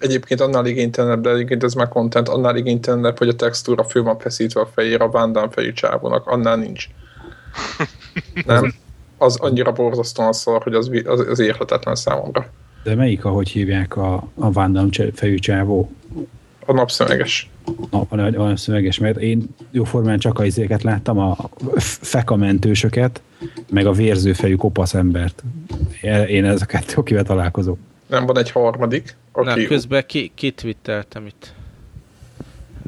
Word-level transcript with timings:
Egyébként 0.00 0.40
annál 0.40 0.66
igénytelenebb, 0.66 1.20
de 1.20 1.30
egyébként 1.30 1.62
ez 1.62 1.74
már 1.74 1.88
content, 1.88 2.28
annál 2.28 2.56
igénytelenebb, 2.56 3.18
hogy 3.18 3.28
a 3.28 3.34
textúra 3.34 3.84
fő 3.84 4.02
van 4.02 4.18
feszítve 4.18 4.60
a 4.60 4.66
fejére 4.66 5.04
a 5.04 5.10
Van 5.10 5.50
fejű 5.50 5.72
csávónak, 5.72 6.26
annál 6.26 6.56
nincs. 6.56 6.88
Nem? 8.46 8.74
Az 9.18 9.36
annyira 9.36 9.72
borzasztóan 9.72 10.32
szar, 10.32 10.62
hogy 10.62 10.74
az, 10.74 10.90
az, 11.04 11.20
az 11.20 11.38
érhetetlen 11.38 11.94
számomra. 11.94 12.46
De 12.82 12.94
melyik, 12.94 13.24
ahogy 13.24 13.48
hívják 13.48 13.96
a, 13.96 14.14
a 14.34 14.50
Damme 14.50 14.88
fejű 15.12 15.34
csávó? 15.34 15.90
A 16.68 16.72
napszöveges. 16.72 17.50
A, 17.90 17.96
a, 17.96 18.06
a 18.08 18.30
napszöveges, 18.30 18.98
mert 18.98 19.16
én 19.16 19.46
jóformán 19.70 20.18
csak 20.18 20.38
a 20.38 20.44
izéket 20.44 20.82
láttam, 20.82 21.18
a 21.18 21.36
fekamentősöket, 21.78 23.20
meg 23.70 23.86
a 23.86 23.92
vérzőfejű 23.92 24.54
kopasz 24.54 24.94
embert. 24.94 25.42
Én 26.28 26.44
ezeket, 26.44 26.92
akivel 26.96 27.24
találkozok. 27.24 27.78
Nem 28.06 28.26
van 28.26 28.38
egy 28.38 28.50
harmadik? 28.50 29.16
Aki... 29.32 29.48
Nem, 29.48 29.64
közben 29.64 30.04
ki, 30.06 30.32
kitwitteltem 30.34 31.26
itt. 31.26 31.52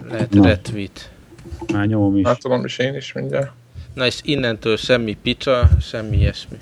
Lehet 0.09 0.35
Na. 0.35 0.45
retweet. 0.45 1.11
Már 1.73 1.87
nyomom 1.87 2.17
is. 2.17 2.27
Hát 2.27 2.41
tudom 2.41 2.65
is 2.65 2.79
én 2.79 2.95
is 2.95 3.13
mindjárt. 3.13 3.51
Na 3.95 4.07
és 4.07 4.21
innentől 4.23 4.77
semmi 4.77 5.17
picsa, 5.23 5.69
semmi 5.81 6.17
ilyesmi. 6.17 6.57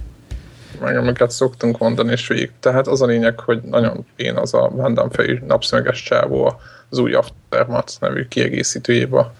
Meg 0.80 0.96
amiket 0.96 1.30
szoktunk 1.30 1.78
mondani, 1.78 2.10
és 2.12 2.26
végig. 2.26 2.50
Tehát 2.60 2.86
az 2.86 3.02
a 3.02 3.06
lényeg, 3.06 3.40
hogy 3.40 3.62
nagyon 3.62 4.04
én 4.16 4.36
az 4.36 4.54
a 4.54 4.70
Van 4.72 5.10
fejű 5.10 5.38
napszöveges 5.46 6.02
csávó 6.02 6.60
az 6.90 6.98
új 6.98 7.14
Aftermath 7.14 7.92
nevű 8.00 8.28
kiegészítőjébe. 8.28 9.32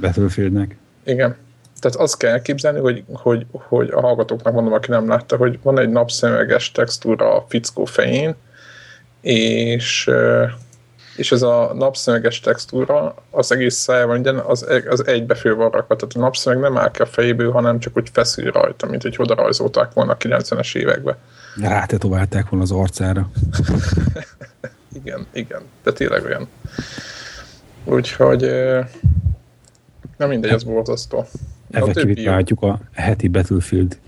Battlefieldnek. 0.00 0.76
Igen. 1.04 1.36
Tehát 1.80 1.96
azt 1.96 2.16
kell 2.16 2.30
elképzelni, 2.30 2.78
hogy, 2.78 3.04
hogy, 3.12 3.46
hogy 3.50 3.90
a 3.90 4.00
hallgatóknak 4.00 4.52
mondom, 4.52 4.72
aki 4.72 4.90
nem 4.90 5.08
látta, 5.08 5.36
hogy 5.36 5.58
van 5.62 5.78
egy 5.78 5.88
napszöveges 5.88 6.72
textúra 6.72 7.34
a 7.34 7.44
fickó 7.48 7.84
fején, 7.84 8.34
és 9.20 10.10
és 11.16 11.32
ez 11.32 11.42
a 11.42 11.72
napszöveges 11.74 12.40
textúra 12.40 13.14
az 13.30 13.52
egész 13.52 13.74
szájában 13.74 14.26
az, 14.26 14.66
az 14.88 15.06
egybefő 15.06 15.54
van 15.54 15.70
rakva, 15.70 15.96
tehát 15.96 16.14
a 16.14 16.18
napszöveg 16.18 16.58
nem 16.58 16.78
áll 16.78 16.90
ki 16.90 17.02
a 17.02 17.06
fejéből, 17.06 17.50
hanem 17.52 17.78
csak 17.78 17.96
úgy 17.96 18.08
feszül 18.12 18.50
rajta, 18.50 18.86
mint 18.86 19.02
hogy 19.02 19.14
oda 19.18 19.34
rajzolták 19.34 19.92
volna 19.92 20.12
a 20.12 20.16
90-es 20.16 20.76
években. 20.76 21.16
Rátetoválták 21.60 22.48
volna 22.48 22.64
az 22.64 22.70
arcára. 22.72 23.30
igen, 24.94 25.26
igen, 25.32 25.62
de 25.82 25.92
tényleg 25.92 26.24
olyan. 26.24 26.48
Úgyhogy 27.84 28.40
nem 30.16 30.28
mindegy, 30.28 30.50
ez 30.50 30.62
borzasztó. 30.62 31.26
Effektivitálhatjuk 31.70 32.62
a 32.62 32.80
heti 32.92 33.28
Battlefield 33.28 33.98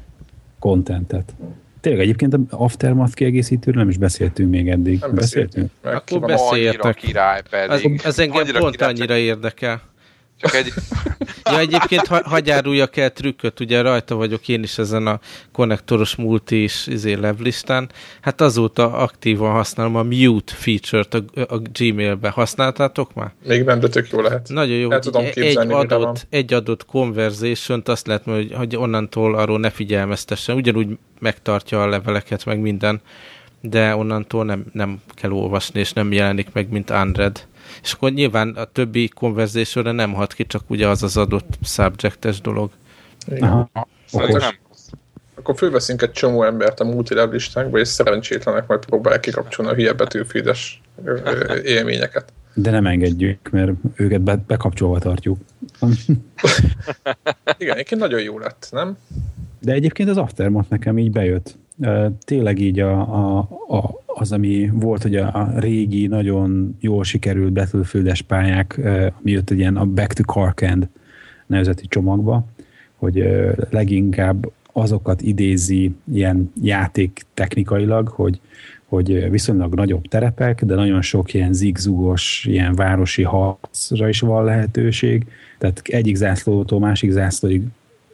contentet. 0.59 1.35
Tényleg 1.81 2.03
egyébként 2.03 2.35
a 2.35 2.39
Aftermath 2.51 3.15
kiegészítőről 3.15 3.81
nem 3.81 3.91
is 3.91 3.97
beszéltünk 3.97 4.51
még 4.51 4.69
eddig. 4.69 5.01
Nem 5.01 5.15
beszéltünk? 5.15 5.71
beszéltünk. 5.83 6.19
Akkor 6.19 6.29
beszéltek. 6.29 6.95
király 6.95 7.43
pedig. 7.51 7.95
Ez, 7.95 8.05
ez 8.05 8.19
engem 8.19 8.37
annyira 8.37 8.59
pont 8.59 8.77
király, 8.77 8.91
annyira 8.91 9.17
érdekel. 9.17 9.83
Csak 10.41 10.55
egy... 10.55 10.73
ja, 11.51 11.59
egyébként 11.59 12.07
ha, 12.07 12.21
hagyáruljak 12.25 12.97
el 12.97 13.13
trükköt, 13.13 13.61
ugye 13.61 13.81
rajta 13.81 14.15
vagyok 14.15 14.49
én 14.49 14.63
is 14.63 14.79
ezen 14.79 15.07
a 15.07 15.21
konnektoros 15.53 16.15
multi 16.17 16.63
is 16.63 16.87
izé 16.87 17.13
levlistán. 17.13 17.91
Hát 18.21 18.41
azóta 18.41 18.93
aktívan 18.93 19.53
használom 19.53 19.97
a 19.97 20.03
mute 20.03 20.53
feature-t 20.55 21.15
a, 21.15 21.23
a 21.49 21.59
Gmail-be. 21.73 22.29
Használtátok 22.29 23.15
már? 23.15 23.33
Még 23.47 23.65
nem, 23.65 23.81
de 23.81 23.89
tök 23.89 24.11
jó 24.11 24.21
lehet. 24.21 24.49
Nagyon 24.49 24.77
jó. 24.77 24.91
El 24.91 24.99
tudom 24.99 25.25
képzelni, 25.31 25.75
egy, 25.75 25.93
adott, 25.93 26.27
egy 26.31 26.53
adott 26.53 26.87
conversation 26.87 27.83
azt 27.85 28.07
lehet, 28.07 28.25
hogy, 28.25 28.53
hogy 28.53 28.77
onnantól 28.77 29.35
arról 29.35 29.59
ne 29.59 29.71
figyelmeztessen. 29.71 30.57
Ugyanúgy 30.57 30.99
megtartja 31.19 31.83
a 31.83 31.89
leveleket, 31.89 32.45
meg 32.45 32.59
minden, 32.59 33.01
de 33.61 33.97
onnantól 33.97 34.45
nem, 34.45 34.65
nem 34.73 35.03
kell 35.15 35.31
olvasni, 35.31 35.81
és 35.81 35.93
nem 35.93 36.13
jelenik 36.13 36.49
meg, 36.53 36.71
mint 36.71 36.91
unread 36.91 37.47
és 37.85 37.93
akkor 37.93 38.13
nyilván 38.13 38.49
a 38.49 38.65
többi 38.65 39.09
konverzációra 39.09 39.93
nem 39.93 40.13
hat 40.13 40.33
ki, 40.33 40.47
csak 40.47 40.63
ugye 40.67 40.89
az 40.89 41.03
az 41.03 41.17
adott 41.17 41.59
subjectes 41.63 42.41
dolog. 42.41 42.71
Nem. 43.27 43.69
Akkor 45.35 45.57
fölveszünk 45.57 46.03
egy 46.03 46.13
csomó 46.13 46.45
embert 46.45 46.81
a 46.81 46.85
multilev 46.85 47.33
listánkba, 47.33 47.79
és 47.79 47.89
szerencsétlenek 47.89 48.67
majd 48.67 48.85
próbálják 48.85 49.21
kikapcsolni 49.21 49.71
a 49.71 49.75
hülye 49.75 49.93
betűfédes 49.93 50.81
élményeket. 51.65 52.33
De 52.55 52.71
nem 52.71 52.87
engedjük, 52.87 53.51
mert 53.51 53.71
őket 53.95 54.21
be, 54.21 54.37
bekapcsolva 54.47 54.99
tartjuk. 54.99 55.39
Igen, 57.59 57.75
egyébként 57.75 58.01
nagyon 58.01 58.21
jó 58.21 58.39
lett, 58.39 58.69
nem? 58.71 58.97
De 59.61 59.73
egyébként 59.73 60.09
az 60.09 60.17
Aftermath 60.17 60.71
nekem 60.71 60.99
így 60.99 61.11
bejött. 61.11 61.57
Tényleg 62.25 62.59
így 62.59 62.81
a, 62.81 63.01
a, 63.01 63.39
a, 63.69 64.03
az, 64.07 64.33
ami 64.33 64.71
volt, 64.73 65.03
hogy 65.03 65.17
a, 65.17 65.53
régi, 65.57 66.07
nagyon 66.07 66.77
jól 66.81 67.05
sikerült 67.05 67.53
battlefield 67.53 68.23
pályák, 68.23 68.79
ami 69.21 69.31
jött 69.31 69.51
egy 69.51 69.59
ilyen 69.59 69.77
a 69.77 69.85
Back 69.85 70.13
to 70.13 70.23
Carkend 70.23 70.89
nevezeti 71.47 71.87
csomagba, 71.87 72.47
hogy 72.97 73.29
leginkább 73.71 74.53
azokat 74.73 75.23
idézi 75.23 75.95
ilyen 76.13 76.53
játék 76.63 77.23
technikailag, 77.35 78.09
hogy, 78.09 78.41
hogy 78.85 79.31
viszonylag 79.31 79.75
nagyobb 79.75 80.07
terepek, 80.07 80.65
de 80.65 80.75
nagyon 80.75 81.03
sok 81.03 81.35
ilyen 81.35 81.53
zigzugos, 81.53 82.47
ilyen 82.49 82.75
városi 82.75 83.23
harcra 83.23 84.09
is 84.09 84.21
van 84.21 84.45
lehetőség, 84.45 85.27
tehát 85.59 85.83
egyik 85.85 86.15
zászlótól 86.15 86.81
másik 86.81 87.11
zászlóig 87.11 87.63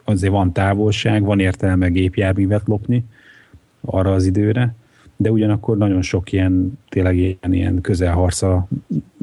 azért 0.03 0.31
van 0.31 0.51
távolság, 0.51 1.23
van 1.23 1.39
értelme 1.39 1.87
gépjárművet 1.87 2.67
lopni 2.67 3.05
arra 3.81 4.13
az 4.13 4.25
időre, 4.25 4.75
de 5.15 5.31
ugyanakkor 5.31 5.77
nagyon 5.77 6.01
sok 6.01 6.31
ilyen, 6.31 6.79
tényleg 6.89 7.17
ilyen, 7.17 7.53
ilyen 7.53 7.81
közelharca, 7.81 8.67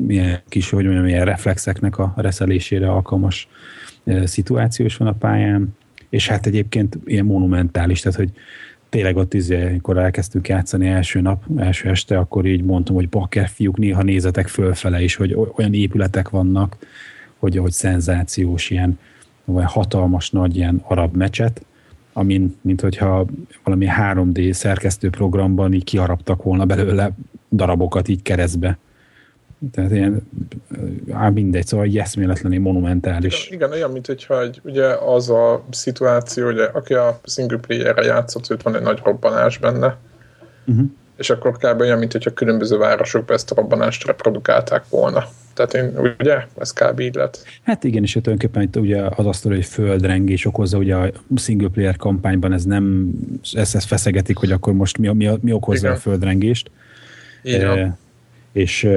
ilyen 0.08 0.40
kis, 0.48 0.70
hogy 0.70 0.84
mondjam, 0.84 1.06
ilyen 1.06 1.24
reflexeknek 1.24 1.98
a 1.98 2.12
reszelésére 2.16 2.90
alkalmas 2.90 3.48
szituáció 4.24 4.86
is 4.86 4.96
van 4.96 5.08
a 5.08 5.12
pályán, 5.12 5.76
és 6.08 6.28
hát 6.28 6.46
egyébként 6.46 6.98
ilyen 7.04 7.24
monumentális, 7.24 8.00
tehát 8.00 8.18
hogy 8.18 8.30
tényleg 8.88 9.16
ott 9.16 9.34
izé, 9.34 9.66
amikor 9.66 9.98
elkezdtünk 9.98 10.48
játszani 10.48 10.86
első 10.86 11.20
nap, 11.20 11.44
első 11.56 11.88
este, 11.88 12.18
akkor 12.18 12.46
így 12.46 12.62
mondtam, 12.62 12.94
hogy 12.94 13.08
bakker 13.08 13.48
fiúk, 13.48 13.76
néha 13.76 14.02
nézetek 14.02 14.48
fölfele 14.48 15.02
is, 15.02 15.14
hogy 15.14 15.36
olyan 15.54 15.74
épületek 15.74 16.28
vannak, 16.28 16.76
hogy, 17.38 17.56
hogy 17.56 17.72
szenzációs 17.72 18.70
ilyen, 18.70 18.98
vagy 19.44 19.64
hatalmas 19.64 20.30
nagy 20.30 20.56
ilyen 20.56 20.82
arab 20.86 21.16
mecset, 21.16 21.66
amin, 22.18 22.58
mint 22.60 22.80
hogyha 22.80 23.26
valami 23.64 23.86
3D 24.00 24.52
szerkesztő 24.52 25.10
programban 25.10 25.72
így 25.72 25.84
kiharaptak 25.84 26.42
volna 26.42 26.64
belőle 26.64 27.10
darabokat 27.50 28.08
így 28.08 28.22
keresztbe. 28.22 28.78
Tehát 29.72 29.90
ilyen, 29.90 30.28
á, 31.12 31.28
mindegy, 31.28 31.66
szóval 31.66 31.86
egy 31.86 31.98
eszméletlenül 31.98 32.60
monumentális. 32.60 33.48
Igen, 33.50 33.70
olyan, 33.70 33.90
mint 33.90 34.06
hogyha 34.06 34.42
egy, 34.42 34.60
ugye 34.64 34.86
az 34.86 35.30
a 35.30 35.64
szituáció, 35.70 36.44
hogy 36.44 36.58
aki 36.58 36.94
a 36.94 37.20
single 37.24 37.58
player-re 37.58 38.04
játszott, 38.04 38.50
őt 38.50 38.62
van 38.62 38.76
egy 38.76 38.82
nagy 38.82 39.00
robbanás 39.04 39.58
benne, 39.58 39.96
uh-huh. 40.66 40.86
És 41.18 41.30
akkor 41.30 41.56
kb. 41.56 41.80
olyan, 41.80 41.98
mint 41.98 42.12
hogyha 42.12 42.32
különböző 42.32 42.76
városokban 42.76 43.36
ezt 43.36 43.50
a 43.50 43.54
robbanást 43.54 44.06
reprodukálták 44.06 44.84
volna. 44.88 45.24
Tehát 45.54 45.74
én, 45.74 46.14
ugye, 46.18 46.46
ez 46.58 46.72
kb. 46.72 47.00
így 47.00 47.14
lett. 47.14 47.42
Hát 47.62 47.84
igen, 47.84 48.02
és 48.02 48.12
tulajdonképpen 48.12 48.62
itt 48.62 48.76
ugye 48.76 49.02
az 49.16 49.26
azt 49.26 49.42
hogy 49.42 49.64
földrengés 49.64 50.44
okozza, 50.44 50.78
ugye 50.78 50.94
a 50.94 51.10
single 51.36 51.68
player 51.68 51.96
kampányban 51.96 52.52
ez 52.52 52.64
nem, 52.64 53.10
ezt, 53.52 53.74
ezt 53.74 53.86
feszegetik, 53.86 54.36
hogy 54.36 54.52
akkor 54.52 54.72
most 54.72 54.98
mi, 54.98 55.08
mi, 55.08 55.30
mi 55.40 55.52
okozza 55.52 55.86
igen. 55.86 55.92
a 55.92 56.00
földrengést. 56.00 56.70
Igen 57.42 57.96
és 58.52 58.88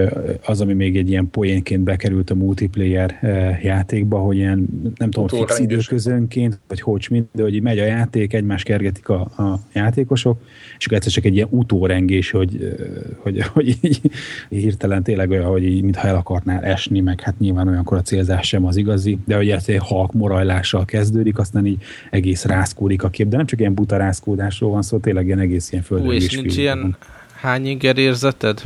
az, 0.46 0.62
ami 0.62 0.74
még 0.74 0.98
egy 0.98 1.10
ilyen 1.10 1.30
poénként 1.30 1.84
bekerült 1.84 2.30
a 2.30 2.36
multiplayer 2.36 3.20
játékba, 3.64 4.18
hogy 4.20 4.36
ilyen, 4.36 4.68
nem 4.98 5.12
tudom, 5.12 5.28
fix 5.28 5.60
időközönként, 5.60 6.60
vagy 6.68 6.82
hogy 6.82 7.08
mint, 7.10 7.30
de 7.34 7.44
hogy 7.44 7.62
megy 7.62 7.80
a 7.80 7.86
játék, 7.86 8.34
egymás 8.34 8.64
kergetik 8.64 9.10
a, 9.10 9.20
a 9.20 9.60
játékosok, 9.74 10.42
és 10.78 10.86
akkor 10.86 10.98
egyszer 10.98 11.12
csak 11.12 11.26
egy 11.26 11.36
ilyen 11.36 11.48
utórengés, 11.50 12.32
hogy, 12.32 12.78
hogy, 13.18 13.42
hogy 13.42 13.78
így 13.82 14.02
hirtelen 14.50 15.04
tényleg 15.04 15.30
olyan, 15.30 15.46
hogy 15.46 15.64
így, 15.64 15.84
mintha 15.84 16.08
el 16.08 16.16
akarnál 16.16 16.64
esni, 16.64 17.00
meg 17.00 17.22
hát 17.22 17.40
nyilván 17.40 17.68
olyankor 17.68 17.98
a 17.98 18.02
célzás 18.02 18.48
sem 18.48 18.66
az 18.66 18.78
igazi, 18.78 19.18
de 19.26 19.36
hogy 19.36 19.50
ez 19.50 19.64
egy 19.68 19.78
halk 19.78 20.14
morajlással 20.14 20.86
kezdődik, 20.86 21.38
aztán 21.38 21.66
így 21.66 21.82
egész 22.10 22.46
rászkódik 22.46 23.04
a 23.04 23.10
kép, 23.10 23.28
de 23.28 23.38
nem 23.38 23.46
csak 23.46 23.60
ilyen 23.60 23.74
buta 23.74 23.98
rászkódásról 23.98 24.72
van 24.72 24.82
szó, 24.82 24.98
tényleg 24.98 25.26
ilyen 25.26 25.40
egész 25.40 25.72
ilyen 25.72 25.84
földrengés. 25.84 26.26
és 26.26 26.36
nincs 26.36 26.58
ilyen 26.58 26.98
hány 27.42 27.66
inger 27.66 27.98
érzeted? 27.98 28.62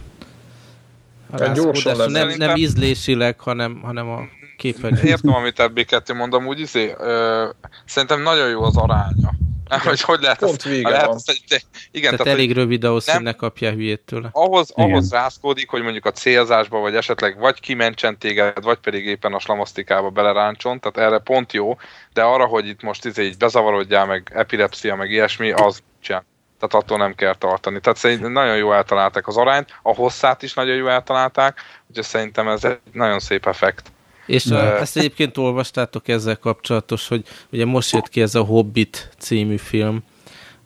A 1.31 1.47
gyorsan 1.47 1.97
nem, 1.97 2.27
nem, 2.27 2.37
nem 2.37 2.55
ízlésileg, 2.55 3.39
hanem, 3.39 3.79
hanem 3.83 4.09
a 4.09 4.21
képernyő. 4.57 5.01
Értem, 5.03 5.33
amit 5.33 5.59
ebbé 5.59 5.83
kettő 5.83 6.13
mondom, 6.13 6.47
úgy 6.47 6.59
izé, 6.59 6.93
ö, 6.97 7.47
szerintem 7.85 8.21
nagyon 8.21 8.49
jó 8.49 8.63
az 8.63 8.77
aránya. 8.77 9.33
Nem, 9.69 9.79
hogy 9.79 10.01
hogy 10.01 10.21
lehet 10.21 10.39
Pont 10.39 10.55
ezt, 10.55 10.63
vége 10.63 10.89
lehet 10.89 11.13
ezt, 11.13 11.47
de, 11.47 11.61
igen, 11.91 12.09
tehát, 12.09 12.17
tehát 12.17 12.33
elég 12.33 12.51
rövid 12.51 12.83
ahhoz, 12.83 13.11
hogy 13.11 13.21
ne 13.21 13.31
kapja 13.31 13.71
hülyét 13.71 14.01
tőle. 14.05 14.29
Ahhoz, 14.31 14.71
ahhoz 14.73 15.11
rászkódik, 15.11 15.69
hogy 15.69 15.81
mondjuk 15.81 16.05
a 16.05 16.11
célzásba, 16.11 16.79
vagy 16.79 16.95
esetleg 16.95 17.37
vagy 17.37 17.59
kimentsen 17.59 18.17
téged, 18.17 18.63
vagy 18.63 18.77
pedig 18.77 19.05
éppen 19.05 19.33
a 19.33 19.39
slamasztikába 19.39 20.09
beleráncson, 20.09 20.79
tehát 20.79 21.09
erre 21.09 21.19
pont 21.19 21.53
jó, 21.53 21.77
de 22.13 22.21
arra, 22.21 22.45
hogy 22.45 22.67
itt 22.67 22.81
most 22.81 23.05
izé 23.05 23.23
így 23.23 23.37
bezavarodjál, 23.37 24.05
meg 24.05 24.31
epilepsia, 24.33 24.95
meg 24.95 25.11
ilyesmi, 25.11 25.51
az 25.51 25.79
sem. 25.99 26.23
Tehát 26.67 26.83
attól 26.83 26.97
nem 26.97 27.15
kell 27.15 27.35
tartani. 27.35 27.79
Tehát 27.79 27.97
szerintem 27.97 28.31
nagyon 28.31 28.57
jó 28.57 28.73
eltalálták 28.73 29.27
az 29.27 29.37
arányt, 29.37 29.79
a 29.81 29.95
hosszát 29.95 30.43
is 30.43 30.53
nagyon 30.53 30.75
jó 30.75 30.87
eltalálták, 30.87 31.59
úgyhogy 31.87 32.05
szerintem 32.05 32.47
ez 32.47 32.63
egy 32.63 32.79
nagyon 32.91 33.19
szép 33.19 33.45
effekt. 33.45 33.91
És 34.25 34.43
De... 34.43 34.79
ezt 34.79 34.97
egyébként 34.97 35.37
olvastátok 35.37 36.07
ezzel 36.07 36.37
kapcsolatos, 36.37 37.07
hogy 37.07 37.25
ugye 37.51 37.65
most 37.65 37.91
jött 37.91 38.09
ki 38.09 38.21
ez 38.21 38.35
a 38.35 38.43
Hobbit 38.43 39.09
című 39.17 39.57
film, 39.57 40.03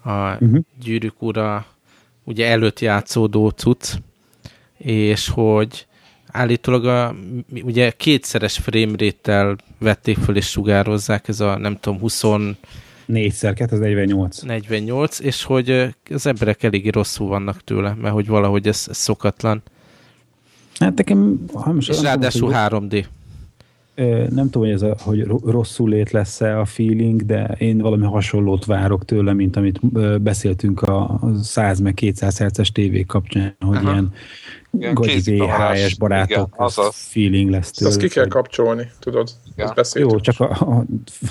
a 0.04 0.12
uh-huh. 0.12 0.60
Gyűrűk 0.80 1.22
ura 1.22 1.66
ugye 2.24 2.48
előtt 2.48 2.80
játszódó 2.80 3.50
cucc, 3.50 3.94
és 4.78 5.30
hogy 5.30 5.88
állítólag 6.32 6.86
a, 6.86 7.16
ugye 7.52 7.92
kétszeres 7.92 8.58
frame 8.58 9.14
vették 9.80 10.18
föl 10.18 10.36
és 10.36 10.50
sugározzák, 10.50 11.28
ez 11.28 11.40
a 11.40 11.58
nem 11.58 11.80
tudom, 11.80 12.00
20 12.00 12.24
Négyszer, 13.10 13.54
48. 13.70 14.42
48, 14.42 15.20
és 15.20 15.44
hogy 15.44 15.96
az 16.10 16.26
emberek 16.26 16.64
eléggé 16.64 16.90
rosszul 16.90 17.28
vannak 17.28 17.64
tőle, 17.64 17.94
mert 18.02 18.14
hogy 18.14 18.28
valahogy 18.28 18.68
ez, 18.68 18.86
ez 18.90 18.98
szokatlan. 18.98 19.62
Hát 20.80 20.98
nekem... 20.98 21.46
És 21.80 22.02
ráadásul 22.02 22.52
3D 22.54 23.06
nem 24.30 24.50
tudom, 24.50 24.64
hogy 24.64 24.72
ez 24.72 24.82
a, 24.82 24.96
hogy 25.00 25.24
rosszul 25.46 25.90
lét 25.90 26.12
lesz-e 26.12 26.60
a 26.60 26.66
feeling, 26.66 27.26
de 27.26 27.56
én 27.58 27.78
valami 27.78 28.06
hasonlót 28.06 28.66
várok 28.66 29.06
tőle, 29.06 29.34
mint 29.34 29.56
amit 29.56 29.80
beszéltünk 30.22 30.82
a 30.82 31.20
100 31.42 31.80
meg 31.80 31.94
200 31.94 32.38
herces 32.38 32.72
tévé 32.72 33.04
kapcsán, 33.04 33.56
hogy 33.60 33.78
Aha. 33.78 33.92
ilyen 33.92 34.14
gagyi 34.72 35.38
VHS 35.38 35.98
barátok 35.98 36.56
igen, 36.58 36.92
feeling 36.92 37.50
lesz 37.50 37.72
tőle. 37.72 37.92
Ezt 37.92 38.00
ki 38.00 38.08
kell 38.08 38.28
kapcsolni, 38.28 38.92
tudod? 39.00 39.30
Ja. 39.56 39.74
Jó, 39.94 40.20
csak 40.20 40.40
a, 40.40 40.50
a... 40.50 40.86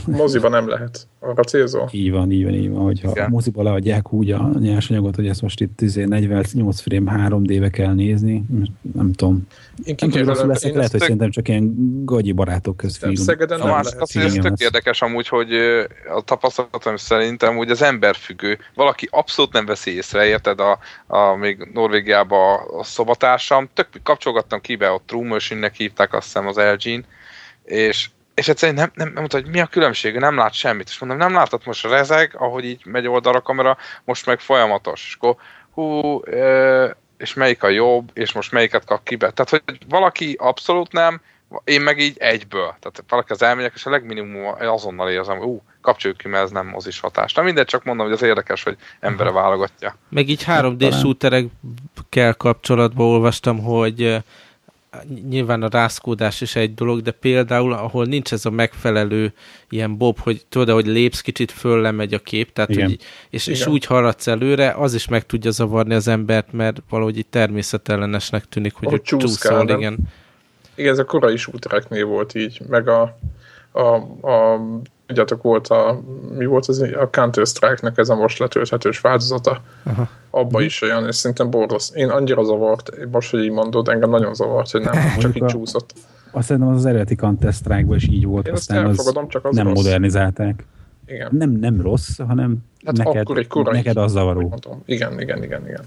Moziba 0.06 0.48
nem 0.48 0.68
lehet. 0.68 1.06
Arra 1.20 1.42
célzó? 1.42 1.88
Így 1.90 2.10
van, 2.10 2.30
így 2.30 2.44
van, 2.44 2.54
így 2.54 2.70
van. 2.70 2.82
Hogyha 2.82 3.10
igen. 3.10 3.24
a 3.24 3.28
moziba 3.28 3.62
leadják 3.62 4.12
úgy 4.12 4.30
a 4.30 4.50
nyersanyagot, 4.58 5.14
hogy 5.14 5.28
ezt 5.28 5.42
most 5.42 5.60
itt 5.60 5.80
48 6.06 6.52
izé 6.54 6.82
frame 6.82 7.28
3D-be 7.28 7.70
kell 7.70 7.94
nézni, 7.94 8.44
nem 8.94 9.12
tudom. 9.12 9.46
Én 9.84 9.94
nem 9.98 10.10
tudom, 10.10 10.36
hogy 10.36 10.46
leszek, 10.46 10.74
lehet, 10.74 10.90
hogy 10.90 11.00
szerintem 11.00 11.30
csak 11.30 11.48
ilyen 11.48 11.74
gagyi 12.04 12.32
barátok 12.32 12.76
közfilm. 12.76 13.14
Szegeden 13.14 13.58
nem 13.58 13.68
lehet. 13.68 13.96
Az, 13.98 14.16
ez 14.16 14.32
tök 14.32 14.60
érdekes 14.60 15.02
amúgy, 15.02 15.28
hogy 15.28 15.52
a 16.16 16.20
tapasztalatom 16.24 16.96
szerintem 16.96 17.56
úgy 17.56 17.70
az 17.70 17.82
emberfüggő. 17.82 18.58
Valaki 18.74 19.08
abszolút 19.10 19.52
nem 19.52 19.66
veszi 19.66 19.94
észre, 19.94 20.26
érted? 20.26 20.60
A, 20.60 20.78
a 21.06 21.34
még 21.34 21.70
Norvégiában 21.72 22.58
a 22.78 22.84
szobatársam, 23.36 23.68
tök 23.74 23.88
kapcsolgattam 24.02 24.60
kibe, 24.60 24.90
ott 24.90 25.06
True 25.06 25.28
Machine-nek 25.28 25.74
hívták 25.74 26.12
azt 26.12 26.24
hiszem 26.24 26.46
az 26.46 26.56
LG-n, 26.56 27.04
és 27.64 28.08
és 28.34 28.48
egyszerűen 28.48 28.78
nem, 28.78 28.90
nem, 28.94 29.06
nem 29.06 29.16
mondta, 29.16 29.40
hogy 29.40 29.50
mi 29.50 29.60
a 29.60 29.66
különbség, 29.66 30.16
nem 30.16 30.36
lát 30.36 30.52
semmit. 30.52 30.88
És 30.88 30.98
mondom, 30.98 31.18
nem 31.18 31.34
látod 31.34 31.62
most 31.64 31.86
rezeg, 31.86 32.34
ahogy 32.36 32.64
így 32.64 32.84
megy 32.84 33.06
oldalra 33.06 33.38
a 33.38 33.42
kamera, 33.42 33.76
most 34.04 34.26
meg 34.26 34.40
folyamatos. 34.40 35.04
És 35.06 35.14
akkor 35.14 35.36
hú, 35.70 36.20
és 37.18 37.34
melyik 37.34 37.62
a 37.62 37.68
jobb, 37.68 38.10
és 38.14 38.32
most 38.32 38.52
melyiket 38.52 38.84
kap 38.84 39.02
kibe. 39.02 39.30
Tehát, 39.30 39.50
hogy 39.50 39.78
valaki 39.88 40.36
abszolút 40.38 40.92
nem, 40.92 41.20
én 41.64 41.80
meg 41.80 41.98
így 41.98 42.16
egyből. 42.18 42.74
Tehát 42.80 43.04
valaki 43.08 43.32
az 43.32 43.42
elmegyek, 43.42 43.72
és 43.74 43.86
a 43.86 43.90
legminimum 43.90 44.54
azonnal 44.60 45.10
érzem, 45.10 45.38
hogy 45.38 45.46
ú, 45.46 45.62
kapcsoljuk 45.80 46.18
ki, 46.18 46.28
mert 46.28 46.44
ez 46.44 46.50
nem 46.50 46.66
mozis 46.66 47.00
hatás. 47.00 47.32
Na 47.32 47.42
mindegy, 47.42 47.66
csak 47.66 47.84
mondom, 47.84 48.06
hogy 48.06 48.14
az 48.14 48.22
érdekes, 48.22 48.62
hogy 48.62 48.76
embere 49.00 49.30
válogatja. 49.30 49.96
Meg 50.08 50.28
így 50.28 50.44
3D 50.46 50.98
shooterekkel 51.00 52.34
kapcsolatban 52.34 53.06
olvastam, 53.06 53.58
hogy 53.58 54.22
nyilván 55.28 55.62
a 55.62 55.68
rászkódás 55.68 56.40
is 56.40 56.56
egy 56.56 56.74
dolog, 56.74 57.02
de 57.02 57.10
például, 57.10 57.72
ahol 57.72 58.04
nincs 58.04 58.32
ez 58.32 58.44
a 58.44 58.50
megfelelő 58.50 59.32
ilyen 59.68 59.96
bob, 59.96 60.18
hogy 60.18 60.42
tudod, 60.48 60.74
hogy 60.74 60.86
lépsz, 60.86 61.20
kicsit 61.20 61.52
föl 61.52 61.80
lemegy 61.80 62.14
a 62.14 62.18
kép, 62.18 62.52
tehát, 62.52 62.74
hogy, 62.74 62.98
és, 63.30 63.46
és 63.46 63.66
úgy 63.66 63.84
haladsz 63.84 64.26
előre, 64.26 64.70
az 64.70 64.94
is 64.94 65.08
meg 65.08 65.26
tudja 65.26 65.50
zavarni 65.50 65.94
az 65.94 66.08
embert, 66.08 66.52
mert 66.52 66.82
valahogy 66.88 67.18
itt 67.18 67.30
természetellenesnek 67.30 68.44
tűnik, 68.44 68.74
hogy 68.74 68.88
hogy 68.88 69.02
csúszol, 69.02 69.68
igen. 69.68 69.98
Igen, 70.78 70.92
ez 70.92 70.98
a 70.98 71.04
korai 71.04 71.36
útreknél 71.52 72.06
volt 72.06 72.34
így, 72.34 72.60
meg 72.68 72.88
a, 72.88 73.18
a, 73.72 73.82
a 74.30 74.60
tudjátok, 75.06 75.42
volt 75.42 75.68
a, 75.68 76.00
mi 76.36 76.44
volt 76.44 76.66
az, 76.66 76.80
a 76.80 77.08
Counter-Strike-nek 77.10 77.98
ez 77.98 78.08
a 78.08 78.14
most 78.14 78.38
letölthetős 78.38 79.00
változata. 79.00 79.60
Aha. 79.82 80.08
Abba 80.30 80.60
is 80.60 80.82
olyan, 80.82 81.06
és 81.06 81.16
szerintem 81.16 81.50
borrosz. 81.50 81.92
Én 81.94 82.08
annyira 82.08 82.44
zavart, 82.44 82.90
most, 83.10 83.30
hogy 83.30 83.42
így 83.42 83.50
mondod, 83.50 83.88
engem 83.88 84.10
nagyon 84.10 84.34
zavart, 84.34 84.70
hogy 84.70 84.80
nem, 84.80 84.94
csak 85.18 85.36
így 85.36 85.44
csúszott. 85.44 85.92
Azt 86.30 86.46
szerintem 86.46 86.72
az, 86.72 86.78
az 86.78 86.86
eredeti 86.86 87.14
Counter-Strike-ban 87.14 87.96
is 87.96 88.08
így 88.08 88.24
volt, 88.26 88.46
Én 88.46 88.52
aztán 88.52 88.86
az 88.86 89.12
csak 89.28 89.44
az 89.44 89.54
nem 89.54 89.66
rossz. 89.66 89.76
modernizálták. 89.76 90.64
Igen. 91.06 91.28
Nem, 91.32 91.50
nem 91.50 91.80
rossz, 91.80 92.18
hanem 92.18 92.56
hát 92.84 92.96
neked, 92.96 93.28
neked 93.72 93.96
az 93.96 94.12
zavaró. 94.12 94.58
Igen, 94.84 95.20
igen, 95.20 95.42
igen, 95.42 95.66
igen. 95.66 95.84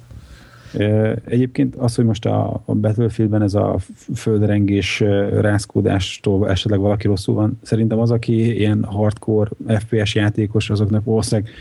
Egyébként 1.25 1.75
az, 1.75 1.95
hogy 1.95 2.05
most 2.05 2.25
a, 2.25 2.61
a 2.65 2.73
Battlefieldben 2.73 3.41
ez 3.41 3.53
a 3.53 3.77
földrengés 4.15 4.99
rázkódástól 5.39 6.49
esetleg 6.49 6.79
valaki 6.79 7.07
rosszul 7.07 7.35
van, 7.35 7.59
szerintem 7.61 7.99
az, 7.99 8.11
aki 8.11 8.57
ilyen 8.57 8.83
hardcore 8.83 9.49
FPS 9.79 10.15
játékos, 10.15 10.69
azoknak 10.69 11.03
valószínűleg 11.03 11.51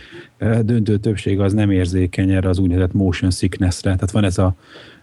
döntő 0.64 0.96
többség 0.96 1.40
az 1.40 1.52
nem 1.52 1.70
érzékeny 1.70 2.30
erre 2.30 2.48
az 2.48 2.58
úgynevezett 2.58 2.92
motion 2.92 3.30
sicknessre. 3.30 3.94
Tehát 3.94 4.10
van 4.10 4.24
ez 4.24 4.38
a, 4.38 4.54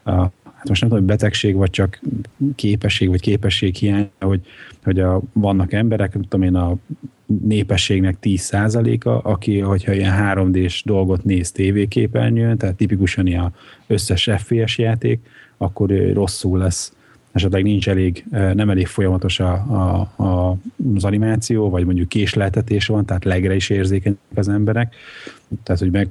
a 0.04 0.32
hát 0.58 0.68
most 0.68 0.82
nem 0.82 0.90
tudom, 0.90 1.06
hogy 1.06 1.16
betegség, 1.16 1.56
vagy 1.56 1.70
csak 1.70 2.00
képesség, 2.56 3.10
vagy 3.10 3.22
képesség 3.22 3.76
hiány, 3.76 4.10
hogy, 4.20 4.42
hogy 4.84 5.00
a, 5.00 5.22
vannak 5.34 5.74
emberek, 5.74 6.14
nem 6.14 6.22
tudom 6.22 6.48
én, 6.48 6.56
a 6.56 6.76
népességnek 7.28 8.18
10%-a, 8.22 9.30
aki, 9.30 9.60
hogyha 9.60 9.94
ilyen 9.94 10.16
3D-s 10.20 10.84
dolgot 10.84 11.24
néz 11.24 11.52
tévéképernyőn, 11.52 12.58
tehát 12.58 12.76
tipikusan 12.76 13.28
ilyen 13.28 13.54
összes 13.88 14.30
FPS 14.38 14.78
játék, 14.78 15.20
akkor 15.58 15.90
rosszul 16.14 16.58
lesz. 16.58 16.92
Esetleg 17.32 17.64
nincs 17.64 17.90
elég, 17.90 18.26
nem 18.30 18.70
elég 18.70 18.88
folyamatos 18.88 19.40
a, 19.40 19.52
a, 19.54 20.24
a, 20.24 20.58
az 20.96 21.04
animáció, 21.04 21.70
vagy 21.70 21.86
mondjuk 21.86 22.10
késleltetés 22.10 22.88
van, 22.88 23.06
tehát 23.06 23.26
legre 23.26 23.56
is 23.56 23.70
érzékenyek 23.70 24.18
az 24.36 24.50
emberek, 24.50 24.96
tehát 25.64 25.82
hogy 25.82 25.92
meg 25.92 26.08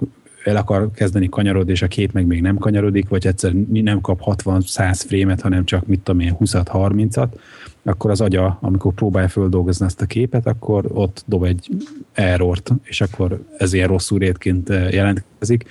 el 0.46 0.56
akar 0.56 0.90
kezdeni 0.94 1.28
kanyarodni, 1.28 1.72
és 1.72 1.82
a 1.82 1.86
kép 1.86 2.12
meg 2.12 2.26
még 2.26 2.40
nem 2.40 2.56
kanyarodik, 2.56 3.08
vagy 3.08 3.26
egyszer 3.26 3.52
nem 3.72 4.00
kap 4.00 4.20
60-100 4.24 5.02
frémet, 5.06 5.40
hanem 5.40 5.64
csak 5.64 5.86
mit 5.86 6.00
tudom 6.00 6.20
én 6.20 6.36
20-30-at, 6.40 7.28
akkor 7.82 8.10
az 8.10 8.20
agya, 8.20 8.58
amikor 8.60 8.92
próbálja 8.94 9.28
földolgozni 9.28 9.86
ezt 9.86 10.00
a 10.00 10.06
képet, 10.06 10.46
akkor 10.46 10.84
ott 10.92 11.24
dob 11.26 11.44
egy 11.44 11.68
errort, 12.12 12.70
és 12.82 13.00
akkor 13.00 13.40
ez 13.58 13.72
ilyen 13.72 13.88
rosszul 13.88 14.18
rétként 14.18 14.70
eh, 14.70 14.92
jelentkezik. 14.92 15.64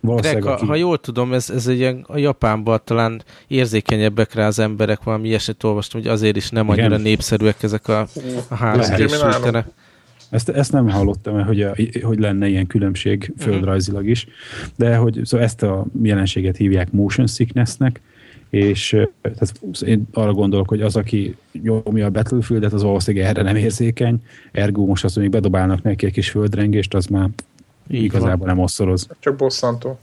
Greg, 0.00 0.42
ha, 0.42 0.50
aki... 0.50 0.66
ha 0.66 0.74
jól 0.74 0.98
tudom, 0.98 1.32
ez, 1.32 1.50
ez 1.50 1.66
egy 1.66 1.78
ilyen, 1.78 2.04
a 2.08 2.18
Japánban 2.18 2.80
talán 2.84 3.22
érzékenyebbek 3.46 4.34
rá 4.34 4.46
az 4.46 4.58
emberek, 4.58 5.02
valami 5.02 5.28
ilyeset 5.28 5.64
olvastam, 5.64 6.00
hogy 6.00 6.10
azért 6.10 6.36
is 6.36 6.50
nem 6.50 6.68
annyira 6.68 6.86
Igen. 6.86 7.00
népszerűek 7.00 7.62
ezek 7.62 7.88
a, 7.88 8.06
a 8.48 8.54
3 8.54 8.80
d 8.80 9.64
ezt, 10.30 10.48
ezt 10.48 10.72
nem 10.72 10.88
hallottam, 10.88 11.44
hogy, 11.44 11.62
a, 11.62 11.74
hogy 12.02 12.18
lenne 12.18 12.48
ilyen 12.48 12.66
különbség 12.66 13.32
mhm. 13.34 13.48
földrajzilag 13.48 14.08
is, 14.08 14.26
de 14.76 14.96
hogy 14.96 15.20
szóval 15.24 15.46
ezt 15.46 15.62
a 15.62 15.84
jelenséget 16.02 16.56
hívják 16.56 16.92
motion 16.92 17.26
sicknessnek, 17.26 18.00
és 18.50 18.88
tehát 19.22 19.60
én 19.86 20.08
arra 20.12 20.32
gondolok, 20.32 20.68
hogy 20.68 20.82
az, 20.82 20.96
aki 20.96 21.36
nyomja 21.62 22.06
a 22.06 22.10
Battlefield-et, 22.10 22.72
az 22.72 22.82
valószínűleg 22.82 23.26
erre 23.26 23.42
nem 23.42 23.56
érzékeny, 23.56 24.22
ergo 24.52 24.86
most 24.86 25.04
azt, 25.04 25.14
hogy 25.14 25.30
bedobálnak 25.30 25.82
neki 25.82 26.06
egy 26.06 26.12
kis 26.12 26.30
földrengést, 26.30 26.94
az 26.94 27.06
már 27.06 27.28
Így 27.90 28.02
igazából 28.02 28.46
van. 28.46 28.46
nem 28.46 28.58
osszoroz. 28.58 29.08
Csak 29.18 29.36
bosszantó. 29.36 29.98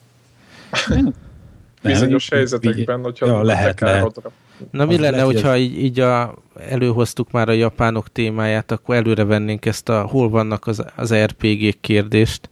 Bizonyos 1.83 2.29
helyzetekben, 2.29 3.01
hogyha 3.01 3.25
ja, 3.25 3.43
lehet, 3.43 3.79
lehet. 3.79 4.21
Na 4.71 4.85
mi 4.85 4.97
lenne, 4.97 5.21
hogyha 5.21 5.57
így, 5.57 5.83
így 5.83 5.99
a, 5.99 6.35
előhoztuk 6.69 7.31
már 7.31 7.49
a 7.49 7.51
japánok 7.51 8.11
témáját, 8.11 8.71
akkor 8.71 8.95
előre 8.95 9.23
vennénk 9.23 9.65
ezt 9.65 9.89
a 9.89 10.01
hol 10.01 10.29
vannak 10.29 10.67
az, 10.67 10.83
az 10.95 11.13
RPG 11.13 11.79
kérdést. 11.81 12.49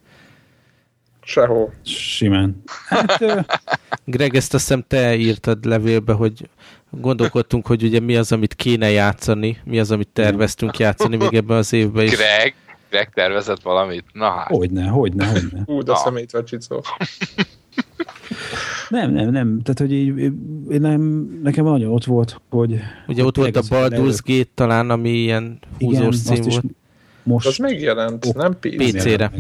Sehol. 1.21 1.73
Simán. 1.83 2.63
Hát, 2.87 3.23
Greg, 4.05 4.35
ezt 4.35 4.53
azt 4.53 4.67
hiszem 4.67 4.83
te 4.87 5.15
írtad 5.15 5.65
levélbe, 5.65 6.13
hogy 6.13 6.49
gondolkodtunk, 6.89 7.67
hogy 7.67 7.83
ugye 7.83 7.99
mi 7.99 8.15
az, 8.15 8.31
amit 8.31 8.53
kéne 8.53 8.89
játszani, 8.89 9.61
mi 9.63 9.79
az, 9.79 9.91
amit 9.91 10.07
terveztünk 10.13 10.77
játszani 10.77 11.15
még 11.15 11.33
ebben 11.33 11.57
az 11.57 11.73
évben 11.73 12.05
is. 12.05 12.15
Greg, 12.15 12.55
Greg 12.89 13.09
tervezett 13.13 13.61
valamit? 13.61 14.05
Na 14.13 14.29
hát. 14.29 14.47
Hogyne, 14.47 14.87
hogyne, 14.87 15.27
hogyne. 15.27 15.61
Ú, 15.65 15.81
de 15.81 15.95
szemét 15.95 16.37
Csicó. 16.45 16.83
Nem, 18.89 19.11
nem, 19.11 19.29
nem. 19.29 19.61
Tehát, 19.61 19.79
hogy 19.79 19.93
így, 19.93 20.17
én 20.69 20.81
nem, 20.81 21.01
nekem 21.43 21.65
nagyon 21.65 21.91
ott 21.91 22.05
volt, 22.05 22.41
hogy... 22.49 22.79
Ugye 23.07 23.23
ott 23.23 23.35
volt 23.35 23.55
a 23.55 23.61
Baldur's 23.61 24.19
Gate 24.25 24.49
talán, 24.53 24.89
ami 24.89 25.09
ilyen 25.09 25.59
húzós 25.79 26.21
cím 26.21 26.41
volt. 26.41 26.63
Most 27.23 27.47
az 27.47 27.57
megjelent, 27.57 28.33
nem 28.33 28.57
PC-re. 28.59 28.99
PC-re. 28.99 29.31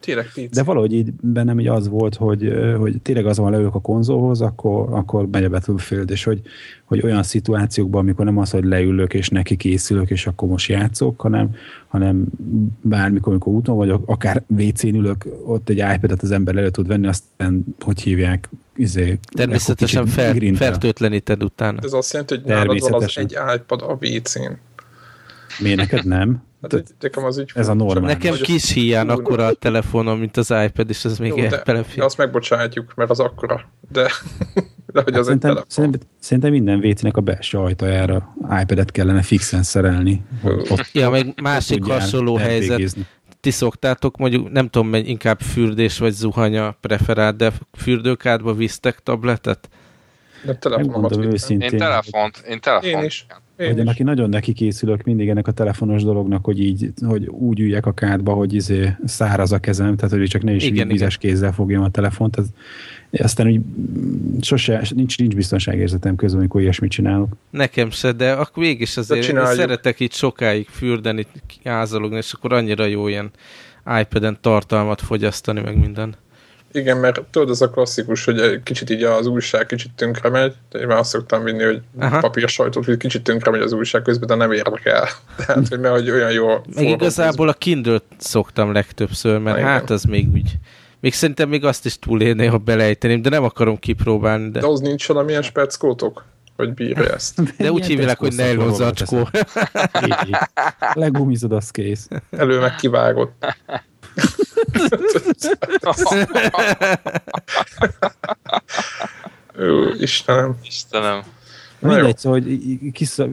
Tényleg 0.00 0.26
PC. 0.34 0.54
De 0.54 0.62
valahogy 0.62 0.92
így 0.92 1.12
bennem 1.20 1.60
így 1.60 1.66
az 1.66 1.88
volt, 1.88 2.14
hogy, 2.14 2.52
hogy 2.78 3.00
tényleg 3.02 3.26
az 3.26 3.38
van 3.38 3.50
leülök 3.50 3.74
a 3.74 3.80
konzolhoz, 3.80 4.40
akkor, 4.40 4.86
akkor 4.90 5.28
megy 5.30 5.44
a 5.44 5.48
Battlefield, 5.48 6.10
és 6.10 6.24
hogy, 6.24 6.40
hogy 6.84 7.00
olyan 7.04 7.22
szituációkban, 7.22 8.00
amikor 8.00 8.24
nem 8.24 8.38
az, 8.38 8.50
hogy 8.50 8.64
leülök 8.64 9.14
és 9.14 9.28
neki 9.28 9.56
készülök, 9.56 10.10
és 10.10 10.26
akkor 10.26 10.48
most 10.48 10.68
játszok, 10.68 11.20
hanem, 11.20 11.54
hanem 11.88 12.24
bármikor, 12.80 13.32
amikor 13.32 13.52
úton 13.52 13.76
vagyok, 13.76 14.02
akár 14.06 14.42
WC-n 14.46 14.94
ülök, 14.94 15.26
ott 15.44 15.68
egy 15.68 15.84
iPad-et 15.94 16.22
az 16.22 16.30
ember 16.30 16.56
elő 16.56 16.70
tud 16.70 16.86
venni, 16.86 17.06
aztán 17.06 17.64
hogy 17.80 18.00
hívják, 18.00 18.48
izé, 18.76 19.18
Természetesen 19.34 20.06
fer, 20.06 20.36
fertőtleníted 20.54 21.42
utána. 21.42 21.78
Ez 21.82 21.92
azt 21.92 22.12
jelenti, 22.12 22.34
hogy 22.34 22.44
nálad 22.44 22.80
van 22.80 23.02
az 23.02 23.18
egy 23.18 23.36
iPad 23.56 23.82
a 23.82 23.98
WC-n. 24.00 24.52
Miért 25.58 25.76
neked 25.76 26.06
nem? 26.06 26.42
Hát, 26.62 26.94
nekem 27.00 27.24
az 27.24 27.44
ez 27.54 27.68
a 27.68 27.74
normál. 27.74 28.12
Nekem 28.12 28.34
kis 28.34 28.72
hiány 28.72 29.08
akkora 29.08 29.46
a 29.46 29.52
telefonom, 29.52 30.18
mint 30.18 30.36
az 30.36 30.54
iPad, 30.66 30.90
és 30.90 31.04
az 31.04 31.18
még 31.18 31.48
belefér. 31.64 32.02
Azt 32.02 32.16
megbocsátjuk, 32.16 32.94
mert 32.94 33.10
az 33.10 33.20
akkora, 33.20 33.70
de, 33.92 34.10
de 34.92 35.02
hogy 35.02 35.12
hát 35.12 35.16
az 35.16 35.24
szerintem, 35.24 35.56
egy 35.56 35.62
szerintem, 35.66 36.00
szerintem 36.20 36.50
minden 36.50 36.80
vécének 36.80 37.16
a 37.16 37.20
belső 37.20 37.58
ajtajára 37.58 38.34
iPad-et 38.60 38.90
kellene 38.90 39.22
fixen 39.22 39.62
szerelni. 39.62 40.22
Ott, 40.44 40.88
ja, 40.92 41.10
meg 41.10 41.40
másik 41.42 41.84
hasonló 41.84 42.36
helyzet. 42.36 42.96
Ti 43.40 43.50
szoktátok 43.50 44.16
mondjuk, 44.16 44.50
nem 44.50 44.68
tudom, 44.68 44.94
inkább 44.94 45.40
fürdés 45.40 45.98
vagy 45.98 46.12
zuhanya 46.12 46.76
preferált, 46.80 47.36
de 47.36 47.52
fürdőkádba 47.72 48.54
visztek 48.54 48.98
tabletet? 49.02 49.68
De 50.44 50.54
telefonomat 50.54 51.16
őszintén. 51.16 51.70
Én 51.70 51.78
telefont, 51.78 52.42
én 52.48 52.60
telefont. 52.60 52.94
Én 52.94 53.02
is. 53.04 53.26
Én 53.56 53.76
hogy 53.76 53.88
aki 53.88 54.02
nagyon 54.02 54.28
neki 54.28 54.52
készülök 54.52 55.02
mindig 55.02 55.28
ennek 55.28 55.46
a 55.46 55.52
telefonos 55.52 56.02
dolognak, 56.02 56.44
hogy 56.44 56.60
így, 56.60 56.92
hogy 57.06 57.26
úgy 57.26 57.60
üljek 57.60 57.86
a 57.86 57.92
kádba, 57.92 58.32
hogy 58.32 58.54
izé 58.54 58.96
száraz 59.04 59.52
a 59.52 59.58
kezem, 59.58 59.96
tehát 59.96 60.14
hogy 60.14 60.28
csak 60.28 60.42
ne 60.42 60.54
is 60.54 60.64
igen, 60.64 60.88
vizes 60.88 61.16
igen. 61.16 61.32
kézzel 61.32 61.52
fogjam 61.52 61.82
a 61.82 61.90
telefont. 61.90 62.38
Ez, 62.38 62.46
aztán 63.10 63.46
úgy 63.46 63.60
sose, 64.40 64.82
nincs, 64.94 65.18
nincs 65.18 65.34
biztonságérzetem 65.34 66.16
közben, 66.16 66.40
amikor 66.40 66.60
ilyesmit 66.60 66.90
csinálok. 66.90 67.36
Nekem 67.50 67.90
se, 67.90 68.12
de 68.12 68.32
akkor 68.32 68.62
mégis 68.62 68.96
azért 68.96 69.46
szeretek 69.46 70.00
itt 70.00 70.12
sokáig 70.12 70.66
fürdeni, 70.68 71.26
ázalogni, 71.64 72.16
és 72.16 72.32
akkor 72.32 72.52
annyira 72.52 72.84
jó 72.84 73.08
ilyen 73.08 73.30
iPad-en 74.00 74.38
tartalmat 74.40 75.00
fogyasztani, 75.00 75.60
meg 75.60 75.78
minden. 75.78 76.14
Igen, 76.72 76.96
mert 76.96 77.22
tudod, 77.30 77.50
az 77.50 77.62
a 77.62 77.70
klasszikus, 77.70 78.24
hogy 78.24 78.62
kicsit 78.62 78.90
így 78.90 79.02
az 79.02 79.26
újság 79.26 79.66
kicsit 79.66 79.90
tönkre 79.96 80.28
megy, 80.28 80.54
de 80.70 80.78
én 80.78 80.86
már 80.86 80.98
azt 80.98 81.10
szoktam 81.10 81.44
vinni, 81.44 81.62
hogy 81.62 81.80
Aha. 81.98 82.18
papír 82.18 82.48
sajtót, 82.48 82.84
hogy 82.84 82.96
kicsit 82.96 83.22
tönkre 83.22 83.50
megy 83.50 83.60
az 83.60 83.72
újság 83.72 84.02
közben, 84.02 84.28
de 84.28 84.34
nem 84.34 84.52
érdekel. 84.52 85.08
Tehát, 85.46 85.68
hogy 85.68 85.80
mert 85.80 85.94
hogy 85.94 86.10
olyan 86.10 86.32
jó. 86.32 86.48
Meg 86.74 86.88
igazából 86.88 87.48
a 87.48 87.52
kindle 87.52 87.98
szoktam 88.18 88.72
legtöbbször, 88.72 89.38
mert 89.38 89.58
Na, 89.58 89.66
hát 89.66 89.90
az 89.90 90.04
még 90.04 90.28
úgy 90.32 90.58
még 91.02 91.14
szerintem 91.14 91.48
még 91.48 91.64
azt 91.64 91.84
is 91.84 91.98
túlélné, 91.98 92.46
ha 92.46 92.58
belejteném, 92.58 93.22
de 93.22 93.28
nem 93.28 93.44
akarom 93.44 93.78
kipróbálni. 93.78 94.50
De, 94.50 94.60
de 94.60 94.66
az 94.66 94.80
nincs 94.80 95.06
valamilyen 95.06 95.42
speckótok? 95.42 96.24
Hogy 96.56 96.74
bírja 96.74 97.14
ezt. 97.14 97.42
De 97.62 97.72
úgy 97.72 97.86
hívják, 97.86 98.18
hogy 98.18 98.32
nylon 98.36 98.74
zacskó. 98.74 99.28
Legumizod, 100.92 101.52
az 101.52 101.70
kész. 101.70 102.08
Elő 102.30 102.60
meg 102.60 102.74
kivágott. 102.74 103.46
Ó, 109.58 109.92
Istenem. 110.00 110.56
Istenem. 110.62 111.22
Mindegy, 111.82 112.18
szóval, 112.18 112.40
hogy 112.40 112.58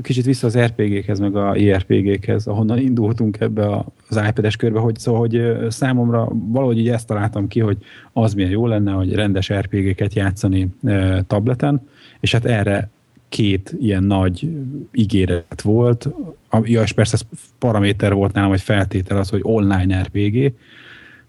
kicsit 0.01 0.25
vissza 0.25 0.48
az 0.48 0.58
RPG-khez, 0.58 1.19
meg 1.19 1.36
a 1.36 1.55
IRPG-khez, 1.55 2.48
ahonnan 2.48 2.77
indultunk 2.77 3.39
ebbe 3.39 3.86
az 4.10 4.22
iPad-es 4.27 4.55
körbe, 4.55 4.79
hogy 4.79 4.98
szóval, 4.98 5.19
hogy 5.19 5.58
számomra 5.72 6.27
valahogy 6.31 6.77
így 6.77 6.89
ezt 6.89 7.08
találtam 7.08 7.48
ki, 7.48 7.60
hogy 7.60 7.77
az 8.13 8.34
milyen 8.34 8.50
jó 8.50 8.67
lenne, 8.67 8.91
hogy 8.91 9.13
rendes 9.13 9.53
RPG-ket 9.53 10.13
játszani 10.13 10.67
tableten, 11.27 11.88
és 12.19 12.31
hát 12.31 12.46
erre 12.46 12.89
két 13.29 13.75
ilyen 13.79 14.03
nagy 14.03 14.50
ígéret 14.91 15.62
volt, 15.62 16.10
ja, 16.63 16.81
és 16.81 16.91
persze 16.91 17.13
ez 17.13 17.39
paraméter 17.60 18.13
volt 18.13 18.34
nálam, 18.34 18.50
vagy 18.50 18.62
feltétel 18.62 19.17
az, 19.17 19.29
hogy 19.29 19.41
online 19.43 20.01
RPG, 20.01 20.53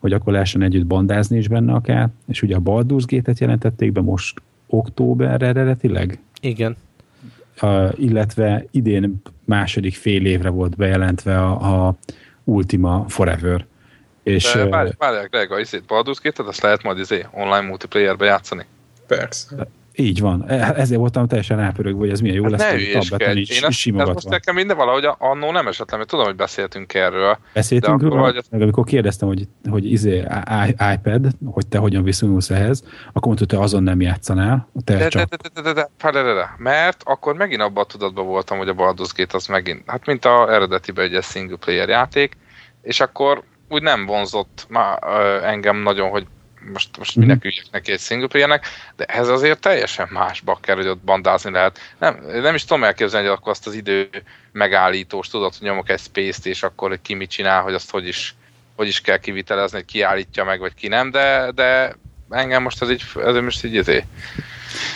hogy 0.01 0.13
akkor 0.13 0.33
lehessen 0.33 0.63
együtt 0.63 0.87
bandázni 0.87 1.39
is 1.39 1.49
benne 1.49 1.73
akár, 1.73 2.09
és 2.29 2.43
ugye 2.43 2.57
a 2.57 2.61
Baldur's 2.61 3.05
Gate-et 3.07 3.39
jelentették 3.39 3.93
be 3.93 4.01
most 4.01 4.43
októberre 4.67 5.47
eredetileg? 5.47 6.19
Igen. 6.41 6.77
Uh, 7.63 7.93
illetve 7.97 8.65
idén 8.71 9.23
második 9.45 9.95
fél 9.95 10.27
évre 10.27 10.49
volt 10.49 10.77
bejelentve 10.77 11.39
a, 11.39 11.87
a 11.87 11.97
Ultima 12.45 13.05
Forever. 13.09 13.67
És, 14.23 14.53
De 14.53 14.69
várj, 14.69 14.91
várj, 14.99 15.27
Greg, 15.31 15.53
a 15.53 15.59
izét 15.61 15.83
Baldur's 15.89 16.19
Gate-et, 16.23 16.49
azt 16.49 16.63
lehet 16.63 16.83
majd 16.83 16.99
izé 16.99 17.27
online 17.33 17.61
multiplayerbe 17.61 18.25
játszani? 18.25 18.65
Persze. 19.07 19.69
Így 19.95 20.21
van. 20.21 20.45
E, 20.49 20.73
ezért 20.77 21.01
voltam 21.01 21.27
teljesen 21.27 21.57
rápörögve, 21.57 21.99
hogy 21.99 22.11
ez 22.11 22.21
milyen 22.21 22.37
jó 22.37 22.43
hát 22.43 22.53
lesz, 22.53 22.71
hogy 22.71 22.91
tableten 22.93 23.37
is 23.37 23.51
Én 23.51 23.65
ezt, 23.65 23.87
ez 23.87 24.09
most 24.09 24.29
nekem 24.29 24.55
minden 24.55 24.77
valahogy 24.77 25.09
annó 25.19 25.53
nem 25.53 25.67
esett 25.67 25.91
le, 25.91 25.97
mert 25.97 26.09
tudom, 26.09 26.25
hogy 26.25 26.37
beszéltünk 26.37 26.95
erről. 26.95 27.39
Beszéltünk 27.55 28.03
róla, 28.03 28.21
vagy... 28.21 28.41
meg 28.51 28.63
amikor 28.63 28.85
kérdeztem, 28.85 29.29
hogy, 29.29 29.49
hogy 29.71 29.93
izé, 29.93 30.25
iPad, 30.95 31.27
hogy 31.45 31.67
te 31.67 31.79
hogyan 31.79 32.03
viszonyulsz 32.03 32.51
ehhez, 32.51 32.85
akkor 33.13 33.27
mondtad, 33.27 33.51
hogy 33.51 33.59
te 33.59 33.65
azon 33.65 33.83
nem 33.83 34.01
játszanál. 34.01 34.69
Te 34.85 34.97
de, 34.97 35.09
csak... 35.09 35.29
de, 35.29 35.37
de, 35.37 35.61
de, 35.61 35.73
de, 35.73 35.73
de, 35.73 36.13
de, 36.13 36.23
de, 36.23 36.33
de, 36.33 36.55
mert 36.59 37.03
akkor 37.05 37.35
megint 37.35 37.61
abban 37.61 37.83
a 37.83 37.87
tudatban 37.87 38.27
voltam, 38.27 38.59
hogy 38.59 38.69
a 38.69 38.75
Baldur's 38.75 39.11
Gate 39.17 39.37
az 39.37 39.47
megint, 39.47 39.83
hát 39.87 40.07
mint 40.07 40.25
a 40.25 40.53
eredetiben 40.53 41.15
egy 41.15 41.23
single 41.23 41.57
player 41.57 41.89
játék, 41.89 42.37
és 42.83 43.01
akkor 43.01 43.43
úgy 43.69 43.83
nem 43.83 44.07
vonzott 44.07 44.67
már 44.69 44.99
engem 45.43 45.77
nagyon, 45.77 46.11
hogy 46.11 46.27
most, 46.73 46.99
most 46.99 47.19
mm-hmm. 47.19 47.29
minek 47.29 47.45
üljek 47.45 47.65
neki 47.71 47.93
egy 47.93 48.01
single 48.01 48.29
playernek, 48.29 48.67
de 48.97 49.05
ez 49.05 49.29
azért 49.29 49.61
teljesen 49.61 50.09
más 50.11 50.41
bakker, 50.41 50.77
hogy 50.77 50.87
ott 50.87 51.01
bandázni 51.05 51.51
lehet. 51.51 51.79
Nem, 51.99 52.25
nem 52.43 52.55
is 52.55 52.65
tudom 52.65 52.85
elképzelni, 52.85 53.27
hogy 53.27 53.37
akkor 53.37 53.53
azt 53.53 53.67
az 53.67 53.75
idő 53.75 54.09
megállítós, 54.53 55.29
tudod, 55.29 55.55
hogy 55.59 55.69
nyomok 55.69 55.91
egy 55.91 56.01
space-t, 56.01 56.47
és 56.47 56.63
akkor 56.63 56.99
ki 57.03 57.15
mit 57.15 57.31
csinál, 57.31 57.63
hogy 57.63 57.75
azt 57.75 57.91
hogy 57.91 58.07
is, 58.07 58.35
hogy 58.77 58.89
is 58.89 59.01
kell 59.01 59.19
kivitelezni, 59.19 59.77
hogy 59.77 59.87
ki 59.87 60.03
állítja 60.03 60.45
meg, 60.45 60.61
vagy 60.61 60.75
ki 60.75 60.89
nem, 60.89 61.11
de, 61.11 61.51
de 61.55 61.97
engem 62.31 62.63
most 62.63 62.83
ez 62.83 62.91
így, 62.91 63.03
ez 63.25 63.35
most 63.35 63.65
így 63.65 63.75
izé. 63.75 64.05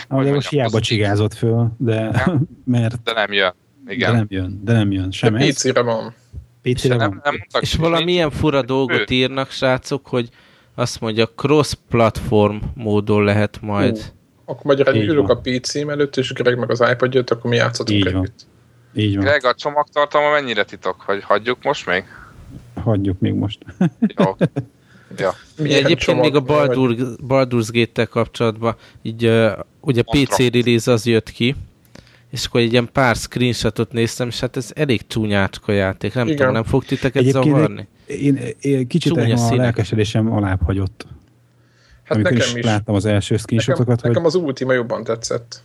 Ahogy 0.07 0.31
most 0.31 0.49
hiába 0.49 0.79
csigázott 0.79 1.33
föl, 1.33 1.75
de 1.77 2.25
mert... 2.65 3.03
De 3.03 3.13
nem 3.13 3.33
jön. 3.33 3.53
Igen. 3.87 4.11
De 4.11 4.17
nem 4.17 4.27
jön, 4.29 4.61
de 4.63 4.73
nem 4.73 4.91
jön. 4.91 5.11
Sem 5.11 5.33
de 5.33 5.47
PC-re 5.47 5.81
van. 5.81 6.13
PC-re 6.61 6.97
van. 6.97 7.09
Nem, 7.09 7.21
nem 7.23 7.61
és 7.61 7.73
valamilyen 7.73 8.31
fura 8.31 8.61
dolgot 8.61 9.09
írnak, 9.09 9.51
srácok, 9.51 10.07
hogy 10.07 10.29
azt 10.75 10.99
mondja, 10.99 11.29
cross-platform 11.35 12.57
módon 12.73 13.23
lehet 13.23 13.61
majd. 13.61 13.97
Ó, 13.97 13.99
akkor 14.45 14.65
magyarán 14.65 14.95
ülök 14.95 15.29
a 15.29 15.37
PC-m 15.37 15.89
előtt, 15.89 16.17
és 16.17 16.33
Greg 16.33 16.57
meg 16.57 16.71
az 16.71 16.83
iPad 16.91 17.13
jött, 17.13 17.29
akkor 17.29 17.49
mi 17.49 17.55
játszhatunk 17.55 17.99
Így 17.99 18.07
együtt. 18.07 18.45
Van. 18.93 19.03
Így 19.03 19.15
van. 19.15 19.25
Greg, 19.25 19.45
a 19.45 19.53
csomagtartalma 19.53 20.31
mennyire 20.31 20.63
titok? 20.63 21.01
Hogy 21.01 21.23
hagyjuk 21.23 21.63
most 21.63 21.85
még? 21.85 22.03
Hagyjuk 22.83 23.19
még 23.19 23.33
most. 23.33 23.59
Jó. 24.15 24.35
Ja. 25.17 25.33
Milyen 25.57 25.85
Egyébként 25.85 26.19
még 26.19 26.35
a 26.35 26.39
Baldur, 26.39 26.95
Baldur's 27.27 27.67
Gate-tel 27.71 28.07
kapcsolatban 28.07 28.75
így 29.01 29.25
uh, 29.25 29.51
ugye 29.81 30.01
PC 30.01 30.37
release 30.37 30.91
az 30.91 31.05
jött 31.05 31.31
ki, 31.31 31.55
és 32.29 32.45
akkor 32.45 32.61
egy 32.61 32.71
ilyen 32.71 32.89
pár 32.91 33.15
screenshotot 33.15 33.91
néztem, 33.91 34.27
és 34.27 34.39
hát 34.39 34.57
ez 34.57 34.71
elég 34.75 35.07
csúnyácska 35.07 35.71
játék. 35.71 36.13
Nem 36.13 36.25
Igen. 36.25 36.37
tudom, 36.37 36.53
nem 36.53 36.63
fog 36.63 36.85
titeket 36.85 37.21
Egyébként 37.21 37.45
zavarni? 37.45 37.87
Én, 38.07 38.39
én 38.59 38.87
kicsit 38.87 39.13
Csúnya 39.13 39.47
a 39.47 39.55
lelkesedésem 39.55 40.31
alább 40.31 40.61
hagyott. 40.63 41.05
Hát 42.03 42.17
Amikor 42.17 42.31
nekem 42.31 42.47
is, 42.47 42.55
is 42.55 42.63
láttam 42.63 42.95
az 42.95 43.05
első 43.05 43.37
screenshotokat. 43.37 43.87
Nekem, 43.87 44.01
hogy... 44.01 44.11
nekem 44.11 44.25
az 44.25 44.35
Ultima 44.35 44.73
jobban 44.73 45.03
tetszett. 45.03 45.63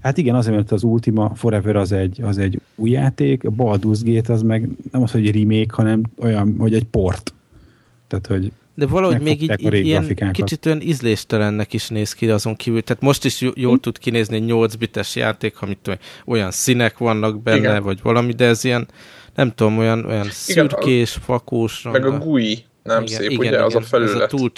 Hát 0.00 0.18
igen, 0.18 0.34
azért, 0.34 0.56
mert 0.56 0.72
az 0.72 0.82
Ultima 0.82 1.34
Forever 1.34 1.76
az 1.76 1.92
egy, 1.92 2.22
az 2.22 2.38
egy 2.38 2.60
új 2.74 2.90
játék, 2.90 3.44
a 3.44 3.50
Baldur's 3.50 4.00
Gate 4.02 4.32
az 4.32 4.42
meg 4.42 4.68
nem 4.92 5.02
az, 5.02 5.10
hogy 5.10 5.40
remake, 5.40 5.74
hanem 5.74 6.02
olyan, 6.18 6.54
hogy 6.58 6.74
egy 6.74 6.84
port. 6.84 7.34
Tehát, 8.06 8.26
hogy 8.26 8.52
de 8.74 8.86
valahogy 8.86 9.20
még 9.20 9.42
így, 9.42 9.74
így 9.74 9.86
ilyen 9.86 10.32
kicsit 10.32 10.66
olyan 10.66 10.80
ízléstelennek 10.80 11.72
is 11.72 11.88
néz 11.88 12.12
ki 12.12 12.30
azon 12.30 12.56
kívül. 12.56 12.82
Tehát 12.82 13.02
most 13.02 13.24
is 13.24 13.40
jól 13.54 13.74
hm? 13.74 13.80
tud 13.80 13.98
kinézni 13.98 14.36
egy 14.36 14.44
8 14.44 14.74
bites 14.74 15.16
játék, 15.16 15.60
amit 15.62 15.98
olyan 16.24 16.50
színek 16.50 16.98
vannak 16.98 17.42
benne, 17.42 17.58
Igen. 17.58 17.82
vagy 17.82 17.98
valami, 18.02 18.32
de 18.32 18.44
ez 18.44 18.64
ilyen, 18.64 18.88
nem 19.34 19.50
tudom, 19.54 19.78
olyan, 19.78 20.04
olyan 20.04 20.18
igen, 20.20 20.30
szürkés, 20.30 21.18
fakós. 21.24 21.82
Meg 21.82 22.06
a 22.06 22.18
GUI 22.18 22.64
nem 22.82 23.02
igen, 23.02 23.18
szép, 23.20 23.30
igen, 23.30 23.38
ugye, 23.38 23.48
igen, 23.48 23.62
az 23.62 23.74
a 23.74 23.80
felület. 23.80 24.14
Ez 24.14 24.22
a 24.22 24.26
túl 24.26 24.52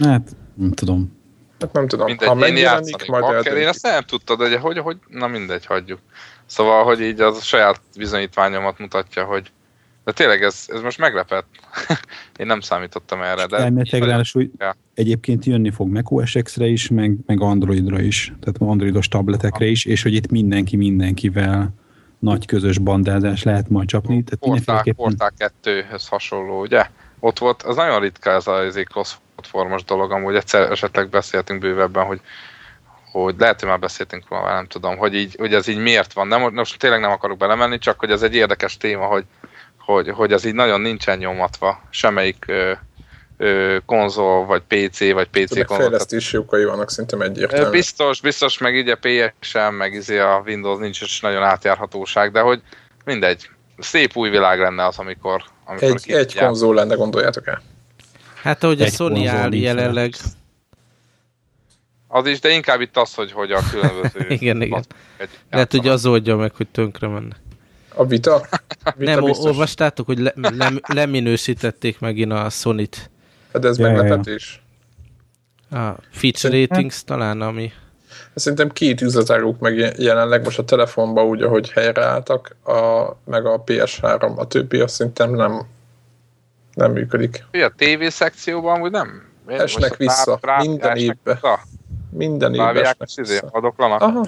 Hát, 0.00 0.36
nem 0.54 0.72
tudom. 0.72 1.20
Hát 1.60 1.72
nem 1.72 1.88
tudom. 1.88 2.06
Mindegy, 2.06 2.28
ha 2.28 2.34
megjelenik, 2.34 3.06
majd 3.06 3.22
bakker, 3.24 3.56
Én 3.56 3.66
ezt 3.66 3.82
nem 3.82 4.02
tudtad, 4.02 4.38
de 4.38 4.58
hogy, 4.58 4.78
hogy, 4.78 4.96
na 5.08 5.26
mindegy, 5.26 5.66
hagyjuk. 5.66 5.98
Szóval, 6.46 6.84
hogy 6.84 7.00
így 7.00 7.20
az 7.20 7.36
a 7.36 7.40
saját 7.40 7.80
bizonyítványomat 7.96 8.78
mutatja, 8.78 9.24
hogy 9.24 9.52
de 10.04 10.12
tényleg 10.12 10.42
ez, 10.42 10.64
ez 10.68 10.80
most 10.80 10.98
meglepett. 10.98 11.46
Én 12.38 12.46
nem 12.46 12.60
számítottam 12.60 13.22
erre. 13.22 13.46
De 13.46 13.56
Elméletileg 13.56 14.08
ráadásul 14.08 14.50
ja. 14.58 14.76
egyébként 14.94 15.44
jönni 15.44 15.70
fog 15.70 15.88
macOS 15.88 16.36
X-re 16.42 16.66
is, 16.66 16.88
meg, 16.88 17.16
meg 17.26 17.40
Androidra 17.40 18.00
is, 18.00 18.32
tehát 18.40 18.72
Androidos 18.72 19.08
tabletekre 19.08 19.66
is, 19.66 19.84
és 19.84 20.02
hogy 20.02 20.14
itt 20.14 20.30
mindenki 20.30 20.76
mindenkivel 20.76 21.74
nagy 22.18 22.46
közös 22.46 22.78
bandázás 22.78 23.42
lehet 23.42 23.68
majd 23.68 23.88
csapni. 23.88 24.24
Tehát 24.24 24.64
Portál, 24.64 24.94
Portál 24.94 25.32
2-höz 25.62 26.02
hasonló, 26.08 26.60
ugye? 26.60 26.86
Ott 27.18 27.38
volt, 27.38 27.62
az 27.62 27.76
nagyon 27.76 28.00
ritka 28.00 28.30
ez 28.30 28.46
a 28.46 28.68
cross-platformos 28.84 29.84
dolog, 29.84 30.12
amúgy 30.12 30.34
egyszer 30.34 30.70
esetleg 30.70 31.08
beszéltünk 31.08 31.60
bővebben, 31.60 32.04
hogy 32.04 32.20
hogy 33.12 33.34
lehet, 33.38 33.60
hogy 33.60 33.68
már 33.68 33.78
beszéltünk 33.78 34.24
róla, 34.28 34.54
nem 34.54 34.66
tudom, 34.66 34.96
hogy, 34.96 35.14
így, 35.14 35.34
hogy 35.38 35.54
ez 35.54 35.68
így 35.68 35.78
miért 35.78 36.12
van. 36.12 36.26
Nem, 36.26 36.54
most 36.54 36.78
tényleg 36.78 37.00
nem 37.00 37.10
akarok 37.10 37.38
belemenni, 37.38 37.78
csak 37.78 37.98
hogy 37.98 38.10
ez 38.10 38.22
egy 38.22 38.34
érdekes 38.34 38.76
téma, 38.76 39.04
hogy, 39.04 39.24
hogy, 39.84 40.08
hogy 40.08 40.32
ez 40.32 40.44
így 40.44 40.54
nagyon 40.54 40.80
nincsen 40.80 41.18
nyomatva, 41.18 41.82
semmelyik 41.90 42.44
ö, 42.48 42.72
ö, 43.36 43.76
konzol, 43.86 44.46
vagy 44.46 44.62
PC, 44.68 45.12
vagy 45.12 45.28
PC 45.28 45.54
konzol. 45.54 45.76
fejlesztési 45.76 46.36
okai 46.36 46.64
vannak 46.64 46.90
szerintem 46.90 47.20
egyértelmű. 47.20 47.70
Biztos, 47.70 48.20
biztos, 48.20 48.58
meg 48.58 48.76
így 48.76 48.88
a 48.88 48.98
PSM, 49.00 49.74
meg 49.74 49.92
izé 49.92 50.18
a 50.18 50.42
Windows 50.46 50.78
nincs 50.78 51.00
is 51.00 51.20
nagyon 51.20 51.42
átjárhatóság, 51.42 52.32
de 52.32 52.40
hogy 52.40 52.62
mindegy. 53.04 53.50
Szép 53.78 54.16
új 54.16 54.30
világ 54.30 54.58
lenne 54.58 54.86
az, 54.86 54.98
amikor... 54.98 55.44
amikor 55.64 55.88
egy, 55.88 56.10
egy 56.10 56.34
konzol 56.38 56.74
lenne, 56.74 56.94
gondoljátok 56.94 57.46
el. 57.46 57.62
Hát 58.42 58.62
ahogy 58.64 58.80
egy 58.80 58.88
a 58.88 58.90
Sony 58.90 59.26
áll 59.26 59.54
jelenleg... 59.54 60.14
Az 62.08 62.26
is, 62.26 62.40
de 62.40 62.50
inkább 62.50 62.80
itt 62.80 62.96
az, 62.96 63.14
hogy, 63.14 63.32
hogy 63.32 63.52
a 63.52 63.60
különböző... 63.70 64.26
igen, 64.38 64.62
igen. 64.62 64.84
Lehet, 65.50 65.70
hogy 65.70 65.88
az 65.88 66.06
oldja 66.06 66.36
meg, 66.36 66.54
hogy 66.54 66.68
tönkre 66.68 67.08
menne. 67.08 67.36
A 67.94 68.06
vita? 68.06 68.46
vita 68.96 69.14
Nem, 69.14 69.24
biztos. 69.24 69.44
olvastátok, 69.44 70.06
hogy 70.06 70.18
le, 70.18 70.32
le, 70.34 70.72
leminősítették 70.86 72.00
megint 72.00 72.32
a 72.32 72.48
Sony-t. 72.50 73.10
Hát 73.52 73.64
ez 73.64 73.78
ja, 73.78 73.86
meglepetés. 73.86 74.62
Ja. 75.70 75.88
A 75.88 75.98
feature 76.10 76.60
ratings 76.60 77.04
talán, 77.04 77.40
ami... 77.40 77.72
Szerintem 78.34 78.70
két 78.70 79.00
üzletáguk 79.00 79.58
meg 79.58 79.94
jelenleg 79.98 80.44
most 80.44 80.58
a 80.58 80.64
telefonban 80.64 81.24
úgy, 81.24 81.42
ahogy 81.42 81.70
helyreálltak, 81.70 82.56
a, 82.64 83.10
meg 83.24 83.46
a 83.46 83.62
PS3, 83.64 84.36
a 84.36 84.46
többi 84.46 84.78
azt 84.80 84.94
szerintem 84.94 85.34
nem, 85.34 85.66
nem 86.74 86.92
működik. 86.92 87.44
A 87.52 87.72
TV 87.76 88.06
szekcióban 88.08 88.80
úgy 88.80 88.90
nem? 88.90 89.22
Esnek 89.46 89.96
vissza, 89.96 90.38
rá, 90.42 90.58
minden 90.58 90.96
évben. 90.96 91.38
Minden 92.10 92.54
évben 92.54 92.76
esnek 92.76 93.08
izé, 93.16 93.32
vissza. 93.32 93.48
Adoklanak? 93.50 94.00
Aha. 94.00 94.26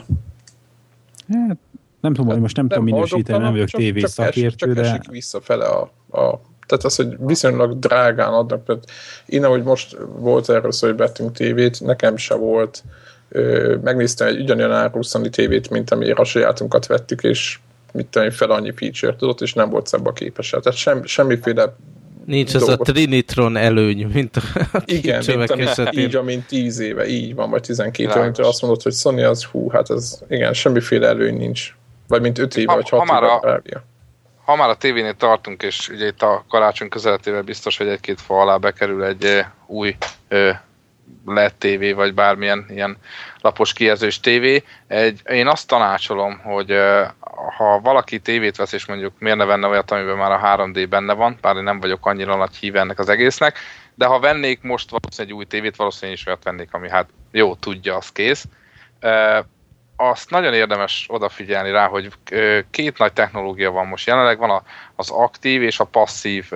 Hát, 1.28 1.58
nem 2.04 2.14
tudom, 2.14 2.30
hogy 2.30 2.40
most 2.40 2.56
nem, 2.56 2.66
nem 2.68 2.78
tudom 2.78 2.94
minősíteni, 2.94 3.42
nem 3.42 3.52
vagyok 3.52 3.68
tévé 3.68 4.00
szakértő, 4.00 4.72
de... 4.72 4.82
Csak 4.82 4.90
esik 4.90 5.10
visszafele 5.10 5.64
a, 5.64 5.80
a 6.10 6.40
tehát 6.66 6.84
az, 6.84 6.96
hogy 6.96 7.16
viszonylag 7.18 7.78
drágán 7.78 8.32
adnak, 8.32 8.66
mert 8.66 8.90
én 9.26 9.44
ahogy 9.44 9.62
most 9.62 9.96
volt 10.16 10.50
erről 10.50 10.72
szó, 10.72 10.86
hogy 10.86 10.96
vettünk 10.96 11.32
tévét, 11.32 11.80
nekem 11.80 12.16
se 12.16 12.34
volt. 12.34 12.84
Megnéztem 13.82 14.26
egy 14.28 14.40
ugyanolyan 14.40 14.72
áru 14.72 15.00
tévét, 15.30 15.70
mint 15.70 15.90
amire 15.90 16.14
a 16.14 16.24
sajátunkat 16.24 16.86
vettük, 16.86 17.22
és 17.22 17.58
mit 17.92 18.06
tudom, 18.06 18.30
fel 18.30 18.50
annyi 18.50 18.72
feature 18.76 19.16
tudott, 19.16 19.40
és 19.40 19.52
nem 19.52 19.70
volt 19.70 19.86
szebb 19.86 20.06
a 20.06 20.12
képesel. 20.12 20.60
Tehát 20.60 20.78
sem, 20.78 21.04
semmiféle 21.04 21.74
Nincs 22.26 22.54
az 22.54 22.68
a 22.68 22.76
Trinitron 22.76 23.56
előny, 23.56 24.06
mint 24.06 24.36
a 24.36 24.42
Igen, 24.84 25.24
mint 25.36 25.50
a, 25.50 25.90
így, 25.92 26.16
amint 26.16 26.46
10 26.46 26.78
éve, 26.78 27.06
így 27.06 27.34
van, 27.34 27.50
vagy 27.50 27.62
12 27.62 28.08
éve, 28.08 28.48
azt 28.48 28.62
mondod, 28.62 28.82
hogy 28.82 28.92
Sony 28.92 29.24
az, 29.24 29.44
hú, 29.44 29.68
hát 29.68 29.90
ez, 29.90 30.22
igen, 30.28 30.52
semmiféle 30.52 31.06
előny 31.06 31.36
nincs. 31.36 31.74
Vagy 32.14 32.22
mint 32.22 32.38
5 32.38 32.56
éve, 32.56 32.74
vagy 32.74 32.88
6 32.88 33.02
éve 33.02 33.16
a, 33.16 33.62
ha 34.44 34.56
már 34.56 34.68
a 34.68 34.74
tévénél 34.74 35.14
tartunk, 35.14 35.62
és 35.62 35.88
ugye 35.88 36.06
itt 36.06 36.22
a 36.22 36.44
karácsony 36.48 36.88
közeletével 36.88 37.42
biztos, 37.42 37.76
hogy 37.76 37.88
egy-két 37.88 38.20
fa 38.20 38.40
alá 38.40 38.56
bekerül 38.56 39.04
egy 39.04 39.44
új 39.66 39.96
LED 41.26 41.54
tévé, 41.54 41.92
vagy 41.92 42.14
bármilyen 42.14 42.66
ilyen 42.68 42.96
lapos 43.40 43.72
kijelzős 43.72 44.20
tévé. 44.20 44.62
Egy, 44.86 45.20
én 45.30 45.46
azt 45.46 45.68
tanácsolom, 45.68 46.38
hogy 46.38 46.74
ha 47.56 47.80
valaki 47.80 48.18
tévét 48.18 48.56
vesz, 48.56 48.72
és 48.72 48.86
mondjuk 48.86 49.12
miért 49.18 49.38
ne 49.38 49.44
venne 49.44 49.68
olyat, 49.68 49.90
amiben 49.90 50.16
már 50.16 50.32
a 50.32 50.56
3D 50.56 50.86
benne 50.88 51.12
van, 51.12 51.38
bár 51.40 51.56
én 51.56 51.62
nem 51.62 51.80
vagyok 51.80 52.06
annyira 52.06 52.36
nagy 52.36 52.54
híve 52.56 52.80
ennek 52.80 52.98
az 52.98 53.08
egésznek, 53.08 53.58
de 53.94 54.06
ha 54.06 54.20
vennék 54.20 54.62
most 54.62 54.90
valószínűleg 54.90 55.32
egy 55.32 55.42
új 55.42 55.44
tévét, 55.44 55.76
valószínűleg 55.76 56.18
is 56.18 56.26
olyat 56.26 56.44
vennék, 56.44 56.68
ami 56.72 56.88
hát 56.88 57.08
jó, 57.30 57.54
tudja, 57.54 57.96
az 57.96 58.12
kész 58.12 58.44
azt 59.96 60.30
nagyon 60.30 60.54
érdemes 60.54 61.06
odafigyelni 61.08 61.70
rá, 61.70 61.86
hogy 61.86 62.12
két 62.70 62.98
nagy 62.98 63.12
technológia 63.12 63.70
van 63.70 63.86
most. 63.86 64.06
Jelenleg 64.06 64.38
van 64.38 64.62
az 64.96 65.10
aktív 65.10 65.62
és 65.62 65.80
a 65.80 65.84
passzív 65.84 66.50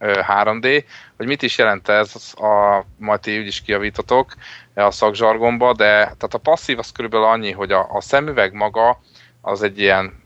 3D, 0.00 0.84
hogy 1.16 1.26
mit 1.26 1.42
is 1.42 1.58
jelent 1.58 1.88
ez, 1.88 2.34
a, 2.36 2.84
majd 2.96 3.20
ti 3.20 3.46
is 3.46 3.62
kiavítotok 3.62 4.34
a 4.74 4.90
szakzsargomba, 4.90 5.72
de 5.72 5.84
tehát 5.94 6.34
a 6.34 6.38
passzív 6.38 6.78
az 6.78 6.92
körülbelül 6.92 7.26
annyi, 7.26 7.50
hogy 7.50 7.72
a, 7.72 7.88
a 7.92 8.00
szemüveg 8.00 8.52
maga 8.52 9.00
az 9.40 9.62
egy 9.62 9.78
ilyen, 9.78 10.22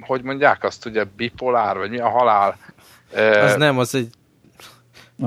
hogy 0.00 0.22
mondják 0.22 0.64
azt, 0.64 0.86
ugye 0.86 1.04
bipolár, 1.04 1.76
vagy 1.76 1.90
mi 1.90 1.98
a 1.98 2.08
halál? 2.08 2.58
Az 3.42 3.56
nem, 3.56 3.78
az 3.78 3.94
egy 3.94 4.08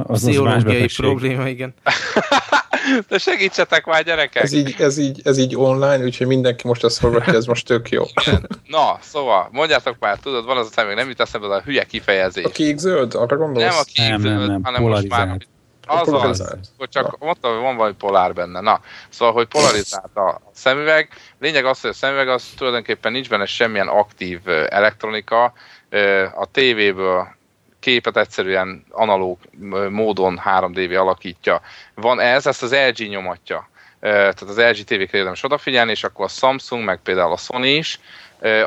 az 0.03 0.21
pszichológiai 0.21 0.87
probléma, 0.95 1.47
igen. 1.47 1.73
De 3.07 3.17
segítsetek 3.17 3.85
már, 3.85 4.03
gyerekek! 4.03 4.43
Ez 4.43 4.51
így, 4.51 4.75
ez 4.77 4.97
így, 4.97 5.21
ez 5.23 5.37
így 5.37 5.55
online, 5.55 6.03
úgyhogy 6.03 6.27
mindenki 6.27 6.67
most 6.67 6.83
azt 6.83 6.99
hallgatja, 6.99 7.33
ez 7.33 7.45
most 7.45 7.65
tök 7.65 7.89
jó. 7.89 8.03
Na, 8.67 8.97
szóval, 9.01 9.49
mondjátok 9.51 9.95
már, 9.99 10.17
tudod, 10.17 10.45
van 10.45 10.57
az 10.57 10.67
a 10.67 10.69
személy, 10.69 10.93
nem 10.93 11.07
jut 11.07 11.19
eszembe 11.19 11.47
az 11.47 11.53
a 11.53 11.61
hülye 11.65 11.83
kifejezés. 11.83 12.43
A 12.43 12.49
kék-zöld, 12.49 13.15
arra 13.15 13.37
gondolsz? 13.37 13.69
Nem 13.69 13.79
a 13.79 13.83
kék-zöld, 13.83 14.37
nem, 14.37 14.47
nem, 14.47 14.63
hanem 14.63 14.81
polarizált. 14.81 15.27
most 15.27 15.47
már 15.87 16.01
az 16.01 16.09
polarizált. 16.09 16.59
az, 16.61 16.71
hogy 16.77 16.89
csak 16.89 17.03
Na. 17.03 17.25
mondtam, 17.25 17.53
hogy 17.53 17.61
van 17.61 17.75
valami 17.75 17.95
polár 17.95 18.33
benne. 18.33 18.59
Na, 18.59 18.79
szóval, 19.09 19.33
hogy 19.33 19.47
polarizált 19.47 20.15
a 20.17 20.41
szemüveg. 20.53 21.09
Lényeg 21.39 21.65
az, 21.65 21.81
hogy 21.81 21.89
a 21.89 21.93
szemüveg 21.93 22.29
az 22.29 22.43
tulajdonképpen 22.57 23.11
nincs 23.11 23.29
benne 23.29 23.45
semmilyen 23.45 23.87
aktív 23.87 24.39
elektronika. 24.69 25.53
A 26.35 26.45
tévéből 26.51 27.27
képet 27.83 28.17
egyszerűen 28.17 28.85
analóg 28.89 29.37
módon 29.89 30.41
3D-vé 30.45 30.97
alakítja. 30.97 31.61
Van 31.95 32.19
ez, 32.19 32.47
ezt 32.47 32.63
az 32.63 32.75
LG 32.87 33.09
nyomatja. 33.09 33.69
Tehát 33.99 34.41
az 34.41 34.57
LG 34.57 34.83
TV-kre 34.83 35.17
érdemes 35.17 35.43
odafigyelni, 35.43 35.91
és 35.91 36.03
akkor 36.03 36.25
a 36.25 36.27
Samsung, 36.27 36.83
meg 36.83 36.99
például 37.03 37.31
a 37.31 37.37
Sony 37.37 37.63
is, 37.63 37.99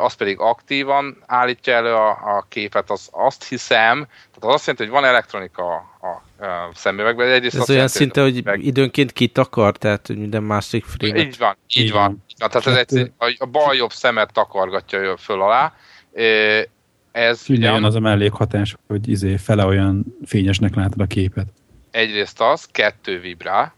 az 0.00 0.14
pedig 0.14 0.40
aktívan 0.40 1.22
állítja 1.26 1.74
elő 1.74 1.92
a, 1.92 2.08
a 2.08 2.46
képet, 2.48 2.90
az 2.90 3.08
azt 3.10 3.48
hiszem, 3.48 4.06
tehát 4.06 4.40
az 4.40 4.54
azt 4.54 4.66
jelenti, 4.66 4.84
hogy 4.84 5.00
van 5.00 5.04
elektronika 5.04 5.74
a, 6.00 6.06
a 6.46 6.70
szemüvegben. 6.74 7.28
Egyrészt 7.28 7.54
Ez 7.54 7.60
olyan 7.60 7.72
jelenti, 7.72 7.96
szinte, 7.96 8.22
hogy 8.22 8.44
meg... 8.44 8.64
időnként 8.64 9.12
kitakar, 9.12 9.76
tehát 9.76 10.06
hogy 10.06 10.18
minden 10.18 10.42
másik 10.42 10.84
frame 10.84 11.18
Így 11.18 11.38
van, 11.38 11.56
így, 11.66 11.84
így 11.84 11.92
van. 11.92 12.24
van. 12.38 12.50
Tehát 12.50 12.66
ez 12.66 12.92
egy, 12.92 13.12
a 13.38 13.46
bal-jobb 13.46 13.92
szemet 13.92 14.32
takargatja 14.32 15.16
föl 15.16 15.42
alá, 15.42 15.72
ez 17.16 17.44
ugye 17.48 17.70
jön 17.70 17.84
az 17.84 17.94
a 17.94 18.00
mellékhatás, 18.00 18.76
hogy 18.86 19.08
izé 19.08 19.36
fele 19.36 19.64
olyan 19.64 20.04
fényesnek 20.24 20.74
látod 20.74 21.00
a 21.00 21.06
képet. 21.06 21.46
Egyrészt 21.90 22.40
az, 22.40 22.68
kettő 22.72 23.20
vibrál, 23.20 23.74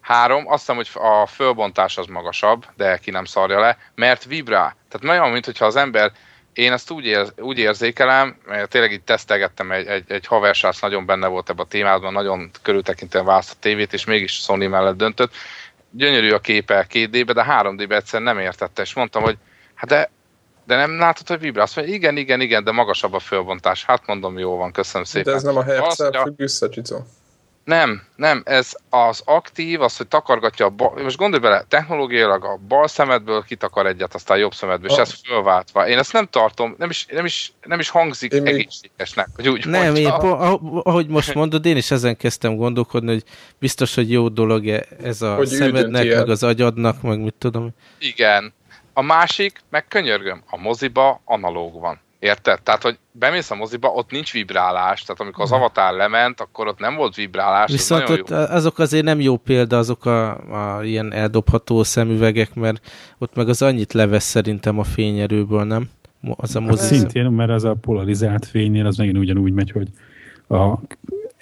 Három, 0.00 0.48
azt 0.48 0.58
hiszem, 0.58 0.76
hogy 0.76 0.88
a 0.94 1.26
fölbontás 1.26 1.98
az 1.98 2.06
magasabb, 2.06 2.66
de 2.76 2.96
ki 2.96 3.10
nem 3.10 3.24
szarja 3.24 3.60
le, 3.60 3.78
mert 3.94 4.24
vibrál. 4.24 4.76
Tehát 4.88 5.18
olyan, 5.18 5.32
mintha 5.32 5.64
az 5.64 5.76
ember, 5.76 6.12
én 6.52 6.72
ezt 6.72 6.90
úgy, 6.90 7.04
ér, 7.04 7.26
úgy 7.36 7.58
érzékelem, 7.58 8.36
mert 8.46 8.70
tényleg 8.70 8.92
itt 8.92 9.04
tesztelgettem, 9.04 9.72
egy, 9.72 9.86
egy, 9.86 10.04
egy 10.08 10.26
haversác 10.26 10.80
nagyon 10.80 11.06
benne 11.06 11.26
volt 11.26 11.50
ebben 11.50 11.64
a 11.64 11.68
témában, 11.68 12.12
nagyon 12.12 12.50
körültekintően 12.62 13.24
választ 13.24 13.52
a 13.52 13.60
tévét, 13.60 13.92
és 13.92 14.04
mégis 14.04 14.32
Sony 14.32 14.68
mellett 14.68 14.96
döntött. 14.96 15.32
Gyönyörű 15.90 16.30
a 16.30 16.40
képe 16.40 16.86
2D-be, 16.90 17.32
de 17.32 17.46
3D-be 17.48 17.96
egyszerűen 17.96 18.34
nem 18.34 18.44
értette, 18.44 18.82
és 18.82 18.94
mondtam, 18.94 19.22
hogy 19.22 19.36
hát 19.74 19.88
de 19.88 20.10
de 20.64 20.76
nem 20.76 20.98
látod, 20.98 21.28
hogy 21.28 21.38
vibrál? 21.38 21.64
Azt 21.64 21.76
mondja, 21.76 21.94
igen, 21.94 22.16
igen, 22.16 22.40
igen, 22.40 22.64
de 22.64 22.70
magasabb 22.72 23.12
a 23.12 23.18
fölbontás. 23.18 23.84
Hát 23.84 24.06
mondom, 24.06 24.38
jó 24.38 24.56
van, 24.56 24.72
köszönöm 24.72 25.04
szépen. 25.04 25.32
De 25.32 25.38
ez 25.38 25.42
nem 25.42 25.56
a 25.56 25.62
hercel 25.62 26.12
függ 26.12 26.40
össze, 26.40 26.68
Csicó. 26.68 26.96
Nem, 27.64 28.02
nem, 28.16 28.42
ez 28.44 28.76
az 28.90 29.22
aktív, 29.24 29.80
az, 29.80 29.96
hogy 29.96 30.08
takargatja 30.08 30.66
a 30.66 30.70
bal, 30.70 31.02
most 31.02 31.16
gondolj 31.16 31.42
bele, 31.42 31.64
technológiailag 31.68 32.44
a 32.44 32.58
bal 32.68 32.88
szemedből 32.88 33.42
kitakar 33.42 33.86
egyet, 33.86 34.14
aztán 34.14 34.36
a 34.36 34.40
jobb 34.40 34.54
szemedből, 34.54 34.90
és 34.90 34.96
ez 34.96 35.14
fölváltva. 35.26 35.88
Én 35.88 35.98
ezt 35.98 36.12
nem 36.12 36.26
tartom, 36.26 36.74
nem 36.78 36.90
is, 36.90 37.06
nem 37.10 37.24
is, 37.24 37.52
nem 37.62 37.78
is 37.78 37.88
hangzik 37.88 38.32
én 38.32 38.46
egészségesnek, 38.46 39.28
hogy 39.34 39.48
úgy 39.48 39.66
Nem, 39.66 39.82
mondja. 39.82 40.02
én, 40.02 40.08
ahogy 40.82 41.06
most 41.06 41.34
mondod, 41.34 41.66
én 41.66 41.76
is 41.76 41.90
ezen 41.90 42.16
kezdtem 42.16 42.56
gondolkodni, 42.56 43.12
hogy 43.12 43.24
biztos, 43.58 43.94
hogy 43.94 44.10
jó 44.10 44.28
dolog 44.28 44.68
-e 44.68 44.86
ez 45.02 45.22
a 45.22 45.34
hogy 45.34 45.46
szemednek, 45.46 46.14
meg 46.14 46.28
az 46.28 46.42
agyadnak, 46.42 47.02
meg 47.02 47.18
mit 47.18 47.34
tudom. 47.38 47.70
Igen, 47.98 48.52
a 48.92 49.02
másik, 49.02 49.60
meg 49.70 49.88
könyörgöm, 49.88 50.42
a 50.50 50.56
moziba 50.56 51.20
analóg 51.24 51.80
van. 51.80 52.00
Érted? 52.18 52.62
Tehát, 52.62 52.82
hogy 52.82 52.98
bemész 53.12 53.50
a 53.50 53.54
moziba, 53.54 53.88
ott 53.88 54.10
nincs 54.10 54.32
vibrálás, 54.32 55.02
tehát 55.02 55.20
amikor 55.20 55.44
az 55.44 55.52
avatár 55.52 55.92
lement, 55.92 56.40
akkor 56.40 56.66
ott 56.66 56.78
nem 56.78 56.94
volt 56.94 57.14
vibrálás. 57.14 57.70
Viszont 57.70 58.08
ott 58.08 58.28
jó. 58.28 58.36
azok 58.36 58.78
azért 58.78 59.04
nem 59.04 59.20
jó 59.20 59.36
példa, 59.36 59.78
azok 59.78 60.04
a, 60.04 60.30
a 60.76 60.84
ilyen 60.84 61.12
eldobható 61.12 61.82
szemüvegek, 61.82 62.54
mert 62.54 62.90
ott 63.18 63.34
meg 63.34 63.48
az 63.48 63.62
annyit 63.62 63.92
levesz 63.92 64.24
szerintem 64.24 64.78
a 64.78 64.84
fényerőből, 64.84 65.64
nem? 65.64 65.90
Az 66.36 66.56
a 66.56 66.60
hát 66.60 66.68
mozi 66.68 66.94
Szintén, 66.94 67.24
mert 67.24 67.50
az 67.50 67.64
a 67.64 67.74
polarizált 67.74 68.46
fénynél 68.46 68.86
az 68.86 68.96
megint 68.96 69.18
ugyanúgy 69.18 69.52
megy, 69.52 69.70
hogy 69.70 69.88
a 70.58 70.78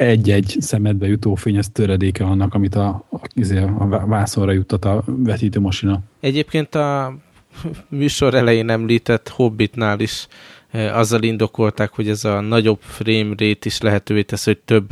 egy-egy 0.01 0.57
szemedbe 0.61 1.07
jutó 1.07 1.35
fény, 1.35 1.57
ez 1.57 1.69
töredéke 1.69 2.25
annak, 2.25 2.55
amit 2.55 2.75
a, 2.75 2.89
a, 3.11 3.21
izé, 3.35 3.59
a 3.59 4.07
vászonra 4.07 4.53
juttat 4.53 4.85
a 4.85 5.03
vetítőmasina. 5.07 6.01
Egyébként 6.21 6.75
a 6.75 7.15
műsor 7.89 8.35
elején 8.35 8.71
említett 8.71 9.29
Hobbitnál 9.29 10.01
is 10.01 10.27
azzal 10.73 11.23
indokolták, 11.23 11.93
hogy 11.95 12.09
ez 12.09 12.25
a 12.25 12.41
nagyobb 12.41 12.81
frame 12.81 13.29
rate 13.29 13.59
is 13.63 13.81
lehetővé 13.81 14.23
tesz, 14.23 14.45
hogy 14.45 14.59
több 14.59 14.91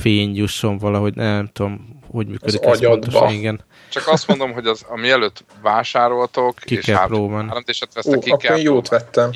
fény 0.00 0.36
jusson 0.36 0.78
valahogy, 0.78 1.14
nem 1.14 1.50
tudom, 1.52 2.00
hogy 2.10 2.26
működik 2.26 2.60
az 2.64 2.82
ez 2.82 2.88
pontosan, 2.88 3.32
igen. 3.32 3.64
Csak 3.88 4.08
azt 4.08 4.26
mondom, 4.26 4.52
hogy 4.52 4.66
az, 4.66 4.84
ami 4.88 5.10
előtt 5.10 5.44
vásároltok, 5.62 6.58
ki 6.58 6.74
és 6.74 6.84
kell 6.84 7.06
próbálni. 7.06 7.48
három 7.48 7.62
vesztek, 7.94 8.18
ki 8.18 8.36
kell 8.38 8.58
jót 8.58 8.88
vettem. 8.88 9.30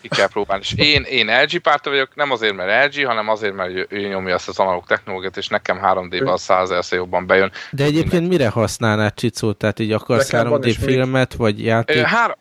Ki 0.00 0.08
kell 0.08 0.28
próbálni. 0.28 0.62
És 0.66 0.74
én, 0.76 1.02
én 1.02 1.42
LG 1.42 1.58
párta 1.58 1.90
vagyok, 1.90 2.14
nem 2.14 2.30
azért, 2.30 2.54
mert 2.54 2.94
LG, 2.94 3.06
hanem 3.06 3.28
azért, 3.28 3.54
mert 3.54 3.70
ő, 3.70 3.86
ő 3.88 4.08
nyomja 4.08 4.34
azt 4.34 4.48
az 4.48 4.58
analóg 4.58 4.86
technológiát, 4.86 5.36
és 5.36 5.48
nekem 5.48 5.80
3D-ben 5.82 6.26
a 6.26 6.36
100 6.36 6.90
jobban 6.90 7.26
bejön. 7.26 7.52
De 7.70 7.84
egyébként 7.84 8.28
mire 8.28 8.48
használnád 8.48 9.14
Csicó? 9.14 9.52
Tehát 9.52 9.78
így 9.78 9.92
akarsz 9.92 10.30
3D 10.32 10.76
filmet, 10.80 11.30
még... 11.30 11.38
vagy 11.38 11.64
játék? 11.64 12.02
Hár, 12.02 12.36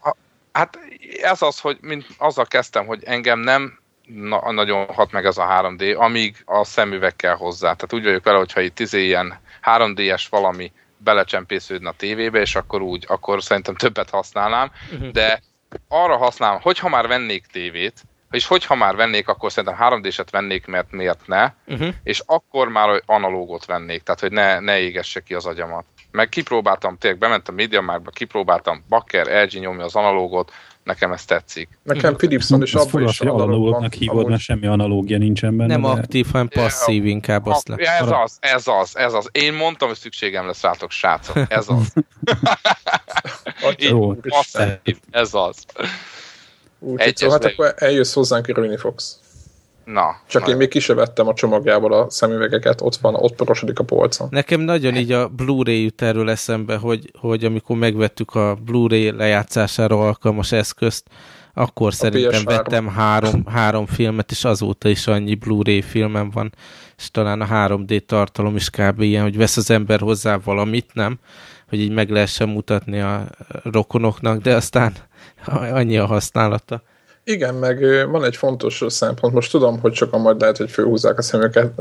hát 0.51 0.79
ez 1.21 1.41
az, 1.41 1.59
hogy 1.59 1.77
mint 1.81 2.05
azzal 2.17 2.45
kezdtem, 2.45 2.85
hogy 2.85 3.03
engem 3.03 3.39
nem 3.39 3.79
na, 4.15 4.51
nagyon 4.51 4.85
hat 4.85 5.11
meg 5.11 5.25
ez 5.25 5.37
a 5.37 5.47
3D, 5.61 5.97
amíg 5.97 6.43
a 6.45 6.63
szemüveg 6.63 7.15
kell 7.15 7.35
hozzá. 7.35 7.73
Tehát 7.73 7.93
úgy 7.93 8.03
vagyok 8.03 8.23
vele, 8.23 8.37
hogyha 8.37 8.61
itt 8.61 8.79
izé 8.79 9.05
ilyen 9.05 9.39
3D-es 9.63 10.23
valami 10.29 10.71
belecsempésződne 10.97 11.89
a 11.89 11.93
tévébe, 11.97 12.39
és 12.39 12.55
akkor 12.55 12.81
úgy, 12.81 13.05
akkor 13.07 13.43
szerintem 13.43 13.75
többet 13.75 14.09
használnám, 14.09 14.71
uh-huh. 14.91 15.09
de 15.09 15.41
arra 15.88 16.17
használom, 16.17 16.62
hogyha 16.62 16.89
már 16.89 17.08
vennék 17.08 17.45
tévét, 17.45 18.03
és 18.32 18.47
hogyha 18.47 18.75
már 18.75 18.95
vennék, 18.95 19.27
akkor 19.27 19.51
szerintem 19.51 19.80
3D-set 19.82 20.27
vennék, 20.32 20.65
mert 20.65 20.91
miért 20.91 21.27
ne, 21.27 21.51
uh-huh. 21.67 21.93
és 22.03 22.21
akkor 22.25 22.67
már 22.67 23.01
analógot 23.06 23.65
vennék, 23.65 24.03
tehát 24.03 24.19
hogy 24.19 24.32
ne, 24.32 24.60
ne 24.60 24.80
égesse 24.80 25.19
ki 25.19 25.34
az 25.34 25.45
agyamat. 25.45 25.86
Meg 26.12 26.30
kipróbáltam, 26.30 26.97
tényleg 26.97 27.19
bementem 27.19 27.53
a 27.53 27.62
MediaMarktba, 27.62 28.10
kipróbáltam, 28.10 28.84
Bakker, 28.89 29.43
LG 29.43 29.60
nyomja 29.60 29.86
az 29.86 29.95
analógot, 29.95 30.53
nekem 30.88 31.12
ez 31.12 31.26
tetszik. 31.26 31.69
Nekem 31.84 32.15
Philipson 32.15 32.62
is 32.62 32.73
abban 32.73 33.04
is 33.04 33.21
analógnak 33.21 33.93
hívod, 33.93 34.30
mert 34.30 34.41
semmi 34.41 34.67
analógia 34.67 35.17
nincsen 35.17 35.58
benne. 35.58 35.78
Nem 35.78 35.82
de... 35.82 35.88
aktív, 35.88 36.26
hanem 36.32 36.47
passzív 36.47 37.06
inkább 37.06 37.45
azt 37.45 37.67
le. 37.67 37.76
Ez 37.76 38.10
az, 38.12 38.38
ez 38.39 38.67
az, 38.67 38.97
ez 38.97 39.13
az. 39.13 39.30
Én 39.32 39.54
mondtam, 39.54 39.88
hogy 39.88 39.97
szükségem 39.97 40.45
lesz 40.45 40.62
rátok, 40.62 40.91
srácok. 40.91 41.38
Ez 41.50 41.65
az. 41.69 41.93
Jó, 43.78 44.13
passzív, 44.13 44.97
ez 45.12 45.34
az. 45.34 45.65
Úgy, 46.80 47.19
hát 47.19 47.45
akkor 47.45 47.73
eljössz 47.78 48.13
hozzánk, 48.13 48.47
Röni 48.47 48.78
fogsz. 48.78 49.19
Na. 49.88 50.15
Csak 50.28 50.45
na. 50.45 50.52
én 50.52 50.58
még 50.58 50.67
kisevettem 50.67 51.28
a 51.28 51.34
csomagjából 51.34 51.93
a 51.93 52.10
szemüvegeket, 52.10 52.82
ott 52.82 52.95
van, 52.95 53.15
ott 53.15 53.36
porosodik 53.36 53.80
a 53.80 53.84
polcon. 53.84 54.28
Nekem 54.32 54.62
nagyon 54.62 54.95
így 54.95 55.12
a 55.12 55.28
Blu-ray 55.28 55.84
jut 55.84 56.02
erről 56.02 56.30
eszembe, 56.30 56.76
hogy, 56.76 57.12
hogy 57.19 57.43
amikor 57.45 57.78
megvettük 57.78 58.36
a 58.36 58.58
Blu-ray 58.65 59.12
lejátszására 59.12 60.00
alkalmas 60.00 60.52
eszközt, 60.52 61.06
akkor 61.54 61.88
a 61.88 61.91
szerintem 61.91 62.41
PS3. 62.41 62.45
vettem 62.45 62.88
három, 62.88 63.45
három 63.45 63.86
filmet, 63.86 64.32
és 64.32 64.43
azóta 64.45 64.89
is 64.89 65.08
annyi 65.08 65.36
Blu-ray 65.36 65.82
filmem 65.82 66.30
van, 66.30 66.54
és 66.97 67.12
talán 67.12 67.41
a 67.41 67.47
3D 67.47 68.06
tartalom 68.06 68.56
is 68.56 68.69
kb. 68.69 69.02
ilyen, 69.02 69.23
hogy 69.23 69.38
vesz 69.38 69.58
az 69.58 69.71
ember 69.71 70.00
hozzá 70.00 70.38
valamit, 70.43 70.93
nem? 70.93 71.19
Hogy 71.69 71.80
így 71.80 71.91
meg 71.91 72.10
lehessen 72.10 72.50
mutatni 72.50 73.00
a 73.00 73.28
rokonoknak, 73.63 74.41
de 74.41 74.56
aztán 74.56 74.93
annyi 75.80 75.97
a 75.97 76.06
használata. 76.06 76.82
Igen, 77.29 77.55
meg 77.55 77.79
van 78.09 78.23
egy 78.23 78.35
fontos 78.35 78.83
szempont, 78.87 79.33
most 79.33 79.51
tudom, 79.51 79.79
hogy 79.79 79.93
sokan 79.93 80.21
majd 80.21 80.39
lehet, 80.39 80.57
hogy 80.57 80.71
főhúzzák 80.71 81.17
a 81.17 81.21
szemüket, 81.21 81.71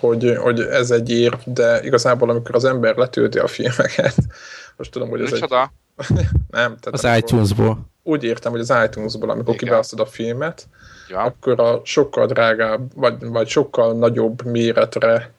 hogy, 0.00 0.36
hogy 0.36 0.60
ez 0.60 0.90
egy 0.90 1.10
ér, 1.10 1.38
de 1.44 1.80
igazából 1.82 2.30
amikor 2.30 2.54
az 2.54 2.64
ember 2.64 2.96
letölti 2.96 3.38
a 3.38 3.46
filmeket, 3.46 4.14
most 4.76 4.90
tudom, 4.90 5.08
hogy 5.08 5.20
ez 5.20 5.30
Micsoda? 5.30 5.72
egy... 5.96 6.06
Nem, 6.50 6.76
tehát 6.80 6.88
az 6.92 7.16
iTunes-ból. 7.18 7.78
Úgy 8.02 8.24
értem, 8.24 8.52
hogy 8.52 8.60
az 8.60 8.72
iTunes-ból, 8.84 9.30
amikor 9.30 9.54
kiválasztod 9.54 10.00
a 10.00 10.06
filmet, 10.06 10.68
ja. 11.08 11.18
akkor 11.18 11.60
a 11.60 11.80
sokkal 11.84 12.26
drágább, 12.26 12.90
vagy, 12.94 13.14
vagy 13.20 13.48
sokkal 13.48 13.94
nagyobb 13.94 14.44
méretre 14.44 15.32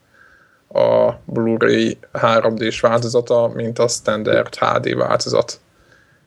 a 0.73 1.11
Blu-ray 1.25 1.97
3D-s 2.13 2.79
változata, 2.79 3.51
mint 3.53 3.79
a 3.79 3.87
standard 3.87 4.55
HD 4.55 4.95
változat. 4.95 5.59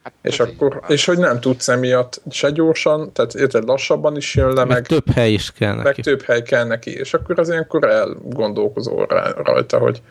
Hát 0.02 0.12
és, 0.22 0.40
akkor, 0.40 0.82
és 0.88 1.04
hogy 1.04 1.18
nem 1.18 1.40
tudsz 1.40 1.68
emiatt 1.68 2.22
se 2.30 2.50
gyorsan, 2.50 3.12
tehát 3.12 3.34
érted, 3.34 3.64
lassabban 3.64 4.16
is 4.16 4.34
jön 4.34 4.52
le, 4.52 4.64
meg, 4.64 4.68
meg 4.68 4.86
több 4.86 5.10
hely 5.10 5.32
is 5.32 5.52
kell 5.52 5.74
neki. 5.74 5.82
Meg 5.82 5.94
több 5.94 6.22
hely 6.22 6.42
kell 6.42 6.64
neki, 6.64 6.90
és 6.90 7.14
akkor 7.14 7.38
az 7.38 7.48
ilyenkor 7.48 7.84
elgondolkozol 7.84 9.06
rajta, 9.36 9.78
hogy... 9.78 10.02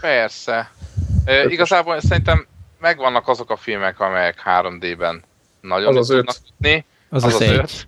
Persze. 0.00 0.70
E, 1.24 1.44
igazából 1.44 2.00
szerintem 2.00 2.46
megvannak 2.80 3.28
azok 3.28 3.50
a 3.50 3.56
filmek, 3.56 4.00
amelyek 4.00 4.42
3D-ben 4.44 5.22
nagyon 5.60 5.88
az 5.88 5.96
az 5.96 6.06
tudnak 6.06 6.36
ütni. 6.50 6.84
Az 7.10 7.24
az, 7.24 7.34
az, 7.34 7.40
az 7.40 7.50
öt 7.50 7.87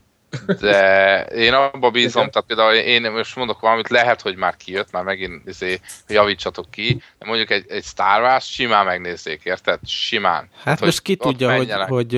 de 0.61 1.25
én 1.25 1.53
abba 1.53 1.91
bízom, 1.91 2.23
Igen. 2.23 2.31
tehát 2.31 2.47
például 2.47 2.75
én 2.75 3.13
most 3.13 3.37
mondok 3.37 3.61
valamit, 3.61 3.89
lehet, 3.89 4.21
hogy 4.21 4.37
már 4.37 4.57
kijött, 4.57 4.91
már 4.93 5.05
megint 5.05 5.49
izé, 5.49 5.81
javítsatok 6.09 6.71
ki, 6.71 7.03
de 7.19 7.27
mondjuk 7.27 7.51
egy, 7.51 7.65
egy 7.69 7.85
Star 7.85 8.23
Wars 8.23 8.53
simán 8.53 8.85
megnézzék, 8.85 9.41
érted? 9.45 9.79
Simán. 9.85 10.49
Hát 10.55 10.65
tehát, 10.65 10.81
most 10.81 11.03
ki 11.03 11.17
tudja, 11.17 11.57
hogy, 11.57 11.73
hogy 11.73 12.15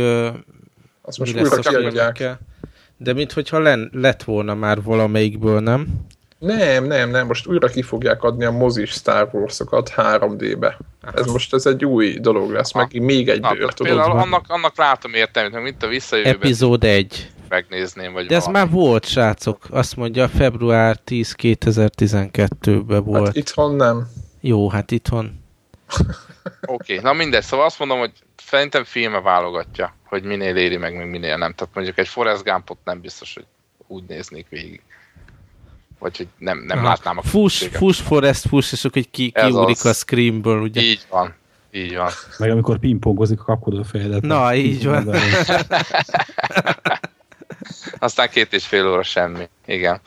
azt 1.03 1.18
most 1.18 1.35
újra 1.35 1.57
kiadják. 1.57 2.25
De 2.96 3.12
minthogyha 3.12 3.59
len, 3.59 3.90
lett 3.92 4.22
volna 4.22 4.55
már 4.55 4.83
valamelyikből, 4.83 5.61
nem? 5.61 5.87
Nem, 6.38 6.85
nem, 6.85 7.11
nem, 7.11 7.27
most 7.27 7.46
újra 7.46 7.68
ki 7.68 7.83
fogják 7.83 8.22
adni 8.22 8.44
a 8.44 8.51
mozis 8.51 8.90
Star 8.90 9.29
Wars-okat 9.33 9.92
3D-be. 9.96 10.79
Ez 11.14 11.27
most 11.27 11.55
ez 11.55 11.66
egy 11.66 11.85
új 11.85 12.18
dolog 12.20 12.51
lesz, 12.51 12.72
meg 12.72 13.01
még 13.01 13.29
egy 13.29 13.40
bőr, 13.40 13.72
tudod. 13.75 13.92
Például 13.92 14.18
annak, 14.18 14.44
annak 14.48 14.77
látom 14.77 15.14
értelmét, 15.14 15.62
mint 15.62 15.83
a 15.83 15.87
visszajövőben. 15.87 16.40
Epizód 16.40 16.85
1 16.85 17.31
megnézném, 17.53 18.12
vagy 18.12 18.27
De 18.27 18.35
ez 18.35 18.47
már 18.47 18.71
volt, 18.71 19.07
srácok. 19.07 19.67
Azt 19.71 19.97
mondja, 19.97 20.29
február 20.29 20.97
10 20.97 21.35
2012-ben 21.38 23.05
volt. 23.05 23.27
Hát 23.27 23.37
itthon 23.37 23.75
nem. 23.75 24.09
Jó, 24.41 24.69
hát 24.69 24.91
itthon. 24.91 25.41
Oké, 26.67 26.97
okay, 26.97 26.99
na 26.99 27.12
mindegy, 27.12 27.43
szóval 27.43 27.67
azt 27.67 27.79
mondom, 27.79 27.99
hogy 27.99 28.12
szerintem 28.47 28.85
filme 28.85 29.21
válogatja, 29.21 29.95
hogy 30.05 30.23
minél 30.23 30.57
éri 30.57 30.77
meg, 30.77 30.97
meg 30.97 31.11
minél 31.11 31.37
nem. 31.37 31.53
Tehát 31.55 31.75
mondjuk 31.75 31.99
egy 31.99 32.09
Forrest 32.09 32.45
Gumpot 32.45 32.79
nem 32.85 33.01
biztos, 33.01 33.35
hogy 33.35 33.47
úgy 33.87 34.03
néznék 34.09 34.47
végig. 34.49 34.81
Vagy 35.99 36.17
hogy 36.17 36.29
nem, 36.38 36.59
nem 36.59 36.79
Aha. 36.79 36.87
látnám 36.87 37.19
a 37.19 37.23
Fuss, 37.23 37.67
fuss, 37.73 38.01
Forrest, 38.01 38.49
fuss, 38.49 38.73
és 38.73 38.85
akkor 38.85 39.03
ki, 39.11 39.31
kiúrik 39.31 39.85
a 39.85 39.93
Screamből, 39.93 40.61
ugye? 40.61 40.81
Így 40.81 41.07
van. 41.11 41.35
Így 41.71 41.97
van. 41.97 42.11
Meg 42.38 42.51
amikor 42.51 42.79
pingpongozik, 42.79 43.38
kapkodod 43.38 43.81
a 43.81 43.85
fejedet. 43.85 44.23
Na, 44.23 44.55
így 44.55 44.85
van. 44.85 45.09
Aztán 47.98 48.28
két 48.28 48.52
és 48.52 48.66
fél 48.66 48.88
óra 48.88 49.02
semmi. 49.02 49.48
Igen. 49.66 50.00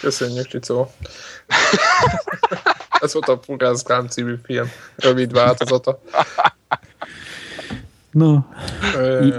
Köszönjük, 0.00 0.46
Csicó. 0.46 0.90
Ez 3.00 3.12
volt 3.12 3.28
a 3.28 3.40
Fugászkám 3.44 4.06
című 4.06 4.34
film 4.44 4.70
rövid 4.96 5.32
változata. 5.32 6.02
No. 8.10 8.38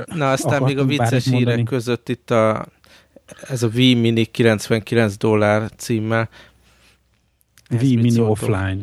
Na, 0.06 0.32
aztán 0.32 0.62
még 0.62 0.78
a 0.78 0.86
vicces 0.86 1.26
hírek 1.26 1.64
között 1.64 2.10
itt 2.10 2.32
a, 2.32 2.66
ez 3.48 3.64
a 3.64 3.68
V 3.68 3.76
Mini 3.76 4.26
99 4.26 5.18
dollár 5.18 5.72
címmel. 5.78 6.30
V 7.70 7.82
Mini 7.82 8.20
offline. 8.20 8.82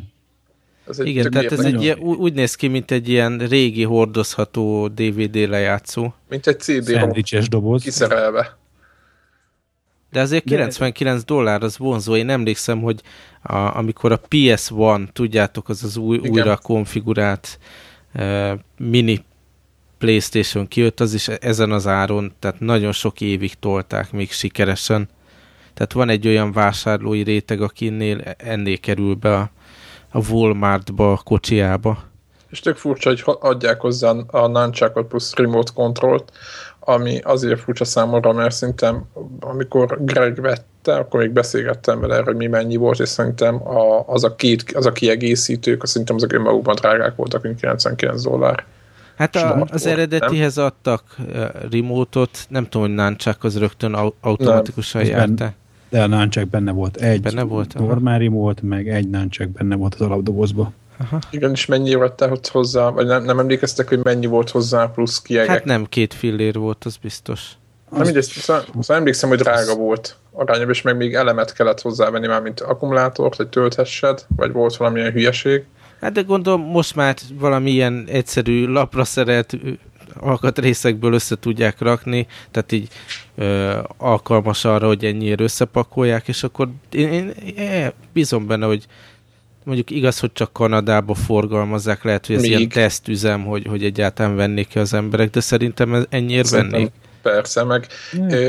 Ez 0.89 0.99
egy 0.99 1.07
Igen, 1.07 1.31
tehát 1.31 1.53
ez 1.53 1.59
egy 1.59 1.83
ilyen, 1.83 1.99
úgy 1.99 2.33
néz 2.33 2.55
ki, 2.55 2.69
mint 2.69 2.91
egy 2.91 3.09
ilyen 3.09 3.39
régi 3.39 3.83
hordozható 3.83 4.89
DVD 4.89 5.35
lejátszó. 5.49 6.15
Mint 6.29 6.47
egy 6.47 6.61
CD 6.61 6.83
Szendvicses 6.83 7.49
doboz. 7.49 7.83
Kiszerelve. 7.83 8.57
De 10.17 10.23
azért 10.23 10.45
99 10.45 11.25
dollár 11.25 11.63
az 11.63 11.79
vonzó. 11.79 12.17
Én 12.17 12.29
emlékszem, 12.29 12.81
hogy 12.81 13.01
a, 13.43 13.57
amikor 13.57 14.13
a 14.13 14.21
PS1, 14.21 15.09
tudjátok, 15.13 15.69
az 15.69 15.85
az 15.85 15.97
új, 15.97 16.19
újra 16.19 16.57
konfigurált 16.57 17.59
uh, 18.15 18.53
mini 18.79 19.25
Playstation 19.99 20.69
kijött, 20.69 21.01
az 21.01 21.15
is 21.15 21.29
ezen 21.29 21.71
az 21.71 21.87
áron, 21.87 22.33
tehát 22.39 22.61
nagyon 22.61 22.93
sok 22.93 23.21
évig 23.21 23.55
tolták 23.55 24.13
még 24.13 24.33
sikeresen. 24.33 25.09
Tehát 25.75 25.93
van 25.93 26.09
egy 26.09 26.27
olyan 26.27 26.53
vásárlói 26.53 27.23
réteg, 27.23 27.61
akinél 27.61 28.21
ennél 28.37 28.79
kerül 28.79 29.15
be 29.15 29.35
a, 29.35 29.51
a 30.11 30.31
Walmartba, 30.31 31.13
a 31.13 31.21
kocsiába. 31.25 31.99
És 32.51 32.61
tök 32.61 32.77
furcsa, 32.77 33.09
hogy 33.09 33.23
adják 33.41 33.81
hozzá 33.81 34.11
a 34.27 34.47
nunchuckot 34.47 35.07
plusz 35.07 35.35
remote 35.35 35.73
controlt, 35.75 36.33
ami 36.89 37.19
azért 37.23 37.61
furcsa 37.61 37.85
számomra, 37.85 38.33
mert 38.33 38.55
szerintem 38.55 39.05
amikor 39.41 39.99
Greg 40.05 40.41
vette, 40.41 40.95
akkor 40.95 41.21
még 41.21 41.31
beszélgettem 41.31 42.01
vele 42.01 42.15
erről, 42.15 42.25
hogy 42.25 42.37
mi 42.37 42.47
mennyi 42.47 42.77
volt, 42.77 43.01
és 43.01 43.09
szerintem 43.09 43.69
a, 43.69 44.05
az, 44.07 44.25
a 44.25 44.35
két, 44.35 44.73
az 44.73 44.87
a 44.87 44.93
kiegészítők, 44.93 45.83
azt 45.83 45.93
szerintem 45.93 46.17
azok 46.17 46.33
önmagukban 46.33 46.75
drágák 46.75 47.17
voltak, 47.17 47.43
mint 47.43 47.61
99 47.61 48.23
dollár. 48.23 48.65
Hát 49.17 49.37
a, 49.37 49.67
az 49.71 49.85
volt, 49.85 49.85
eredetihez 49.85 50.57
nem? 50.57 50.65
adtak 50.65 51.03
uh, 51.19 51.45
remote-ot, 51.71 52.39
nem 52.49 52.69
tudom, 52.69 52.87
hogy 52.87 52.97
Nunchuck 52.97 53.45
az 53.45 53.59
rögtön 53.59 53.95
automatikusan 54.21 55.03
nem, 55.03 55.11
járta. 55.11 55.35
Ben, 55.35 55.55
de 55.89 56.03
a 56.03 56.07
Nunchuck 56.07 56.49
benne 56.49 56.73
volt 56.73 56.97
egy 56.97 57.21
benne 57.21 57.43
volt, 57.43 57.79
normál 57.79 58.19
remote, 58.19 58.63
meg 58.65 58.89
egy 58.89 59.09
Nunchuck 59.09 59.51
benne 59.51 59.77
volt 59.77 59.95
az 59.95 60.01
alapdobozba. 60.01 60.73
Aha. 60.99 61.19
Igen, 61.31 61.51
és 61.51 61.67
mennyi 61.67 61.95
volt 61.95 62.49
hozzá, 62.53 62.89
vagy 62.89 63.07
nem, 63.07 63.25
nem 63.25 63.39
emlékeztek, 63.39 63.89
hogy 63.89 63.99
mennyi 64.03 64.27
volt 64.27 64.51
hozzá 64.51 64.87
plusz 64.87 65.23
kiegek? 65.23 65.49
Hát 65.49 65.65
nem 65.65 65.85
két 65.85 66.15
fillér 66.15 66.55
volt, 66.55 66.85
az 66.85 66.97
biztos. 66.97 67.51
Nem 67.91 68.03
mindegy, 68.03 68.25
szóval, 68.25 68.65
szóval 68.81 68.97
emlékszem, 68.97 69.29
hogy 69.29 69.39
drága 69.39 69.75
volt 69.75 70.17
arányobb, 70.33 70.71
és 70.71 70.83
meg 70.83 70.97
még 70.97 71.15
elemet 71.15 71.53
kellett 71.53 71.81
hozzávenni 71.81 72.27
már, 72.27 72.43
mint 72.43 72.61
akkumulátort, 72.61 73.37
hogy 73.37 73.49
tölthessed, 73.49 74.27
vagy 74.37 74.53
volt 74.53 74.77
valamilyen 74.77 75.13
hülyeség. 75.13 75.65
Hát 76.01 76.13
de 76.13 76.21
gondolom 76.21 76.61
most 76.61 76.95
már 76.95 77.17
valamilyen 77.35 78.05
egyszerű 78.09 78.67
lapra 78.67 79.05
szerelt 79.05 79.57
alkatrészekből 80.21 81.13
össze 81.13 81.37
tudják 81.41 81.81
rakni, 81.81 82.27
tehát 82.51 82.73
így 82.73 82.89
ö, 83.35 83.79
alkalmas 83.97 84.65
arra, 84.65 84.87
hogy 84.87 85.05
ennyire 85.05 85.43
összepakolják, 85.43 86.29
és 86.29 86.43
akkor 86.43 86.69
én, 86.91 87.13
én, 87.13 87.33
én 87.57 87.93
bízom 88.13 88.47
benne, 88.47 88.67
hogy 88.67 88.87
mondjuk 89.67 89.91
igaz, 89.91 90.19
hogy 90.19 90.33
csak 90.33 90.53
Kanadába 90.53 91.15
forgalmazzák, 91.15 92.05
lehet, 92.05 92.27
hogy 92.27 92.37
ez 92.37 92.43
Még. 92.43 92.51
ilyen 92.51 92.69
tesztüzem, 92.69 93.45
hogy, 93.45 93.67
hogy 93.67 93.85
egyáltalán 93.85 94.37
vennék 94.37 94.69
ki 94.69 94.79
az 94.79 94.95
emberek, 94.95 95.31
de 95.31 95.41
szerintem 95.41 95.95
ez 95.95 96.05
ennyire 96.09 96.43
vennék. 96.51 96.91
Persze, 97.23 97.65
meg... 97.65 97.87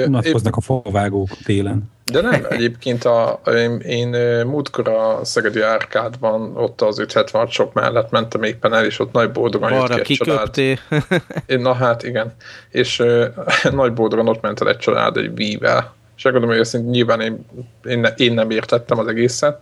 Unatkoznak 0.05 0.55
a 0.55 0.61
favágók 0.61 1.29
télen. 1.43 1.91
De 2.11 2.21
nem, 2.21 2.45
egyébként 2.49 3.05
a, 3.05 3.41
én, 3.45 3.79
én 3.79 4.07
múltkor 4.45 4.87
a 4.87 5.19
Szegedi 5.23 5.61
Árkádban, 5.61 6.57
ott 6.57 6.81
az 6.81 6.99
576 6.99 7.51
sok 7.51 7.73
mellett 7.73 8.11
mentem 8.11 8.43
éppen 8.43 8.73
el, 8.73 8.85
és 8.85 8.99
ott 8.99 9.11
nagy 9.11 9.31
boldogan 9.31 9.73
jött 9.73 10.01
ki 10.01 10.17
egy 10.19 10.27
család. 10.27 10.57
Én, 11.45 11.59
na 11.59 11.73
hát, 11.73 12.03
igen. 12.03 12.33
És 12.69 12.99
uh, 12.99 13.25
nagy 13.71 13.93
boldogan 13.93 14.27
ott 14.27 14.41
ment 14.41 14.61
el 14.61 14.69
egy 14.69 14.77
család 14.77 15.17
egy 15.17 15.35
vível. 15.35 15.95
És 16.17 16.23
gondolom, 16.23 16.49
hogy 16.49 16.59
ezt 16.59 16.83
nyilván 16.85 17.21
én, 17.21 17.45
én, 17.83 17.99
ne, 17.99 18.09
én 18.09 18.33
nem 18.33 18.49
értettem 18.49 18.99
az 18.99 19.07
egészet, 19.07 19.59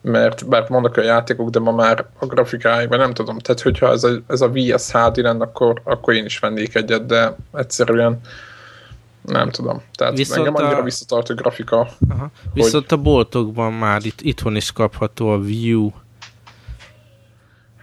mert 0.00 0.48
bár 0.48 0.68
mondok 0.68 0.96
a 0.96 1.02
játékok, 1.02 1.50
de 1.50 1.58
ma 1.58 1.72
már 1.72 2.06
a 2.18 2.26
grafikájában 2.26 2.98
nem 2.98 3.12
tudom. 3.12 3.38
Tehát, 3.38 3.60
hogyha 3.60 3.90
ez 3.90 4.04
a, 4.04 4.10
ez 4.26 4.40
a 4.40 4.48
VS 4.48 4.92
HD 4.92 5.16
lenne, 5.16 5.44
akkor, 5.44 5.80
akkor 5.84 6.14
én 6.14 6.24
is 6.24 6.38
vennék 6.38 6.74
egyet, 6.74 7.06
de 7.06 7.36
egyszerűen 7.52 8.20
nem 9.22 9.50
tudom. 9.50 9.82
Tehát 9.92 10.16
Viszont 10.16 10.38
engem 10.46 10.64
annyira 10.64 10.80
a... 10.80 10.82
visszatart 10.82 11.28
a 11.28 11.34
grafika. 11.34 11.88
Aha. 12.08 12.30
Viszont 12.54 12.88
hogy... 12.88 12.98
a 12.98 13.02
boltokban 13.02 13.72
már 13.72 14.04
itt, 14.04 14.20
itthon 14.20 14.56
is 14.56 14.72
kapható 14.72 15.28
a 15.28 15.40
View. 15.40 15.90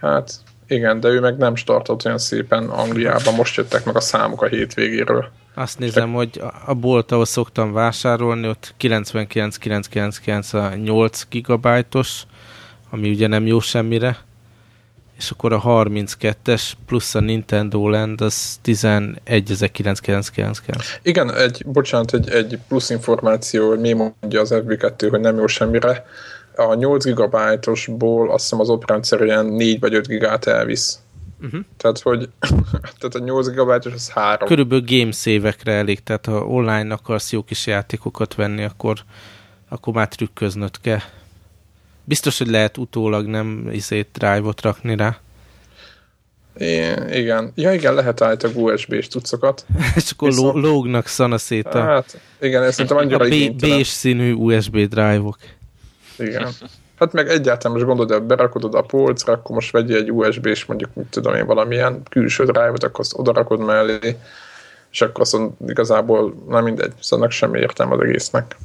Hát 0.00 0.32
igen, 0.66 1.00
de 1.00 1.08
ő 1.08 1.20
meg 1.20 1.36
nem 1.36 1.54
startott 1.54 2.04
olyan 2.04 2.18
szépen 2.18 2.68
Angliában. 2.68 3.34
Most 3.34 3.56
jöttek 3.56 3.84
meg 3.84 3.96
a 3.96 4.00
számok 4.00 4.42
a 4.42 4.46
hétvégéről. 4.46 5.30
Azt 5.58 5.78
nézem, 5.78 6.10
Te... 6.10 6.16
hogy 6.16 6.42
a 6.66 6.74
bolt, 6.74 7.12
ahol 7.12 7.24
szoktam 7.24 7.72
vásárolni, 7.72 8.48
ott 8.48 8.74
99,999 8.76 10.52
a 10.52 10.74
8 10.74 11.26
gigabájtos, 11.28 12.22
ami 12.90 13.10
ugye 13.10 13.26
nem 13.26 13.46
jó 13.46 13.60
semmire 13.60 14.24
és 15.16 15.30
akkor 15.30 15.52
a 15.52 15.62
32-es 15.64 16.72
plusz 16.86 17.14
a 17.14 17.20
Nintendo 17.20 17.88
Land 17.88 18.20
az 18.20 18.58
11.999. 18.64 20.84
Igen, 21.02 21.34
egy, 21.34 21.62
bocsánat, 21.66 22.14
egy, 22.14 22.30
egy 22.30 22.58
plusz 22.68 22.90
információ, 22.90 23.68
hogy 23.68 23.80
mi 23.80 23.92
mondja 23.92 24.40
az 24.40 24.54
FB2, 24.54 25.06
hogy 25.10 25.20
nem 25.20 25.36
jó 25.36 25.46
semmire. 25.46 26.04
A 26.56 26.74
8 26.74 27.04
GB-osból 27.04 28.30
azt 28.30 28.42
hiszem 28.42 28.60
az 28.60 28.68
operandszerűen 28.68 29.46
4 29.46 29.80
vagy 29.80 29.94
5 29.94 30.06
gigát 30.06 30.46
elvisz. 30.46 30.98
Uh-huh. 31.42 31.60
Tehát, 31.76 31.98
hogy 31.98 32.28
tehát 32.98 33.14
a 33.14 33.18
8 33.18 33.48
gb 33.48 33.68
az 33.94 34.10
3. 34.10 34.48
Körülbelül 34.48 34.84
game 34.86 35.12
szévekre 35.12 35.72
elég, 35.72 36.02
tehát 36.02 36.26
ha 36.26 36.46
online 36.46 36.94
akarsz 36.94 37.32
jó 37.32 37.42
kis 37.42 37.66
játékokat 37.66 38.34
venni, 38.34 38.62
akkor, 38.62 38.98
akkor 39.68 39.94
már 39.94 40.08
trükköznöd 40.08 40.80
kell. 40.80 41.00
Biztos, 42.04 42.38
hogy 42.38 42.48
lehet 42.48 42.76
utólag 42.76 43.26
nem 43.26 43.68
izét 43.72 44.08
drive-ot 44.12 44.60
rakni 44.60 44.96
rá. 44.96 45.20
I 46.58 46.92
igen. 47.12 47.52
Ja, 47.54 47.72
igen, 47.72 47.94
lehet 47.94 48.20
állítólag 48.20 48.56
USB-s 48.56 49.08
cuccokat. 49.08 49.66
És 49.96 50.10
akkor 50.10 50.28
Viszont... 50.28 50.62
lógnak 50.62 51.06
szana 51.06 51.38
szét 51.38 51.66
a... 51.66 51.80
Hát, 51.82 52.20
igen, 52.40 52.62
ez 52.62 52.74
szerintem 52.74 52.96
annyira 52.96 53.24
A 53.24 53.52
B 53.52 53.84
színű 53.84 54.32
USB 54.32 54.76
drive-ok. 54.76 55.38
Igen. 56.18 56.48
Hát 56.98 57.12
meg 57.12 57.28
egyáltalán 57.28 57.76
most 57.76 57.88
gondolod, 57.88 58.12
hogy 58.12 58.22
berakod 58.22 58.64
oda 58.64 58.78
a 58.78 58.82
polcra, 58.82 59.32
akkor 59.32 59.54
most 59.54 59.72
vegyél 59.72 59.96
egy 59.96 60.12
USB-s, 60.12 60.64
mondjuk, 60.64 60.90
mit 60.94 61.06
tudom 61.06 61.34
én, 61.34 61.46
valamilyen 61.46 62.02
külső 62.10 62.44
drive-ot, 62.44 62.84
akkor 62.84 63.00
azt 63.00 63.18
oda 63.18 63.32
rakod 63.32 63.60
mellé, 63.60 64.16
és 64.90 65.02
akkor 65.02 65.20
azt 65.20 65.36
igazából 65.66 66.34
nem 66.48 66.64
mindegy, 66.64 66.92
szóval 67.00 67.30
semmi 67.30 67.58
értelme 67.58 67.94
az 67.94 68.00
egésznek. 68.00 68.56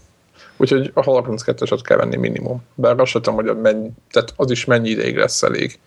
Úgyhogy 0.57 0.91
a 0.93 1.01
32-eset 1.01 1.79
kell 1.83 1.97
venni 1.97 2.17
minimum. 2.17 2.63
Bár 2.75 2.99
azt 2.99 3.11
sem 3.11 3.21
tudom, 3.21 3.45
hogy 3.45 3.61
mennyi, 3.61 3.89
tehát 4.11 4.33
az 4.35 4.51
is 4.51 4.65
mennyi 4.65 4.89
ideig 4.89 5.17
lesz 5.17 5.43
elég. 5.43 5.79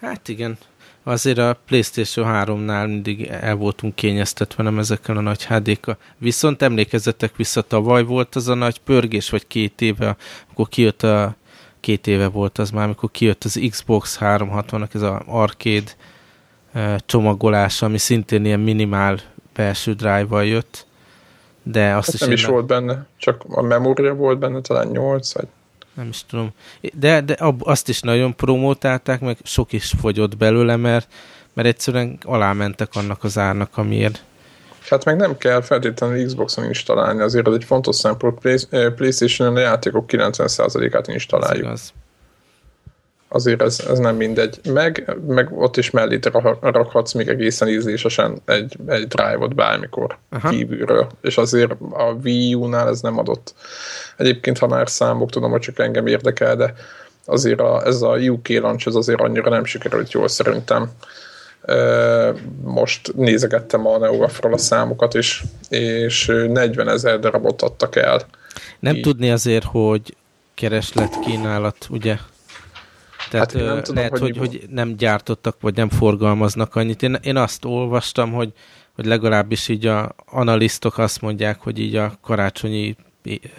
Hát 0.00 0.28
igen. 0.28 0.58
Azért 1.02 1.38
a 1.38 1.56
PlayStation 1.66 2.26
3-nál 2.28 2.86
mindig 2.86 3.26
el 3.26 3.54
voltunk 3.54 3.94
kényeztetve 3.94 4.62
nem 4.62 4.78
ezekkel 4.78 5.16
a 5.16 5.20
nagy 5.20 5.44
hd 5.44 5.80
-ka. 5.80 5.96
Viszont 6.18 6.62
emlékezzetek 6.62 7.36
vissza, 7.36 7.62
tavaly 7.62 8.04
volt 8.04 8.34
az 8.34 8.48
a 8.48 8.54
nagy 8.54 8.78
pörgés, 8.78 9.30
vagy 9.30 9.46
két 9.46 9.80
éve, 9.80 10.16
akkor 10.50 10.68
kijött 10.68 11.02
a 11.02 11.36
két 11.82 12.06
éve 12.06 12.26
volt 12.26 12.58
az 12.58 12.70
már, 12.70 12.84
amikor 12.84 13.10
kijött 13.10 13.44
az 13.44 13.60
Xbox 13.70 14.18
360-nak 14.20 14.94
ez 14.94 15.02
az 15.02 15.20
arcade 15.26 15.90
eh, 16.72 16.96
csomagolás, 17.06 17.82
ami 17.82 17.98
szintén 17.98 18.44
ilyen 18.44 18.60
minimál 18.60 19.20
belső 19.54 19.92
drive-val 19.92 20.44
jött 20.44 20.86
de 21.62 21.94
azt 21.94 22.06
hát 22.06 22.14
is 22.14 22.20
nem 22.20 22.30
is 22.30 22.42
nem... 22.42 22.52
volt 22.52 22.66
benne, 22.66 23.06
csak 23.16 23.42
a 23.48 23.62
memória 23.62 24.14
volt 24.14 24.38
benne, 24.38 24.60
talán 24.60 24.86
8 24.86 25.34
vagy 25.34 25.46
nem 25.94 26.08
is 26.08 26.24
tudom. 26.26 26.50
De, 26.92 27.20
de 27.20 27.36
azt 27.58 27.88
is 27.88 28.00
nagyon 28.00 28.36
promótálták, 28.36 29.20
meg 29.20 29.38
sok 29.42 29.72
is 29.72 29.92
fogyott 30.00 30.36
belőle, 30.36 30.76
mert, 30.76 31.12
mert 31.52 31.68
egyszerűen 31.68 32.18
alámentek 32.22 32.94
annak 32.94 33.24
az 33.24 33.38
árnak, 33.38 33.76
amiért. 33.76 34.24
Hát 34.88 35.04
meg 35.04 35.16
nem 35.16 35.36
kell 35.36 35.60
feltétlenül 35.60 36.26
Xboxon 36.26 36.64
installálni, 36.64 37.20
azért 37.20 37.48
ez 37.48 37.54
egy 37.54 37.64
fontos 37.64 37.96
szempont. 37.96 38.44
Eh, 38.44 38.90
PlayStation-on 38.90 39.56
a 39.56 39.60
játékok 39.60 40.04
90%-át 40.08 41.08
installáljuk. 41.08 41.66
Ez 41.66 41.92
azért 43.32 43.62
ez, 43.62 43.84
ez 43.88 43.98
nem 43.98 44.16
mindegy. 44.16 44.60
Meg, 44.68 45.16
meg 45.26 45.52
ott 45.52 45.76
is 45.76 45.90
mellé 45.90 46.18
rakhatsz 46.60 47.12
még 47.12 47.28
egészen 47.28 47.68
ízlésesen 47.68 48.38
egy, 48.44 48.76
egy 48.86 49.06
drive-ot 49.06 49.54
bármikor 49.54 50.18
Aha. 50.30 50.48
kívülről, 50.48 51.06
és 51.20 51.36
azért 51.36 51.72
a 51.90 52.12
Wii 52.22 52.54
U-nál 52.54 52.88
ez 52.88 53.00
nem 53.00 53.18
adott. 53.18 53.54
Egyébként, 54.16 54.58
ha 54.58 54.66
már 54.66 54.88
számok, 54.88 55.30
tudom, 55.30 55.50
hogy 55.50 55.60
csak 55.60 55.78
engem 55.78 56.06
érdekel, 56.06 56.56
de 56.56 56.74
azért 57.24 57.60
a, 57.60 57.82
ez 57.86 58.02
a 58.02 58.16
UK 58.16 58.48
launch 58.48 58.86
ez 58.86 58.94
azért 58.94 59.20
annyira 59.20 59.50
nem 59.50 59.64
sikerült 59.64 60.12
jól 60.12 60.28
szerintem. 60.28 60.90
Most 62.62 63.12
nézegettem 63.16 63.86
a 63.86 63.98
Neogafról 63.98 64.52
a 64.52 64.58
számokat 64.58 65.14
is, 65.14 65.42
és 65.68 66.26
40 66.26 66.88
ezer 66.88 67.18
darabot 67.18 67.62
adtak 67.62 67.96
el. 67.96 68.26
Nem 68.78 68.94
Így. 68.94 69.02
tudni 69.02 69.30
azért, 69.30 69.64
hogy 69.64 70.16
kereslet 70.54 71.18
kínálat, 71.20 71.86
ugye? 71.90 72.16
Tehát 73.30 73.52
hát 73.52 73.62
nem 73.62 73.82
tudom, 73.82 73.96
lehet, 73.96 74.18
hogy, 74.18 74.36
hogy, 74.36 74.36
hogy 74.36 74.66
nem 74.70 74.96
gyártottak, 74.96 75.56
vagy 75.60 75.76
nem 75.76 75.88
forgalmaznak 75.88 76.74
annyit. 76.74 77.02
Én, 77.02 77.18
én 77.22 77.36
azt 77.36 77.64
olvastam, 77.64 78.32
hogy, 78.32 78.52
hogy 78.94 79.06
legalábbis 79.06 79.68
így 79.68 79.86
a 79.86 80.14
analisztok 80.26 80.98
azt 80.98 81.20
mondják, 81.20 81.60
hogy 81.60 81.78
így 81.78 81.96
a 81.96 82.18
karácsonyi 82.20 82.96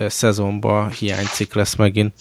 szezonban 0.08 0.90
hiánycik 0.90 1.54
lesz 1.54 1.76
megint. 1.76 2.14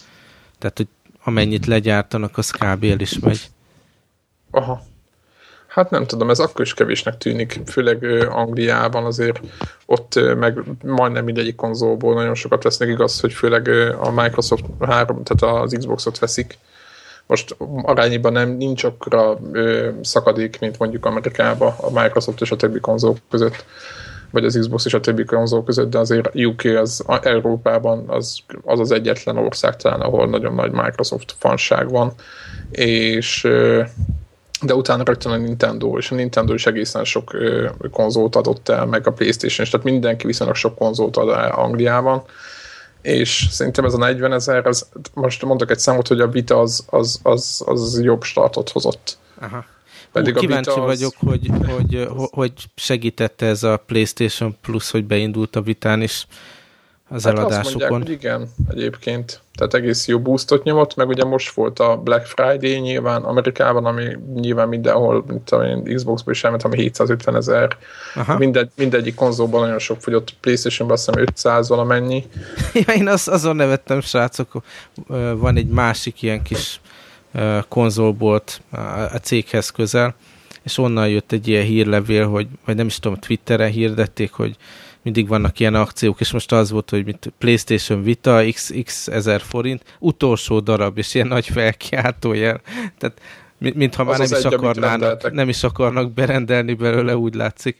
Tehát, 0.58 0.76
hogy 0.76 0.88
amennyit 1.24 1.66
legyártanak, 1.66 2.38
az 2.38 2.50
kb. 2.50 2.84
el 2.84 3.00
is 3.00 3.18
megy. 3.18 3.50
Aha. 4.50 4.82
Hát 5.72 5.90
nem 5.90 6.06
tudom, 6.06 6.30
ez 6.30 6.38
akkor 6.38 6.60
is 6.60 6.74
kevésnek 6.74 7.18
tűnik, 7.18 7.60
főleg 7.66 8.04
Angliában 8.30 9.04
azért 9.04 9.40
ott 9.86 10.20
meg 10.38 10.58
majdnem 10.84 11.24
mindegyik 11.24 11.54
konzolból 11.54 12.14
nagyon 12.14 12.34
sokat 12.34 12.62
vesznek, 12.62 12.88
igaz, 12.88 13.20
hogy 13.20 13.32
főleg 13.32 13.68
a 14.00 14.10
Microsoft 14.10 14.64
3, 14.80 15.22
tehát 15.22 15.62
az 15.62 15.74
Xboxot 15.78 16.18
veszik, 16.18 16.58
most 17.26 17.56
arányban 17.82 18.32
nem 18.32 18.48
nincs 18.48 18.84
akkora 18.84 19.38
ö, 19.52 19.88
szakadék, 20.02 20.58
mint 20.60 20.78
mondjuk 20.78 21.06
Amerikában 21.06 21.74
a 21.76 22.00
Microsoft 22.00 22.40
és 22.40 22.50
a 22.50 22.56
többi 22.56 22.80
konzol 22.80 23.16
között, 23.30 23.64
vagy 24.30 24.44
az 24.44 24.56
Xbox 24.60 24.84
és 24.84 24.94
a 24.94 25.00
többi 25.00 25.24
konzol 25.24 25.64
között, 25.64 25.90
de 25.90 25.98
azért 25.98 26.30
UK 26.34 26.64
az 26.64 27.04
Európában 27.22 28.04
az 28.08 28.38
az, 28.64 28.80
az 28.80 28.90
egyetlen 28.90 29.36
ország 29.36 29.76
talán, 29.76 30.00
ahol 30.00 30.28
nagyon 30.28 30.54
nagy 30.54 30.70
Microsoft 30.70 31.34
fanság 31.38 31.90
van, 31.90 32.12
és 32.70 33.48
de 34.62 34.74
utána 34.74 35.02
rögtön 35.04 35.32
a 35.32 35.36
Nintendo, 35.36 35.98
és 35.98 36.10
a 36.10 36.14
Nintendo 36.14 36.54
is 36.54 36.66
egészen 36.66 37.04
sok 37.04 37.32
ö, 37.32 37.68
konzolt 37.90 38.36
adott 38.36 38.68
el, 38.68 38.86
meg 38.86 39.06
a 39.06 39.12
Playstation, 39.12 39.64
és 39.66 39.70
tehát 39.70 39.86
mindenki 39.86 40.26
viszonylag 40.26 40.56
sok 40.56 40.76
konzolt 40.76 41.16
ad 41.16 41.28
el 41.28 41.50
Angliában, 41.50 42.22
és 43.02 43.46
szerintem 43.50 43.84
ez 43.84 43.94
a 43.94 43.98
40 43.98 44.32
ezer, 44.32 44.66
ez, 44.66 44.88
most 45.14 45.44
mondok 45.44 45.70
egy 45.70 45.78
számot, 45.78 46.08
hogy 46.08 46.20
a 46.20 46.28
Vita 46.28 46.60
az, 46.60 46.84
az, 46.90 47.20
az, 47.22 47.62
az 47.66 48.00
jobb 48.02 48.22
startot 48.22 48.70
hozott. 48.70 49.18
Aha. 49.40 49.64
Pedig 50.12 50.34
Ú, 50.34 50.38
kíváncsi 50.38 50.70
a 50.70 50.72
Vita 50.72 50.86
az... 50.86 50.98
vagyok, 50.98 51.14
hogy, 51.18 51.50
hogy, 51.76 52.08
hogy 52.30 52.52
segítette 52.74 53.46
ez 53.46 53.62
a 53.62 53.76
PlayStation 53.86 54.56
Plus, 54.60 54.90
hogy 54.90 55.04
beindult 55.04 55.56
a 55.56 55.62
Vitán 55.62 56.02
is. 56.02 56.26
Az 57.12 57.24
hát 57.24 57.32
eladásokon. 57.32 57.82
Azt 57.82 57.90
mondják, 57.90 57.90
hogy 57.90 58.10
igen, 58.10 58.48
egyébként. 58.68 59.40
Tehát 59.54 59.74
egész 59.74 60.06
jó 60.06 60.20
boostot 60.20 60.64
nyomott, 60.64 60.94
meg 60.94 61.08
ugye 61.08 61.24
most 61.24 61.54
volt 61.54 61.78
a 61.78 61.96
Black 61.96 62.26
Friday 62.26 62.78
nyilván 62.78 63.22
Amerikában, 63.22 63.84
ami 63.84 64.04
nyilván 64.34 64.68
mindenhol, 64.68 65.24
mint 65.26 65.50
a 65.50 65.80
Xbox-ban 65.94 66.34
is 66.34 66.44
elment, 66.44 66.62
ami 66.62 66.76
750 66.76 67.36
ezer. 67.36 67.76
Mindegy, 68.38 68.70
mindegyik 68.76 69.14
konzolban 69.14 69.60
nagyon 69.60 69.78
sok 69.78 70.00
fogyott, 70.00 70.34
Playstation-ban 70.40 70.96
azt 70.96 71.06
hiszem 71.06 71.22
500 71.22 71.68
valamennyi. 71.68 72.24
Ja, 72.86 72.94
én 72.94 73.08
az, 73.08 73.28
azon 73.28 73.56
nevettem, 73.56 74.00
srácok, 74.00 74.62
van 75.36 75.56
egy 75.56 75.68
másik 75.68 76.22
ilyen 76.22 76.42
kis 76.42 76.80
konzolbolt 77.68 78.60
a 79.12 79.16
céghez 79.22 79.70
közel, 79.70 80.14
és 80.62 80.78
onnan 80.78 81.08
jött 81.08 81.32
egy 81.32 81.48
ilyen 81.48 81.64
hírlevél, 81.64 82.28
hogy, 82.28 82.46
vagy 82.64 82.76
nem 82.76 82.86
is 82.86 82.98
tudom, 82.98 83.18
Twitteren 83.18 83.70
hirdették, 83.70 84.32
hogy 84.32 84.56
mindig 85.02 85.28
vannak 85.28 85.60
ilyen 85.60 85.74
akciók, 85.74 86.20
és 86.20 86.32
most 86.32 86.52
az 86.52 86.70
volt, 86.70 86.90
hogy 86.90 87.04
mit 87.04 87.32
PlayStation 87.38 88.02
Vita, 88.02 88.42
x, 88.52 88.72
x 88.84 89.08
ezer 89.08 89.40
forint, 89.40 89.96
utolsó 89.98 90.60
darab, 90.60 90.98
és 90.98 91.14
ilyen 91.14 91.26
nagy 91.26 91.46
felkiáltójel. 91.46 92.60
Tehát 92.98 93.20
mintha 93.58 94.04
már 94.04 94.20
az 94.20 94.30
nem 94.30 94.38
az 94.38 94.44
is 94.44 94.50
egy, 94.50 94.54
akarnának, 94.54 95.32
nem 95.32 95.48
is 95.48 95.62
akarnak 95.62 96.12
berendelni 96.12 96.74
belőle, 96.74 97.16
úgy 97.16 97.34
látszik. 97.34 97.76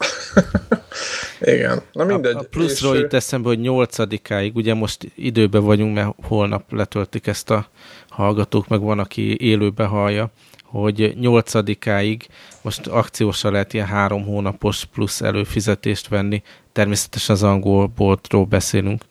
Igen, 1.40 1.82
na 1.92 2.04
mindegy. 2.04 2.34
A, 2.34 2.38
a 2.38 2.46
pluszról 2.50 2.96
és... 2.96 3.00
itt 3.02 3.12
eszembe, 3.12 3.48
hogy 3.48 3.60
nyolcadikáig, 3.60 4.56
ugye 4.56 4.74
most 4.74 5.12
időben 5.14 5.62
vagyunk, 5.62 5.94
mert 5.94 6.14
holnap 6.22 6.72
letöltik 6.72 7.26
ezt 7.26 7.50
a 7.50 7.68
hallgatók, 8.08 8.68
meg 8.68 8.80
van, 8.80 8.98
aki 8.98 9.40
élőbe 9.40 9.84
hallja, 9.84 10.30
hogy 10.70 11.16
nyolcadikáig 11.20 12.26
most 12.62 12.86
akciósra 12.86 13.50
lehet 13.50 13.72
ilyen 13.72 13.86
három 13.86 14.24
hónapos 14.24 14.84
plusz 14.84 15.20
előfizetést 15.20 16.08
venni. 16.08 16.42
Természetesen 16.72 17.34
az 17.34 17.42
angol 17.42 17.86
boltról 17.86 18.44
beszélünk. 18.44 19.04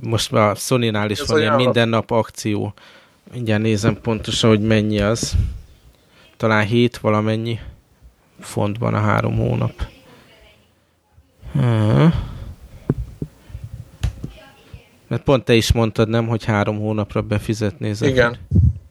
Most 0.00 0.32
a 0.32 0.54
Sony-nál 0.54 1.10
is 1.10 1.18
Ez 1.18 1.28
van 1.28 1.40
ilyen 1.40 1.54
minden 1.54 1.88
nap 1.88 2.10
akció. 2.10 2.74
Mindjárt 3.32 3.62
nézem 3.62 4.00
pontosan, 4.00 4.50
hogy 4.50 4.60
mennyi 4.60 5.00
az. 5.00 5.34
Talán 6.36 6.66
hét 6.66 6.98
valamennyi 6.98 7.58
fontban 8.40 8.94
a 8.94 9.00
három 9.00 9.36
hónap. 9.36 9.86
Mert 15.06 15.22
pont 15.24 15.44
te 15.44 15.54
is 15.54 15.72
mondtad, 15.72 16.08
nem, 16.08 16.26
hogy 16.26 16.44
három 16.44 16.78
hónapra 16.78 17.22
befizetnél. 17.22 17.94
Igen, 18.00 18.36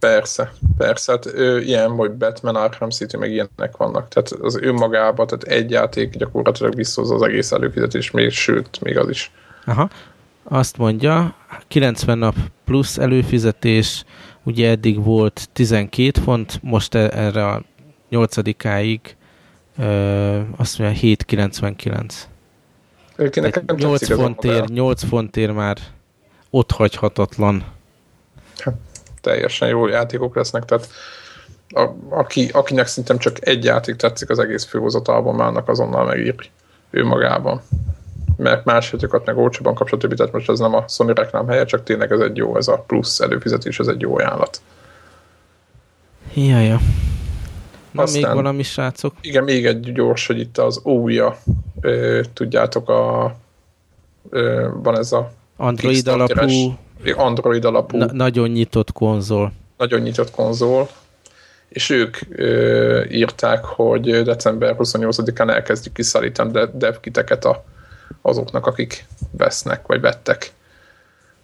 persze, 0.02 0.54
persze. 0.78 1.12
Hát 1.12 1.26
ő, 1.26 1.62
ilyen, 1.62 1.90
hogy 1.90 2.12
Batman, 2.12 2.56
Arkham 2.56 2.90
City, 2.90 3.18
meg 3.18 3.32
ilyenek 3.32 3.78
vannak. 3.78 4.08
Tehát 4.08 4.32
az 4.32 4.58
önmagában, 4.62 5.28
tehát 5.28 5.44
egy 5.44 5.72
játék 5.72 6.18
gyakorlatilag 6.18 6.76
visszahozza 6.76 7.16
az 7.16 7.22
egész 7.22 7.52
előfizetés, 7.52 8.12
még 8.12 8.32
sőt, 8.32 8.82
még 8.82 8.98
az 8.98 9.10
is. 9.10 9.32
Aha. 9.66 9.90
Azt 10.44 10.78
mondja, 10.78 11.36
90 11.68 12.18
nap 12.18 12.36
plusz 12.66 12.98
előfizetés, 12.98 14.04
ugye 14.44 14.70
eddig 14.70 15.04
volt 15.04 15.50
12 15.54 16.22
font, 16.22 16.60
most 16.64 16.96
e- 16.96 17.12
erre 17.14 17.48
a 17.48 17.64
8-áig 18.12 19.00
azt 20.58 20.80
mondja 20.80 21.00
7,99. 21.02 22.14
8 23.78 24.14
fontért, 24.14 24.70
8 24.70 25.04
fontért 25.04 25.54
már 25.54 25.78
ott 26.50 26.72
hagyhatatlan. 26.72 27.64
Hát, 28.58 28.76
teljesen 29.22 29.68
jó 29.68 29.88
játékok 29.88 30.36
lesznek, 30.36 30.66
tehát 30.66 30.90
a, 31.70 31.90
aki, 32.10 32.50
akinek 32.54 32.88
szerintem 32.88 33.18
csak 33.18 33.48
egy 33.48 33.64
játék 33.64 33.96
tetszik 33.96 34.30
az 34.30 34.40
egész 34.40 34.66
főhozatalban, 34.66 35.40
annak 35.40 35.70
azonnal 35.70 36.06
megír 36.06 36.36
ő 36.90 37.06
magában. 37.06 37.62
Mert 38.38 38.66
más 38.66 38.92
játékokat 38.92 39.26
meg 39.26 39.38
olcsóban 39.38 39.76
kapcsolat 39.76 40.02
többi, 40.02 40.16
tehát 40.16 40.34
most 40.34 40.50
ez 40.50 40.60
nem 40.60 40.76
a 40.76 40.88
Sony 40.88 41.08
reklám 41.08 41.48
helye, 41.48 41.66
csak 41.66 41.84
tényleg 41.84 42.12
ez 42.12 42.20
egy 42.20 42.38
jó, 42.38 42.58
ez 42.58 42.68
a 42.68 42.84
plusz 42.88 43.20
előfizetés, 43.20 43.80
ez 43.80 43.88
egy 43.88 44.02
jó 44.02 44.18
ajánlat. 44.18 44.62
Jaja. 46.34 46.80
Na, 47.92 48.02
Aztán, 48.02 48.22
még 48.22 48.34
valami, 48.34 48.64
srácok? 48.64 49.14
Igen, 49.22 49.44
még 49.44 49.66
egy 49.66 49.92
gyors, 49.94 50.28
hogy 50.28 50.40
itt 50.40 50.58
az 50.58 50.82
ója, 50.86 51.38
tudjátok, 52.34 52.90
a, 52.90 53.36
ö, 54.30 54.70
van 54.74 54.98
ez 54.98 55.12
a 55.12 55.32
Android 55.58 56.08
alapú 56.08 56.78
Android 57.16 57.66
alapú 57.66 57.98
na, 57.98 58.06
nagyon 58.12 58.50
nyitott 58.50 58.92
konzol. 58.92 59.54
Nagyon 59.78 60.00
nyitott 60.00 60.32
konzol, 60.32 60.90
és 61.70 61.90
ők 61.90 62.18
ö, 62.30 63.04
írták, 63.10 63.66
hogy 63.66 64.24
december 64.24 64.76
28-án 64.80 65.50
elkezdjük 65.50 65.94
kiszállítani 65.94 66.52
de 66.52 66.70
devkiteket 66.74 67.46
a, 67.46 67.64
azoknak, 68.22 68.66
akik 68.66 69.06
vesznek, 69.32 69.88
vagy 69.88 70.02
vettek. 70.02 70.52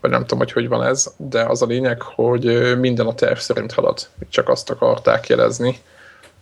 Vagy 0.01 0.11
nem 0.11 0.21
tudom, 0.21 0.37
hogy 0.37 0.51
hogy 0.51 0.67
van 0.67 0.83
ez, 0.83 1.13
de 1.17 1.43
az 1.43 1.61
a 1.61 1.65
lényeg, 1.65 2.01
hogy 2.01 2.77
minden 2.79 3.05
a 3.05 3.13
terv 3.13 3.37
szerint 3.37 3.71
halad. 3.71 3.99
Csak 4.29 4.49
azt 4.49 4.69
akarták 4.69 5.27
jelezni 5.27 5.79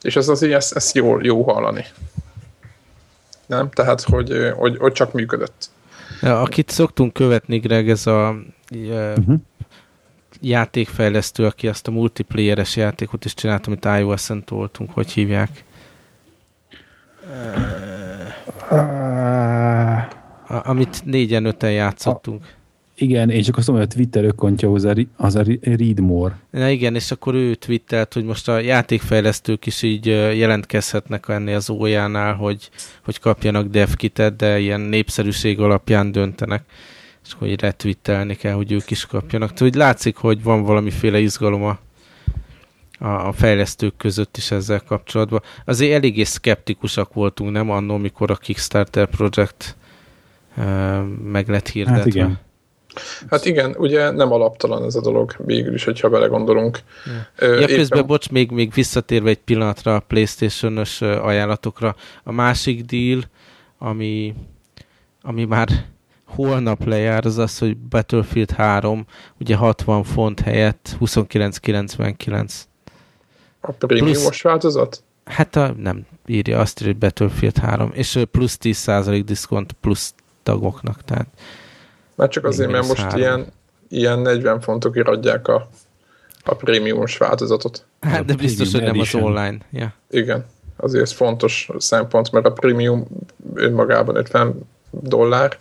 és 0.06 0.16
ez 0.16 0.28
azért 0.28 0.54
ezt, 0.54 0.76
ezt 0.76 0.96
jó, 0.96 1.22
jó 1.22 1.44
hallani. 1.44 1.86
Nem? 3.46 3.70
Tehát, 3.70 4.02
hogy, 4.02 4.52
hogy, 4.56 4.78
hogy 4.78 4.92
csak 4.92 5.14
működött. 5.14 5.70
Akit 6.26 6.70
szoktunk 6.70 7.14
követni, 7.14 7.58
Greg, 7.58 7.90
ez 7.90 8.08
a 8.08 8.36
uh-huh. 8.72 9.40
játékfejlesztő, 10.42 11.46
aki 11.46 11.68
azt 11.68 11.88
a 11.88 11.92
multiplayeres 11.92 12.76
játékot 12.76 13.26
is 13.26 13.34
csinált, 13.34 13.68
amit 13.68 13.86
iOS-en 13.86 14.44
toltunk, 14.44 14.92
hogy 14.92 15.12
hívják? 15.12 15.64
Uh, 18.72 19.16
amit 20.48 21.06
négyen, 21.06 21.46
öten 21.46 21.72
játszottunk. 21.72 22.55
Igen, 22.98 23.30
én 23.30 23.42
csak 23.42 23.58
azt 23.58 23.68
mondom, 23.68 23.86
hogy 23.86 23.96
a 23.96 23.98
Twitter 23.98 24.24
ökontja 24.24 24.72
az 24.72 24.84
a, 24.84 24.94
az 25.18 25.36
a 25.36 25.44
Readmore. 25.62 26.40
Na 26.50 26.70
igen, 26.70 26.96
és 26.96 27.12
akkor 27.12 27.34
ő 27.34 27.56
twittelt, 27.56 28.14
hogy 28.14 28.24
most 28.24 28.50
a 28.50 28.60
játékfejlesztők 28.60 29.66
is 29.66 29.82
így 29.82 30.06
jelentkezhetnek 30.06 31.26
ennél 31.28 31.56
az 31.56 31.70
ójánál, 31.70 32.34
hogy, 32.34 32.70
hogy 33.04 33.20
kapjanak 33.20 33.68
devkitet, 33.68 34.36
de 34.36 34.60
ilyen 34.60 34.82
népszerűség 34.82 35.60
alapján 35.60 36.12
döntenek 36.12 36.64
és 37.26 37.34
hogy 37.34 37.60
retwittelni 37.60 38.36
kell, 38.36 38.54
hogy 38.54 38.72
ők 38.72 38.92
is 38.92 39.06
kapjanak. 39.06 39.54
Tehát, 39.54 39.72
hogy 39.72 39.76
látszik, 39.76 40.16
hogy 40.16 40.44
van 40.44 40.64
valamiféle 40.64 41.20
izgalom 41.20 41.64
a, 41.64 41.80
a 43.06 43.32
fejlesztők 43.32 43.98
között 43.98 44.38
is 44.38 44.52
ezzel 44.52 44.82
kapcsolatban. 44.82 45.42
Azért 45.66 45.94
eléggé 45.94 46.24
szkeptikusak 46.24 47.14
voltunk, 47.14 47.52
nem 47.52 47.70
annól, 47.70 48.00
mikor 48.00 48.32
a 48.32 48.36
Kickstarter 48.36 49.08
projekt 49.08 49.76
uh, 50.58 51.04
meg 51.24 51.50
lett 51.50 51.70
hirdetve. 51.70 51.98
Hát 51.98 52.06
igen. 52.06 52.40
Hát 53.30 53.46
igen, 53.46 53.76
ugye 53.78 54.12
nem 54.12 54.32
alaptalan 54.32 54.84
ez 54.84 54.96
a 54.96 55.02
dolog 55.02 55.36
végül 55.38 55.74
is, 55.74 55.84
hogyha 55.84 56.10
belegondolunk. 56.10 56.80
Ja, 57.40 57.48
ja 57.48 57.60
éppen... 57.60 57.76
közben, 57.76 58.06
bocs, 58.06 58.30
még, 58.30 58.52
még 58.52 58.74
visszatérve 58.74 59.30
egy 59.30 59.40
pillanatra 59.40 59.96
a 59.96 60.00
Playstation-ös 60.00 61.02
ajánlatokra. 61.02 61.96
A 62.24 62.32
másik 62.32 62.86
deal, 62.86 63.22
ami, 63.78 64.34
ami 65.22 65.46
már 65.46 65.70
holnap 66.26 66.86
lejár, 66.86 67.26
az 67.26 67.38
az, 67.38 67.58
hogy 67.58 67.78
Battlefield 67.78 68.52
3 68.52 69.06
ugye 69.40 69.56
60 69.56 70.04
font 70.04 70.40
helyett 70.40 70.96
29,99. 71.00 72.54
A 73.60 73.72
prémiumos 73.72 74.42
változat? 74.42 75.04
Hát 75.26 75.56
a, 75.56 75.74
nem 75.78 76.06
írja, 76.26 76.60
azt 76.60 76.84
hogy 76.84 76.98
Battlefield 76.98 77.58
3, 77.58 77.92
és 77.94 78.20
plusz 78.32 78.58
10% 78.62 79.22
diszkont 79.26 79.72
plusz 79.72 80.14
tagoknak, 80.44 81.04
tehát 81.04 81.28
mert 82.16 82.32
csak 82.32 82.46
azért, 82.46 82.72
mert 82.72 82.88
most 82.88 83.14
ilyen, 83.16 83.46
ilyen 83.90 84.20
40 84.20 84.62
fontokért 84.62 85.08
adják 85.08 85.48
a, 85.48 85.70
a 86.44 86.56
prémiumos 86.56 87.18
változatot. 87.18 87.86
Hát, 88.02 88.26
de 88.26 88.36
biztos, 88.36 88.72
hogy 88.72 88.82
nem 88.82 89.00
az 89.00 89.16
online. 89.16 89.58
Ja. 89.72 89.94
Igen, 90.10 90.46
azért 90.78 91.04
ez 91.04 91.12
fontos 91.12 91.70
szempont, 91.78 92.32
mert 92.32 92.46
a 92.46 92.52
prémium 92.52 93.08
önmagában 93.54 94.16
50 94.16 94.70
dollár, 94.90 95.58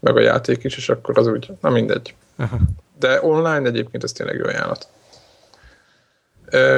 meg 0.00 0.16
a 0.16 0.20
játék 0.20 0.64
is, 0.64 0.76
és 0.76 0.88
akkor 0.88 1.18
az 1.18 1.26
úgy, 1.26 1.50
na 1.60 1.70
mindegy. 1.70 2.14
Aha. 2.36 2.58
De 2.98 3.18
online 3.22 3.68
egyébként 3.68 4.04
ez 4.04 4.12
tényleg 4.12 4.36
jó 4.36 4.44
ajánlat. 4.44 4.88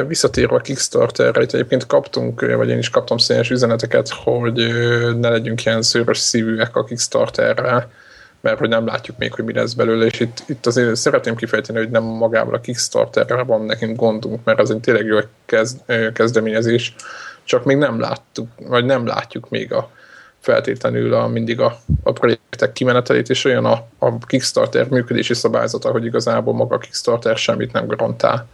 Visszatérve 0.07 0.55
a 0.55 0.61
Kickstarterre, 0.61 1.43
itt 1.43 1.53
egyébként 1.53 1.87
kaptunk, 1.87 2.41
vagy 2.41 2.69
én 2.69 2.79
is 2.79 2.91
kaptam 2.91 3.19
széles 3.19 3.51
üzeneteket, 3.51 4.09
hogy 4.09 4.55
ne 5.19 5.29
legyünk 5.29 5.65
ilyen 5.65 5.83
szőrös 5.83 6.19
szívűek 6.19 6.77
a 6.77 6.85
Kickstarterre, 6.85 7.89
mert 8.45 8.59
hogy 8.59 8.69
nem 8.69 8.87
látjuk 8.87 9.19
még, 9.19 9.33
hogy 9.33 9.45
mi 9.45 9.53
lesz 9.53 9.73
belőle, 9.73 10.05
és 10.05 10.21
itt, 10.21 10.43
itt 10.47 10.67
azért 10.67 10.97
szeretném 10.97 11.35
kifejteni, 11.35 11.79
hogy 11.79 11.91
nem 11.91 12.03
magával 12.03 12.55
a 12.55 12.61
Kickstarterre 12.61 13.43
van 13.43 13.65
nekünk 13.65 13.97
gondunk, 13.97 14.45
mert 14.45 14.61
az 14.61 14.71
egy 14.71 14.81
tényleg 14.81 15.07
jó 15.07 15.19
kezd, 15.45 15.81
kezdeményezés, 16.13 16.95
csak 17.45 17.65
még 17.65 17.77
nem 17.77 18.01
láttuk, 18.01 18.49
vagy 18.69 18.85
nem 18.85 19.07
látjuk 19.07 19.49
még 19.49 19.73
a 19.73 19.91
feltétlenül 20.41 21.15
a, 21.15 21.27
mindig 21.27 21.61
a, 21.61 21.79
a 22.03 22.13
projektek 22.13 22.73
kimenetelét, 22.73 23.29
és 23.29 23.45
olyan 23.45 23.65
a, 23.65 23.87
a 23.99 24.19
Kickstarter 24.19 24.89
működési 24.89 25.35
szabályzata, 25.35 25.91
hogy 25.91 26.05
igazából 26.05 26.55
maga 26.55 26.75
a 26.75 26.79
Kickstarter 26.79 27.37
semmit 27.37 27.73
nem 27.73 27.87
garantál. 27.87 28.47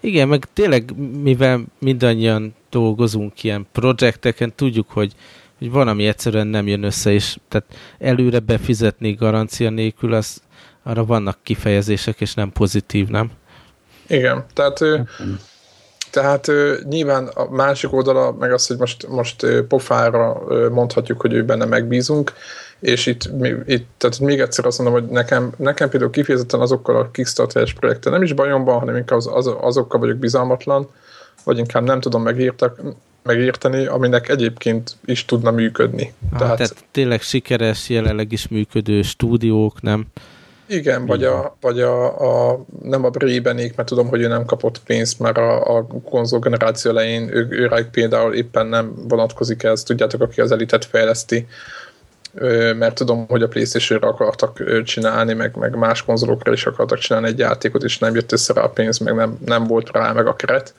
Igen, 0.00 0.28
meg 0.28 0.44
tényleg, 0.52 0.92
mivel 1.22 1.60
mindannyian 1.78 2.54
dolgozunk 2.70 3.42
ilyen 3.42 3.66
projekteken, 3.72 4.54
tudjuk, 4.54 4.90
hogy 4.90 5.12
hogy 5.58 5.70
van, 5.70 5.88
ami 5.88 6.06
egyszerűen 6.06 6.46
nem 6.46 6.66
jön 6.66 6.82
össze, 6.82 7.12
és 7.12 7.36
tehát 7.48 7.66
előre 7.98 8.38
befizetni 8.38 9.12
garancia 9.12 9.70
nélkül, 9.70 10.12
az, 10.12 10.42
arra 10.82 11.04
vannak 11.04 11.38
kifejezések, 11.42 12.20
és 12.20 12.34
nem 12.34 12.52
pozitív, 12.52 13.08
nem? 13.08 13.30
Igen, 14.06 14.44
tehát 14.52 14.80
tehát 16.10 16.50
nyilván 16.88 17.26
a 17.26 17.50
másik 17.50 17.92
oldala 17.92 18.32
meg 18.32 18.52
az, 18.52 18.66
hogy 18.66 18.78
most, 18.78 19.08
most 19.08 19.46
pofára 19.68 20.42
mondhatjuk, 20.70 21.20
hogy 21.20 21.32
ő 21.32 21.44
benne 21.44 21.64
megbízunk, 21.64 22.32
és 22.80 23.06
itt, 23.06 23.30
itt 23.66 23.86
tehát 23.96 24.18
még 24.18 24.40
egyszer 24.40 24.66
azt 24.66 24.78
mondom, 24.78 25.00
hogy 25.00 25.10
nekem, 25.10 25.52
nekem 25.56 25.88
például 25.88 26.10
kifejezetten 26.10 26.60
azokkal 26.60 26.96
a 26.96 27.10
Kickstarter-es 27.10 27.72
projekten 27.72 28.12
nem 28.12 28.22
is 28.22 28.32
bajom 28.32 28.64
van, 28.64 28.78
hanem 28.78 28.96
inkább 28.96 29.18
az, 29.18 29.28
az, 29.32 29.54
azokkal 29.60 30.00
vagyok 30.00 30.16
bizalmatlan, 30.16 30.88
vagy 31.44 31.58
inkább 31.58 31.82
nem 31.82 32.00
tudom 32.00 32.22
megírtak, 32.22 32.80
megérteni, 33.22 33.86
aminek 33.86 34.28
egyébként 34.28 34.96
is 35.04 35.24
tudna 35.24 35.50
működni. 35.50 36.12
Ah, 36.32 36.38
tehát, 36.38 36.56
tehát 36.56 36.84
tényleg 36.90 37.20
sikeres, 37.20 37.88
jelenleg 37.88 38.32
is 38.32 38.48
működő 38.48 39.02
stúdiók, 39.02 39.82
nem? 39.82 40.06
Igen, 40.66 41.06
vagy, 41.06 41.24
a, 41.24 41.56
vagy 41.60 41.80
a, 41.80 42.50
a, 42.50 42.64
nem 42.82 43.04
a 43.04 43.10
Brébenék, 43.10 43.76
mert 43.76 43.88
tudom, 43.88 44.08
hogy 44.08 44.20
ő 44.20 44.28
nem 44.28 44.44
kapott 44.44 44.80
pénzt, 44.86 45.18
mert 45.18 45.36
a, 45.36 45.76
a 45.76 45.86
konzol 45.86 46.38
generáció 46.38 46.90
elején 46.90 47.36
ő, 47.36 47.46
ő 47.50 47.86
például 47.90 48.34
éppen 48.34 48.66
nem 48.66 48.94
vonatkozik 49.08 49.62
ez, 49.62 49.82
tudjátok, 49.82 50.20
aki 50.20 50.40
az 50.40 50.52
elitet 50.52 50.84
fejleszti, 50.84 51.46
mert 52.76 52.94
tudom, 52.94 53.26
hogy 53.28 53.42
a 53.42 53.48
Playstation-re 53.48 54.06
akartak 54.06 54.82
csinálni, 54.84 55.32
meg, 55.32 55.56
meg 55.56 55.76
más 55.76 56.04
konzolokra 56.04 56.52
is 56.52 56.66
akartak 56.66 56.98
csinálni 56.98 57.28
egy 57.28 57.38
játékot, 57.38 57.82
és 57.82 57.98
nem 57.98 58.14
jött 58.14 58.32
össze 58.32 58.52
rá 58.52 58.62
a 58.62 58.68
pénz, 58.68 58.98
meg 58.98 59.14
nem, 59.14 59.38
nem 59.44 59.64
volt 59.64 59.90
rá 59.92 60.12
meg 60.12 60.26
a 60.26 60.36
keret. 60.36 60.74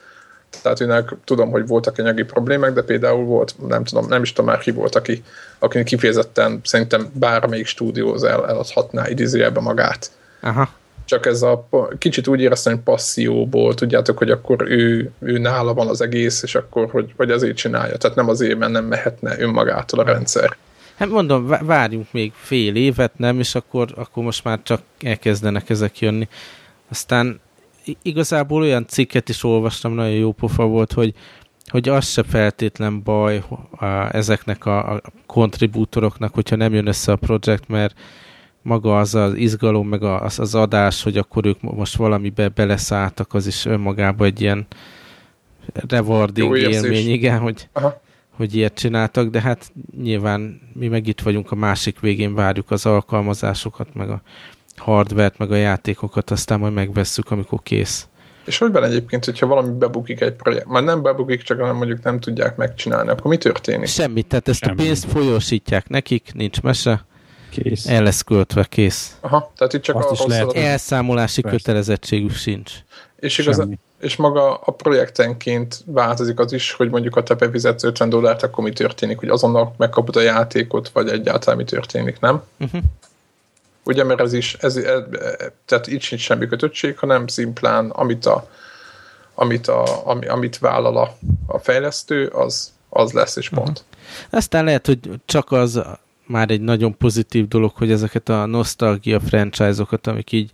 Tehát 0.61 0.79
őnek 0.79 1.15
tudom, 1.23 1.49
hogy 1.49 1.67
voltak 1.67 1.97
anyagi 1.97 2.23
problémák, 2.23 2.73
de 2.73 2.81
például 2.81 3.23
volt, 3.25 3.55
nem 3.67 3.83
tudom, 3.83 4.07
nem 4.07 4.21
is 4.21 4.33
tudom 4.33 4.49
már 4.49 4.59
ki 4.59 4.71
volt, 4.71 4.95
aki, 4.95 5.23
aki 5.59 5.83
kifejezetten 5.83 6.59
szerintem 6.63 7.09
bármelyik 7.13 7.65
stúdióz 7.65 8.23
el, 8.23 8.47
eladhatná 8.47 9.09
idézőjelbe 9.09 9.59
magát. 9.59 10.11
Aha. 10.41 10.69
Csak 11.05 11.25
ez 11.25 11.41
a 11.41 11.67
kicsit 11.97 12.27
úgy 12.27 12.41
éreztem, 12.41 12.73
hogy 12.73 12.81
passzióból, 12.81 13.73
tudjátok, 13.73 14.17
hogy 14.17 14.31
akkor 14.31 14.61
ő, 14.61 15.11
ő 15.19 15.37
nála 15.37 15.73
van 15.73 15.87
az 15.87 16.01
egész, 16.01 16.43
és 16.43 16.55
akkor, 16.55 16.89
hogy, 16.89 17.13
vagy 17.15 17.31
azért 17.31 17.57
csinálja. 17.57 17.97
Tehát 17.97 18.17
nem 18.17 18.29
azért, 18.29 18.57
mert 18.57 18.71
nem 18.71 18.85
mehetne 18.85 19.39
önmagától 19.39 19.99
a 19.99 20.03
rendszer. 20.03 20.57
Hát 20.95 21.09
mondom, 21.09 21.47
várjunk 21.61 22.11
még 22.11 22.31
fél 22.35 22.75
évet, 22.75 23.17
nem, 23.17 23.39
és 23.39 23.55
akkor, 23.55 23.87
akkor 23.95 24.23
most 24.23 24.43
már 24.43 24.59
csak 24.63 24.81
elkezdenek 25.01 25.69
ezek 25.69 25.99
jönni. 25.99 26.27
Aztán 26.89 27.39
igazából 28.01 28.61
olyan 28.61 28.87
cikket 28.87 29.29
is 29.29 29.43
olvastam, 29.43 29.93
nagyon 29.93 30.15
jó 30.15 30.31
pofa 30.31 30.65
volt, 30.65 30.93
hogy, 30.93 31.13
hogy 31.65 31.89
az 31.89 32.07
se 32.07 32.23
feltétlen 32.23 33.03
baj 33.03 33.43
a, 33.71 33.85
ezeknek 34.15 34.65
a, 34.65 34.93
a 34.93 35.01
kontribútoroknak, 35.25 36.33
hogyha 36.33 36.55
nem 36.55 36.73
jön 36.73 36.87
össze 36.87 37.11
a 37.11 37.15
projekt, 37.15 37.67
mert 37.67 37.99
maga 38.61 38.99
az 38.99 39.15
az 39.15 39.33
izgalom, 39.33 39.87
meg 39.87 40.03
az, 40.03 40.39
az 40.39 40.55
adás, 40.55 41.03
hogy 41.03 41.17
akkor 41.17 41.45
ők 41.45 41.61
most 41.61 41.95
valamibe 41.95 42.47
beleszálltak, 42.47 43.33
az 43.33 43.47
is 43.47 43.65
önmagában 43.65 44.27
egy 44.27 44.41
ilyen 44.41 44.67
rewarding 45.73 46.57
élmény, 46.57 47.09
igen, 47.09 47.39
hogy, 47.39 47.69
Aha. 47.73 48.01
hogy 48.29 48.55
ilyet 48.55 48.73
csináltak, 48.73 49.29
de 49.29 49.41
hát 49.41 49.71
nyilván 50.01 50.61
mi 50.73 50.87
meg 50.87 51.07
itt 51.07 51.21
vagyunk 51.21 51.51
a 51.51 51.55
másik 51.55 51.99
végén, 51.99 52.33
várjuk 52.33 52.71
az 52.71 52.85
alkalmazásokat, 52.85 53.93
meg 53.93 54.09
a 54.09 54.21
hardvert, 54.79 55.37
meg 55.37 55.51
a 55.51 55.55
játékokat, 55.55 56.31
aztán 56.31 56.59
majd 56.59 56.73
megvesszük, 56.73 57.31
amikor 57.31 57.59
kész. 57.63 58.07
És 58.45 58.57
hogy 58.57 58.71
van 58.71 58.83
egyébként, 58.83 59.25
hogyha 59.25 59.47
valami 59.47 59.77
bebukik 59.77 60.21
egy 60.21 60.33
projekt, 60.33 60.67
már 60.67 60.83
nem 60.83 61.01
bebukik, 61.01 61.41
csak 61.41 61.59
hanem 61.59 61.75
mondjuk 61.75 62.03
nem 62.03 62.19
tudják 62.19 62.55
megcsinálni, 62.55 63.09
akkor 63.09 63.31
mi 63.31 63.37
történik? 63.37 63.87
Semmit, 63.87 64.27
tehát 64.27 64.47
ezt 64.47 64.63
Semmi. 64.63 64.81
a 64.81 64.83
pénzt 64.83 65.05
folyósítják 65.05 65.89
nekik, 65.89 66.31
nincs 66.33 66.61
mese, 66.61 67.05
kész. 67.49 67.87
el 67.87 68.03
lesz 68.03 68.21
költve, 68.21 68.63
kész. 68.63 69.17
Aha, 69.21 69.51
tehát 69.57 69.73
itt 69.73 69.81
csak 69.81 69.95
Azt 69.95 70.11
is 70.11 70.25
lehet. 70.25 70.53
Elszámolási 70.53 71.41
Persze. 71.41 71.57
kötelezettségük 71.57 72.31
sincs. 72.31 72.71
És 73.15 73.37
igazán, 73.37 73.79
és 73.99 74.15
maga 74.15 74.55
a 74.55 74.71
projektenként 74.71 75.83
változik 75.85 76.39
az 76.39 76.53
is, 76.53 76.71
hogy 76.71 76.89
mondjuk 76.89 77.13
ha 77.13 77.23
te 77.23 77.33
befizetsz 77.33 77.83
50 77.83 78.09
dollárt, 78.09 78.43
akkor 78.43 78.63
mi 78.63 78.71
történik, 78.71 79.19
hogy 79.19 79.29
azonnal 79.29 79.73
megkapod 79.77 80.15
a 80.15 80.21
játékot, 80.21 80.89
vagy 80.89 81.09
egyáltalán 81.09 81.57
mi 81.57 81.63
történik, 81.63 82.19
nem? 82.19 82.43
Uh-huh. 82.59 82.81
Ugye, 83.89 84.03
mert 84.03 84.19
ez 84.21 84.33
is, 84.33 84.53
ez, 84.53 84.75
ez, 84.75 85.01
tehát 85.65 85.87
itt 85.87 86.01
sincs 86.01 86.21
semmi 86.21 86.47
kötöttség, 86.47 86.97
hanem 86.97 87.27
szimplán, 87.27 87.89
amit, 87.89 88.25
a, 88.25 88.49
amit, 89.35 89.67
a, 89.67 90.07
ami, 90.07 90.27
amit 90.27 90.57
vállal 90.57 90.97
a, 90.97 91.17
a 91.47 91.57
fejlesztő, 91.57 92.27
az, 92.27 92.73
az 92.89 93.11
lesz, 93.11 93.35
és 93.35 93.49
pont. 93.49 93.67
Uh-huh. 93.67 93.83
Aztán 94.29 94.63
lehet, 94.63 94.85
hogy 94.85 94.99
csak 95.25 95.51
az 95.51 95.81
már 96.25 96.49
egy 96.51 96.61
nagyon 96.61 96.97
pozitív 96.97 97.47
dolog, 97.47 97.71
hogy 97.75 97.91
ezeket 97.91 98.29
a 98.29 98.45
nosztalgia 98.45 99.19
franchise-okat, 99.19 100.07
amik 100.07 100.31
így 100.31 100.51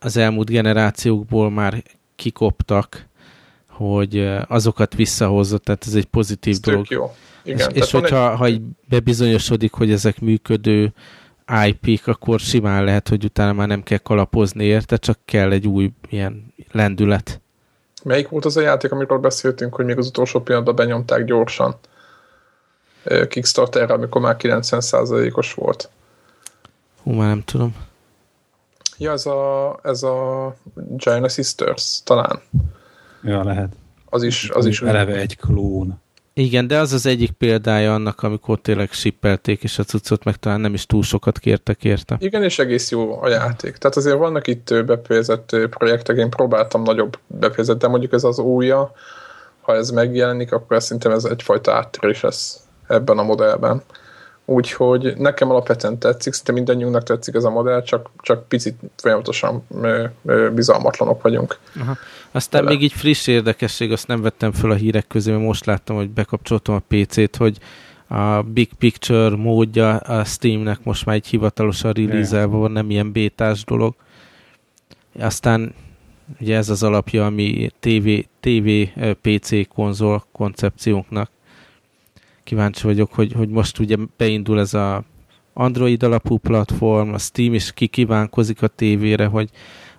az 0.00 0.16
elmúlt 0.16 0.50
generációkból 0.50 1.50
már 1.50 1.82
kikoptak, 2.16 3.06
hogy 3.68 4.28
azokat 4.48 4.94
visszahozza, 4.94 5.58
tehát 5.58 5.84
ez 5.86 5.94
egy 5.94 6.06
pozitív 6.06 6.52
ez 6.52 6.60
dolog. 6.60 6.86
Jó. 6.90 7.14
Igen, 7.42 7.70
és, 7.70 7.82
és 7.82 7.90
hogyha 7.90 8.30
egy... 8.30 8.36
ha 8.38 8.48
így 8.48 8.60
bebizonyosodik, 8.88 9.72
hogy 9.72 9.90
ezek 9.90 10.20
működő 10.20 10.92
IP-k, 11.66 12.06
akkor 12.06 12.40
simán 12.40 12.84
lehet, 12.84 13.08
hogy 13.08 13.24
utána 13.24 13.52
már 13.52 13.68
nem 13.68 13.82
kell 13.82 13.98
kalapozni 13.98 14.64
érte, 14.64 14.96
csak 14.96 15.18
kell 15.24 15.52
egy 15.52 15.66
új 15.66 15.92
ilyen 16.08 16.54
lendület. 16.72 17.40
Melyik 18.04 18.28
volt 18.28 18.44
az 18.44 18.56
a 18.56 18.60
játék, 18.60 18.92
amiről 18.92 19.18
beszéltünk, 19.18 19.74
hogy 19.74 19.84
még 19.84 19.98
az 19.98 20.06
utolsó 20.06 20.40
pillanatban 20.40 20.74
benyomták 20.74 21.24
gyorsan 21.24 21.76
Kickstarterre, 23.28 23.94
amikor 23.94 24.20
már 24.20 24.36
90%-os 24.38 25.54
volt? 25.54 25.90
Hú, 27.02 27.12
már 27.12 27.28
nem 27.28 27.42
tudom. 27.44 27.76
Ja, 28.98 29.12
ez 29.12 29.26
a, 29.26 29.78
ez 29.82 30.02
a 30.02 30.54
Giant 30.74 31.30
Sisters, 31.30 32.02
talán. 32.04 32.40
Ja, 33.22 33.44
lehet. 33.44 33.72
Az 34.04 34.22
is, 34.22 34.50
az 34.50 34.66
is 34.66 34.82
eleve 34.82 35.14
egy 35.14 35.36
klón. 35.36 36.02
Igen, 36.36 36.66
de 36.66 36.78
az 36.78 36.92
az 36.92 37.06
egyik 37.06 37.30
példája 37.30 37.94
annak, 37.94 38.22
amikor 38.22 38.60
tényleg 38.60 38.92
sippelték, 38.92 39.62
és 39.62 39.78
a 39.78 39.84
cuccot 39.84 40.24
meg 40.24 40.36
talán 40.36 40.60
nem 40.60 40.74
is 40.74 40.86
túl 40.86 41.02
sokat 41.02 41.38
kértek 41.38 41.84
érte. 41.84 42.16
Igen, 42.18 42.42
és 42.42 42.58
egész 42.58 42.90
jó 42.90 43.22
a 43.22 43.28
játék. 43.28 43.76
Tehát 43.76 43.96
azért 43.96 44.16
vannak 44.16 44.46
itt 44.46 44.84
befejezett 44.86 45.56
projektek, 45.70 46.16
én 46.16 46.30
próbáltam 46.30 46.82
nagyobb 46.82 47.18
befejezett, 47.26 47.78
de 47.78 47.88
mondjuk 47.88 48.12
ez 48.12 48.24
az 48.24 48.38
újja, 48.38 48.92
ha 49.60 49.74
ez 49.74 49.90
megjelenik, 49.90 50.52
akkor 50.52 50.82
szerintem 50.82 51.12
ez 51.12 51.24
egyfajta 51.24 51.72
áttörés 51.72 52.20
lesz 52.20 52.60
ebben 52.88 53.18
a 53.18 53.22
modellben. 53.22 53.82
Úgyhogy 54.46 55.14
nekem 55.16 55.50
alapvetően 55.50 55.98
tetszik, 55.98 56.32
szinte 56.32 56.52
mindannyiunknak 56.52 57.02
tetszik 57.02 57.34
ez 57.34 57.44
a 57.44 57.50
modell, 57.50 57.82
csak, 57.82 58.10
csak 58.20 58.48
picit 58.48 58.78
folyamatosan 58.96 59.66
bizalmatlanok 60.52 61.22
vagyunk. 61.22 61.58
Aha. 61.80 61.96
Aztán 62.30 62.64
Vele. 62.64 62.74
még 62.74 62.84
így 62.84 62.92
friss 62.92 63.26
érdekesség, 63.26 63.92
azt 63.92 64.06
nem 64.06 64.22
vettem 64.22 64.52
föl 64.52 64.70
a 64.70 64.74
hírek 64.74 65.06
közé, 65.06 65.30
mert 65.30 65.42
most 65.42 65.64
láttam, 65.64 65.96
hogy 65.96 66.10
bekapcsoltam 66.10 66.74
a 66.74 66.82
PC-t, 66.88 67.36
hogy 67.36 67.58
a 68.08 68.42
Big 68.42 68.72
Picture 68.78 69.36
módja 69.36 69.96
a 69.96 70.24
Steamnek 70.24 70.84
most 70.84 71.06
már 71.06 71.14
egy 71.14 71.26
hivatalosan 71.26 71.92
release 71.92 72.44
van, 72.46 72.70
nem 72.70 72.90
ilyen 72.90 73.12
bétás 73.12 73.64
dolog. 73.64 73.94
Aztán 75.18 75.74
ugye 76.40 76.56
ez 76.56 76.68
az 76.68 76.82
alapja, 76.82 77.26
ami 77.26 77.70
TV, 77.80 78.08
TV 78.40 78.68
PC 79.20 79.68
konzol 79.68 80.24
koncepciónknak 80.32 81.30
kíváncsi 82.44 82.86
vagyok, 82.86 83.12
hogy, 83.12 83.32
hogy 83.32 83.48
most 83.48 83.78
ugye 83.78 83.96
beindul 84.16 84.60
ez 84.60 84.74
a 84.74 85.04
Android 85.52 86.02
alapú 86.02 86.38
platform, 86.38 87.12
a 87.12 87.18
Steam 87.18 87.54
is 87.54 87.72
kikívánkozik 87.72 88.62
a 88.62 88.66
tévére, 88.66 89.26
hogy, 89.26 89.50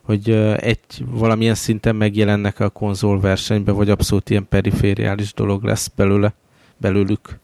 hogy 0.02 0.30
egy 0.60 0.80
valamilyen 1.06 1.56
szinten 1.56 1.96
megjelennek 1.96 2.60
a 2.60 2.70
konzolversenybe, 2.70 3.72
vagy 3.72 3.89
abszolút 3.89 4.30
ilyen 4.30 4.48
perifériális 4.50 5.34
dolog 5.34 5.64
lesz 5.64 5.88
belőle, 5.88 6.34
belőlük. 6.78 7.39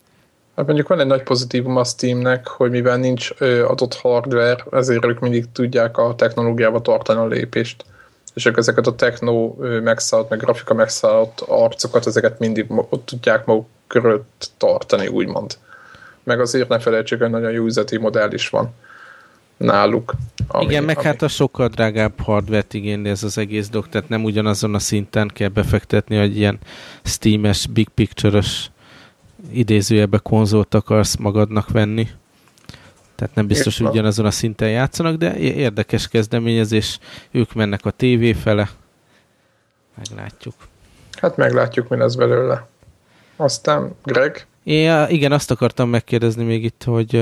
Hát 0.56 0.66
mondjuk 0.66 0.88
van 0.88 0.99
egy 0.99 1.08
nagy 1.08 1.24
pozitívum 1.24 1.78
a 1.78 1.84
Steamnek, 1.84 2.47
hogy 2.47 2.72
mivel 2.72 2.97
nincs 2.97 3.30
adott 3.68 3.93
hardware, 3.93 4.66
ezért 4.72 5.06
ők 5.06 5.20
mindig 5.20 5.52
tudják 5.52 5.97
a 5.97 6.16
technológiába 6.16 6.82
tartani 6.82 7.20
a 7.20 7.28
lépést. 7.28 7.86
És 8.34 8.45
ők 8.45 8.57
ezeket 8.57 8.88
a 8.88 8.95
techno 8.95 9.55
megszállt, 9.84 10.29
meg 10.29 10.39
grafika 10.39 10.73
megszállt 10.73 11.41
arcokat, 11.47 12.07
ezeket 12.07 12.39
mindig 12.39 12.65
ott 12.69 13.05
tudják 13.05 13.45
maguk 13.45 13.67
körül 13.88 14.25
tartani, 14.57 15.07
úgymond. 15.07 15.57
Meg 16.23 16.39
azért 16.39 16.69
ne 16.69 16.79
felejtsük, 16.79 17.21
hogy 17.21 17.29
nagyon 17.29 17.51
jó 17.51 17.65
üzleti 17.65 17.97
modell 17.97 18.32
is 18.32 18.49
van 18.49 18.73
náluk. 19.61 20.13
Ami, 20.47 20.63
Igen, 20.63 20.84
meg 20.84 20.97
ami... 20.97 21.05
hát 21.05 21.21
a 21.21 21.27
sokkal 21.27 21.67
drágább 21.67 22.19
hardware-t 22.19 22.73
igényli 22.73 23.09
ez 23.09 23.23
az 23.23 23.38
egész 23.38 23.69
dolog, 23.69 23.89
tehát 23.89 24.09
nem 24.09 24.23
ugyanazon 24.23 24.75
a 24.75 24.79
szinten 24.79 25.32
kell 25.34 25.47
befektetni, 25.47 26.17
hogy 26.17 26.38
ilyen 26.38 26.59
Steam-es, 27.03 27.67
Big 27.67 27.89
Picture-ös 27.89 28.71
idézőjebe 29.51 30.17
konzolt 30.17 30.73
akarsz 30.73 31.15
magadnak 31.15 31.69
venni. 31.69 32.07
Tehát 33.22 33.36
nem 33.36 33.47
biztos, 33.47 33.78
hogy 33.78 33.88
ugyanazon 33.88 34.26
a 34.26 34.32
szinten 34.32 34.69
játszanak, 34.69 35.15
de 35.15 35.38
érdekes 35.38 36.07
kezdeményezés. 36.07 36.99
Ők 37.32 37.53
mennek 37.53 37.86
a 37.86 37.91
tévé 37.91 38.34
fele. 38.34 38.69
Meglátjuk. 39.97 40.53
Hát 41.22 41.38
meglátjuk, 41.38 41.88
mi 41.88 41.97
lesz 41.97 42.15
belőle. 42.15 42.67
Aztán 43.36 43.95
Greg? 44.03 44.45
É, 44.63 45.05
igen, 45.07 45.32
azt 45.32 45.51
akartam 45.51 45.89
megkérdezni 45.89 46.43
még 46.43 46.63
itt, 46.63 46.84
hogy 46.84 47.13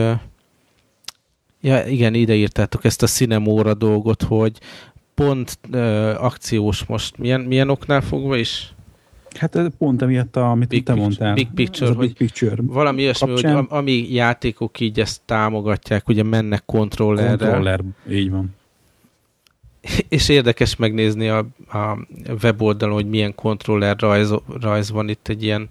ja, 1.62 1.86
igen, 1.86 2.14
ide 2.14 2.34
írtátok 2.34 2.86
ezt 2.86 3.04
a 3.04 3.08
Cinemóra 3.08 3.74
dolgot, 3.74 4.24
hogy 4.24 4.58
pont 5.14 5.60
uh, 5.72 6.24
akciós 6.24 6.86
most. 6.86 7.18
Milyen, 7.18 7.41
milyen 7.41 7.70
oknál 7.70 8.02
fogva 8.02 8.36
is? 8.36 8.74
Hát 9.38 9.72
pont 9.78 10.02
emiatt, 10.02 10.36
amit 10.36 10.68
big 10.68 10.84
te 10.84 10.94
mondtál. 10.94 11.34
Big 11.34 11.48
Picture, 11.56 11.94
big 11.94 12.14
picture 12.14 12.56
valami 12.62 13.02
ilyesmi, 13.02 13.32
hogy 13.32 13.66
ami 13.70 14.14
játékok 14.14 14.80
így 14.80 15.00
ezt 15.00 15.22
támogatják, 15.26 16.08
ugye 16.08 16.24
mennek 16.24 16.66
kontrollerre. 16.66 17.38
Kontroller, 17.38 17.82
így 18.10 18.32
van. 18.32 18.58
És 20.10 20.30
érdekes 20.30 20.76
megnézni 20.76 21.30
a, 21.30 21.38
a 21.68 21.98
weboldalon, 22.44 22.96
hogy 22.96 23.10
milyen 23.10 23.36
kontroller 23.36 23.96
rajz, 24.00 24.34
rajz 24.62 24.92
van 24.92 25.10
itt 25.10 25.28
egy 25.28 25.44
ilyen 25.44 25.70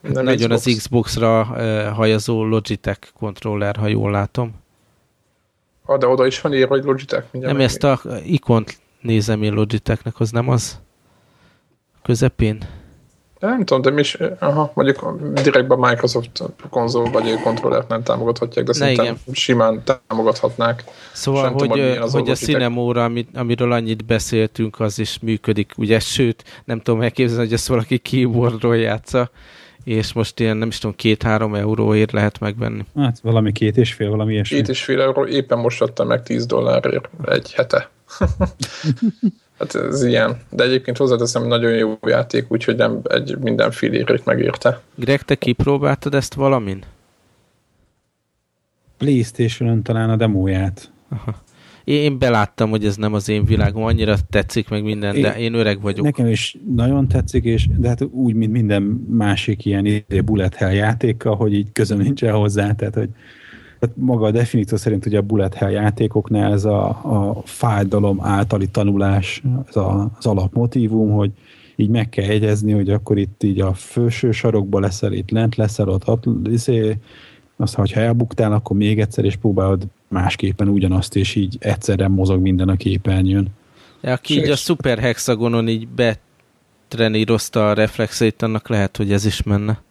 Nem 0.00 0.24
nagyon 0.24 0.48
Xbox. 0.48 0.66
az 0.66 0.74
Xbox-ra 0.76 1.44
hajazó 1.92 2.44
Logitech 2.44 3.12
kontroller, 3.18 3.76
ha 3.76 3.86
jól 3.86 4.10
látom. 4.10 4.54
Ah, 5.84 5.98
de 5.98 6.06
oda 6.06 6.26
is 6.26 6.40
van 6.40 6.54
írva, 6.54 6.74
hogy 6.74 6.84
Logitech. 6.84 7.26
Nem 7.32 7.60
ezt 7.60 7.84
a 7.84 8.00
ikont 8.24 8.78
nézem 9.00 9.42
én 9.42 9.52
Logitechnek, 9.52 10.20
az 10.20 10.30
nem 10.30 10.48
az? 10.48 10.80
Közepén? 12.02 12.64
Nem 13.40 13.64
tudom, 13.64 13.82
de 13.82 13.90
mi 13.90 14.00
is, 14.00 14.18
aha, 14.38 14.72
mondjuk 14.74 15.20
direktben 15.42 15.78
Microsoft 15.78 16.42
konzol 16.70 17.10
vagy 17.10 17.40
kontrollert 17.42 17.88
nem 17.88 18.02
támogathatják, 18.02 18.64
de 18.64 18.72
szerintem 18.72 19.04
igen. 19.04 19.18
simán 19.32 19.82
támogathatnák. 19.84 20.84
Szóval, 21.12 21.42
Sem 21.42 21.52
hogy, 21.52 21.68
tudom, 21.68 22.00
hogy, 22.00 22.10
hogy 22.10 22.30
a 22.30 22.34
Cinemóra, 22.34 23.04
amit, 23.04 23.28
amiről 23.34 23.72
annyit 23.72 24.04
beszéltünk, 24.04 24.80
az 24.80 24.98
is 24.98 25.18
működik, 25.18 25.72
ugye, 25.76 25.98
sőt, 25.98 26.44
nem 26.64 26.80
tudom 26.80 27.02
elképzelni, 27.02 27.44
hogy 27.44 27.52
ezt 27.52 27.68
valaki 27.68 27.98
keyboardról 27.98 28.76
játsza, 28.76 29.30
és 29.84 30.12
most 30.12 30.40
ilyen, 30.40 30.56
nem 30.56 30.68
is 30.68 30.78
tudom, 30.78 30.96
két-három 30.96 31.54
euróért 31.54 32.12
lehet 32.12 32.40
megvenni. 32.40 32.84
Hát 32.96 33.20
valami 33.20 33.52
két 33.52 33.76
és 33.76 33.92
fél, 33.92 34.10
valami 34.10 34.32
ilyesmi. 34.32 34.56
Két 34.56 34.68
és 34.68 34.84
fél 34.84 35.00
euró, 35.00 35.26
éppen 35.26 35.58
most 35.58 35.82
adtam 35.82 36.06
meg 36.06 36.22
10 36.22 36.46
dollárért 36.46 37.08
egy 37.26 37.52
hete. 37.52 37.90
hát 39.60 39.74
ez 39.74 40.02
ilyen. 40.02 40.40
De 40.50 40.64
egyébként 40.64 40.96
hozzáteszem, 40.96 41.46
nagyon 41.46 41.72
jó 41.72 41.98
játék, 42.06 42.52
úgyhogy 42.52 42.76
nem 42.76 43.00
egy 43.02 43.38
minden 43.38 43.70
filérét 43.70 44.24
megírta. 44.24 44.82
Greg, 44.94 45.22
te 45.22 45.34
kipróbáltad 45.34 46.14
ezt 46.14 46.34
valamin? 46.34 46.84
Playstation-ön 48.98 49.82
talán 49.82 50.10
a 50.10 50.16
demóját. 50.16 50.90
Aha 51.08 51.42
én 51.84 52.18
beláttam, 52.18 52.70
hogy 52.70 52.84
ez 52.84 52.96
nem 52.96 53.14
az 53.14 53.28
én 53.28 53.44
világom, 53.44 53.82
annyira 53.82 54.16
tetszik 54.30 54.68
meg 54.68 54.82
minden, 54.82 55.14
én, 55.14 55.22
de 55.22 55.38
én 55.38 55.54
öreg 55.54 55.80
vagyok. 55.80 56.04
Nekem 56.04 56.26
is 56.26 56.56
nagyon 56.74 57.08
tetszik, 57.08 57.44
és 57.44 57.68
de 57.76 57.88
hát 57.88 58.02
úgy, 58.02 58.34
mint 58.34 58.52
minden 58.52 58.82
másik 59.08 59.64
ilyen 59.64 59.86
izé, 59.86 60.20
bullet 60.24 60.54
hell 60.54 60.72
játéka, 60.72 61.34
hogy 61.34 61.54
így 61.54 61.72
közöm 61.72 61.98
nincsen 61.98 62.34
hozzá, 62.34 62.72
tehát 62.72 62.94
hogy 62.94 63.08
tehát 63.80 63.96
maga 63.96 64.26
a 64.26 64.30
definíció 64.30 64.76
szerint 64.76 65.06
ugye 65.06 65.18
a 65.18 65.22
bullet 65.22 65.54
hell 65.54 65.70
játékoknál 65.70 66.52
ez 66.52 66.64
a, 66.64 66.88
a 66.88 67.42
fájdalom 67.44 68.18
általi 68.22 68.68
tanulás, 68.68 69.42
ez 69.68 69.76
a, 69.76 70.10
az 70.18 70.26
alapmotívum, 70.26 71.10
hogy 71.10 71.30
így 71.76 71.88
meg 71.88 72.08
kell 72.08 72.24
jegyezni, 72.24 72.72
hogy 72.72 72.90
akkor 72.90 73.18
itt 73.18 73.42
így 73.42 73.60
a 73.60 73.74
felső 73.74 74.30
sarokba 74.30 74.80
leszel, 74.80 75.12
itt 75.12 75.30
lent 75.30 75.56
leszel, 75.56 75.88
ott, 75.88 76.08
ott 76.08 76.24
izé, 76.48 76.96
azt, 77.56 77.74
hogyha 77.74 78.00
elbuktál, 78.00 78.52
akkor 78.52 78.76
még 78.76 79.00
egyszer, 79.00 79.24
és 79.24 79.36
próbálod 79.36 79.86
másképpen 80.08 80.68
ugyanazt, 80.68 81.16
és 81.16 81.34
így 81.34 81.56
egyszerre 81.60 82.08
mozog 82.08 82.40
minden 82.40 82.68
a 82.68 82.76
képernyőn. 82.76 83.48
Ja, 84.00 84.12
aki 84.12 84.34
így 84.34 84.50
a 84.50 84.56
Super 84.56 84.98
Hexagonon 84.98 85.68
így 85.68 85.88
betrenírozta 85.88 87.70
a 87.70 87.72
reflexeit, 87.72 88.42
annak 88.42 88.68
lehet, 88.68 88.96
hogy 88.96 89.12
ez 89.12 89.24
is 89.24 89.42
menne. 89.42 89.82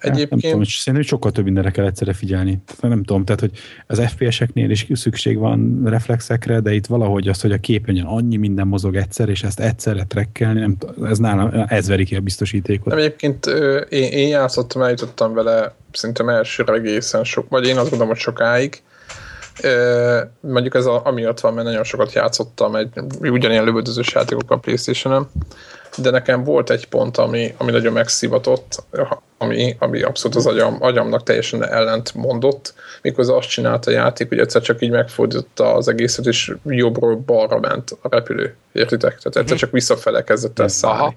Egyébként... 0.00 0.30
Hát, 0.30 0.40
nem 0.40 0.50
tudom, 0.50 0.64
szerintem 0.64 1.08
sokkal 1.08 1.30
több 1.30 1.44
mindenre 1.44 1.70
kell 1.70 1.86
egyszerre 1.86 2.12
figyelni. 2.12 2.62
Nem 2.80 3.02
tudom, 3.02 3.24
tehát, 3.24 3.40
hogy 3.40 3.52
az 3.86 4.02
FPS-eknél 4.06 4.70
is 4.70 4.86
szükség 4.92 5.38
van 5.38 5.82
reflexekre, 5.84 6.60
de 6.60 6.72
itt 6.72 6.86
valahogy 6.86 7.28
az, 7.28 7.40
hogy 7.40 7.52
a 7.52 7.58
képernyőn 7.58 8.04
annyi 8.04 8.36
minden 8.36 8.66
mozog 8.66 8.96
egyszer, 8.96 9.28
és 9.28 9.42
ezt 9.42 9.60
egyszerre 9.60 10.04
trekkelni, 10.04 10.60
nem, 10.60 10.76
ez 11.04 11.18
nálam, 11.18 11.64
ez 11.68 11.88
veri 11.88 12.04
ki 12.04 12.16
a 12.16 12.20
biztosítékot. 12.20 12.86
Nem, 12.86 12.98
egyébként 12.98 13.46
én, 13.88 14.12
én 14.12 14.28
játszottam, 14.28 14.82
eljutottam 14.82 15.34
vele 15.34 15.74
szerintem 15.92 16.28
elsőre 16.28 16.72
egészen 16.72 17.24
sok, 17.24 17.48
vagy 17.48 17.66
én 17.66 17.76
azt 17.76 17.88
gondolom, 17.88 18.08
hogy 18.08 18.22
sokáig, 18.22 18.82
mondjuk 20.40 20.74
ez 20.74 20.86
a, 20.86 21.00
amiatt 21.04 21.40
van, 21.40 21.54
mert 21.54 21.66
nagyon 21.66 21.84
sokat 21.84 22.12
játszottam 22.12 22.74
egy 22.74 22.88
ugyanilyen 23.20 23.64
lövöldözős 23.64 24.12
játékokkal 24.14 24.56
a 24.56 24.60
Playstation-en, 24.60 25.30
de 26.00 26.10
nekem 26.10 26.44
volt 26.44 26.70
egy 26.70 26.86
pont, 26.86 27.16
ami, 27.16 27.54
ami 27.58 27.70
nagyon 27.70 27.92
megszivatott, 27.92 28.82
ami, 29.38 29.76
ami 29.78 30.02
abszolút 30.02 30.36
az 30.36 30.46
agyam, 30.46 30.76
agyamnak 30.80 31.22
teljesen 31.22 31.64
ellent 31.64 32.14
mondott, 32.14 32.74
mikor 33.02 33.30
azt 33.30 33.48
csinálta 33.48 33.90
a 33.90 33.94
játék, 33.94 34.28
hogy 34.28 34.38
egyszer 34.38 34.62
csak 34.62 34.82
így 34.82 34.90
megfordította 34.90 35.74
az 35.74 35.88
egészet, 35.88 36.26
és 36.26 36.54
jobbról 36.64 37.16
balra 37.16 37.58
ment 37.58 37.98
a 38.02 38.08
repülő. 38.08 38.56
Értitek? 38.72 39.18
Tehát 39.18 39.26
egyszer 39.26 39.44
mhm. 39.44 39.54
csak 39.54 39.70
visszafele 39.70 40.24
kezdett 40.24 40.58
el 40.58 40.68
szállni. 40.68 41.16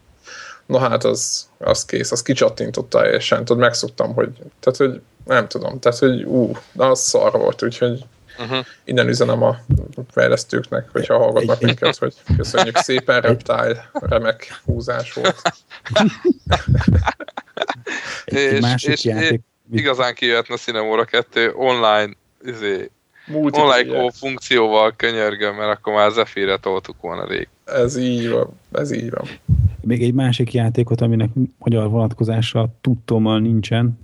Na 0.66 0.78
hát 0.80 1.04
az, 1.04 1.48
az 1.58 1.86
kész, 1.86 2.12
az 2.12 2.22
kicsattintotta 2.22 3.00
teljesen, 3.00 3.46
tudod, 3.46 3.62
megszoktam, 3.62 4.14
hogy, 4.14 4.30
tehát, 4.60 4.78
hogy 4.78 5.02
nem 5.26 5.48
tudom, 5.48 5.80
tehát, 5.80 6.00
hogy 6.00 6.24
ú, 6.24 6.52
az 6.76 7.00
szar 7.00 7.32
volt, 7.32 7.64
úgyhogy 7.64 8.06
Uh-huh. 8.40 8.66
Innen 8.84 9.08
üzenem 9.08 9.44
a 9.44 9.60
fejlesztőknek, 10.12 10.90
hogyha 10.92 11.18
hallgatnak 11.18 11.58
egy, 11.60 11.66
minket, 11.66 11.98
hogy 11.98 12.14
köszönjük 12.38 12.78
szépen, 12.78 13.22
Reptile, 13.22 13.90
remek 13.94 14.62
húzás 14.66 15.14
volt. 15.14 15.42
egy 18.26 18.54
és, 18.54 18.60
másik 18.60 18.92
és 18.92 19.04
játék. 19.04 19.42
igazán 19.72 20.14
kijöhetne 20.14 20.56
Cinemora 20.56 21.06
2 21.06 21.54
online 21.56 22.14
izé, 22.46 22.90
online 23.32 24.12
funkcióval 24.12 24.94
könyörgöm, 24.96 25.56
mert 25.56 25.78
akkor 25.78 25.94
már 25.94 26.12
Zephyrre 26.12 26.58
toltuk 26.58 27.02
volna 27.02 27.28
rég. 27.28 27.48
Ez 27.66 27.98
így 27.98 28.30
van, 28.30 28.60
ez 28.72 28.92
így 28.92 29.10
van. 29.10 29.28
Még 29.86 30.04
egy 30.04 30.14
másik 30.14 30.54
játékot, 30.54 31.02
aminek 31.02 31.30
magyar 31.58 31.90
vonatkozása 31.90 32.74
tudtommal 32.82 33.40
nincsen, 33.40 34.00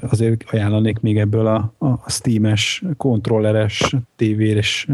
azért 0.00 0.44
ajánlanék 0.50 1.00
még 1.00 1.18
ebből 1.18 1.46
a, 1.46 1.72
a 1.78 2.10
Steam-es, 2.10 2.84
kontrolleres, 2.96 3.96
tévés 4.16 4.88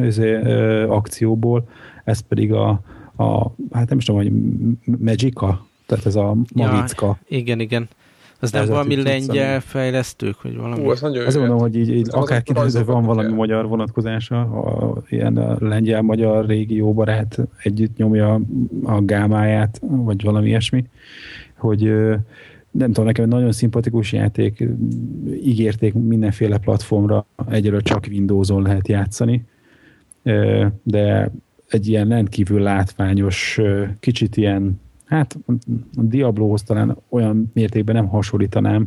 akcióból, 0.88 1.68
ez 2.04 2.20
pedig 2.20 2.52
a, 2.52 2.68
a, 3.16 3.52
hát 3.72 3.88
nem 3.88 3.98
is 3.98 4.04
tudom, 4.04 4.20
hogy 4.20 4.32
Magica, 4.98 5.66
tehát 5.86 6.06
ez 6.06 6.16
a 6.16 6.36
Mavicka. 6.54 7.06
Ja, 7.06 7.38
igen, 7.38 7.60
igen. 7.60 7.88
Az 8.40 8.50
nem 8.52 8.66
valami 8.66 9.02
lengyel 9.02 9.60
fejlesztők, 9.60 10.42
vagy 10.42 10.56
valami? 10.56 10.84
Ú, 10.84 10.90
az 10.90 11.00
nagyon 11.00 11.26
Azt 11.26 11.38
mondom, 11.38 11.58
hogy 11.58 11.76
így, 11.76 11.88
így 11.88 12.08
akár 12.10 12.42
hogy 12.54 12.84
van 12.84 13.04
valami 13.04 13.32
magyar 13.32 13.68
vonatkozása, 13.68 14.40
a, 14.40 15.02
ilyen 15.08 15.36
a 15.36 15.56
lengyel-magyar 15.58 16.46
régió 16.46 16.92
barát 16.92 17.38
együtt 17.62 17.96
nyomja 17.96 18.40
a 18.82 19.00
gámáját, 19.04 19.80
vagy 19.80 20.22
valami 20.22 20.48
ilyesmi, 20.48 20.84
hogy 21.56 21.82
nem 22.70 22.86
tudom, 22.86 23.04
nekem 23.04 23.28
nagyon 23.28 23.52
szimpatikus 23.52 24.12
játék, 24.12 24.64
ígérték 25.42 25.94
mindenféle 25.94 26.58
platformra, 26.58 27.26
egyelőre 27.48 27.82
csak 27.82 28.06
Windows-on 28.10 28.62
lehet 28.62 28.88
játszani, 28.88 29.44
de 30.82 31.30
egy 31.68 31.88
ilyen 31.88 32.08
rendkívül 32.08 32.60
látványos, 32.60 33.60
kicsit 34.00 34.36
ilyen 34.36 34.80
hát 35.08 35.36
a 35.46 35.52
Diablohoz 35.92 36.62
talán 36.62 36.96
olyan 37.08 37.50
mértékben 37.54 37.94
nem 37.94 38.08
hasonlítanám, 38.08 38.86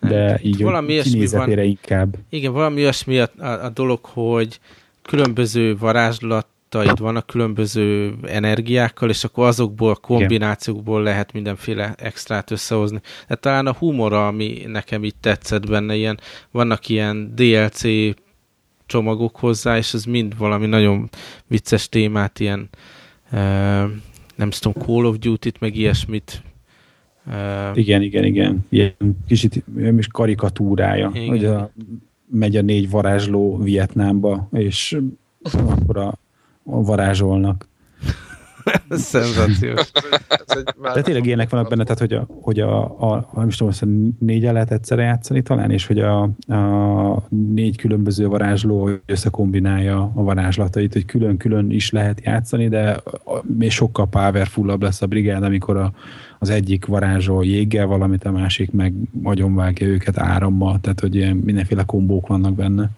de 0.00 0.28
hát, 0.28 0.44
így 0.44 0.62
valami 0.62 1.00
kinézetére 1.00 1.60
van, 1.60 1.64
inkább. 1.64 2.16
Igen, 2.28 2.52
valami 2.52 2.80
olyasmi 2.80 3.18
a, 3.18 3.28
a, 3.38 3.46
a 3.46 3.68
dolog, 3.68 4.04
hogy 4.04 4.60
különböző 5.02 5.76
varázslataid 5.76 6.98
vannak 6.98 7.26
különböző 7.26 8.14
energiákkal, 8.22 9.10
és 9.10 9.24
akkor 9.24 9.46
azokból, 9.46 9.94
kombinációkból 9.94 11.00
Igen. 11.00 11.12
lehet 11.12 11.32
mindenféle 11.32 11.94
extrát 11.98 12.50
összehozni. 12.50 13.00
De 13.28 13.34
talán 13.34 13.66
a 13.66 13.72
humora, 13.72 14.26
ami 14.26 14.62
nekem 14.66 15.04
itt 15.04 15.16
tetszett 15.20 15.68
benne, 15.68 15.94
ilyen, 15.94 16.18
vannak 16.50 16.88
ilyen 16.88 17.32
DLC 17.34 17.82
csomagok 18.86 19.36
hozzá, 19.36 19.76
és 19.76 19.94
ez 19.94 20.04
mind 20.04 20.36
valami 20.38 20.66
nagyon 20.66 21.08
vicces 21.46 21.88
témát, 21.88 22.40
ilyen 22.40 22.68
nem 24.36 24.50
tudom, 24.50 24.82
Call 24.82 25.04
of 25.04 25.18
Duty-t, 25.18 25.60
meg 25.60 25.76
ilyesmit. 25.76 26.42
Igen, 27.74 28.02
igen, 28.02 28.24
igen. 28.24 28.66
Ilyen 28.68 28.94
kicsit 29.26 29.64
is 29.98 30.06
karikatúrája, 30.06 31.10
igen. 31.14 31.28
hogy 31.28 31.44
a, 31.44 31.70
megy 32.26 32.56
a 32.56 32.62
négy 32.62 32.90
varázsló 32.90 33.56
Vietnámba, 33.56 34.48
és 34.52 34.98
akkor 35.52 35.96
a, 35.96 36.18
a 36.64 36.82
varázsolnak. 36.82 37.68
Szenzációs. 38.90 39.92
De 40.94 41.02
tényleg 41.02 41.26
ilyenek 41.26 41.50
vannak 41.50 41.68
benne, 41.68 41.82
tehát 41.82 41.98
hogy 41.98 42.12
a, 42.12 42.26
hogy 42.40 42.60
a, 42.60 42.82
a 43.12 43.30
nem 43.34 43.48
is 43.48 43.56
tudom, 43.56 43.72
azt 43.72 43.86
négyen 44.18 44.52
lehet 44.52 44.70
egyszerre 44.70 45.02
játszani 45.02 45.42
talán, 45.42 45.70
és 45.70 45.86
hogy 45.86 45.98
a, 45.98 46.22
a 46.22 47.26
négy 47.28 47.76
különböző 47.76 48.26
varázsló 48.26 48.90
összekombinálja 49.06 50.12
a 50.14 50.22
varázslatait, 50.22 50.92
hogy 50.92 51.04
külön-külön 51.04 51.70
is 51.70 51.90
lehet 51.90 52.20
játszani, 52.24 52.68
de 52.68 53.02
még 53.58 53.70
sokkal 53.70 54.08
powerfullabb 54.08 54.82
lesz 54.82 55.02
a 55.02 55.06
brigád, 55.06 55.42
amikor 55.42 55.76
a, 55.76 55.92
az 56.38 56.50
egyik 56.50 56.86
varázsol 56.86 57.44
jéggel 57.44 57.86
valamit, 57.86 58.24
a 58.24 58.32
másik 58.32 58.72
meg 58.72 58.94
agyonvágja 59.22 59.86
őket 59.86 60.18
árammal, 60.18 60.80
tehát 60.80 61.00
hogy 61.00 61.14
ilyen 61.14 61.36
mindenféle 61.36 61.82
kombók 61.82 62.26
vannak 62.26 62.54
benne. 62.54 62.90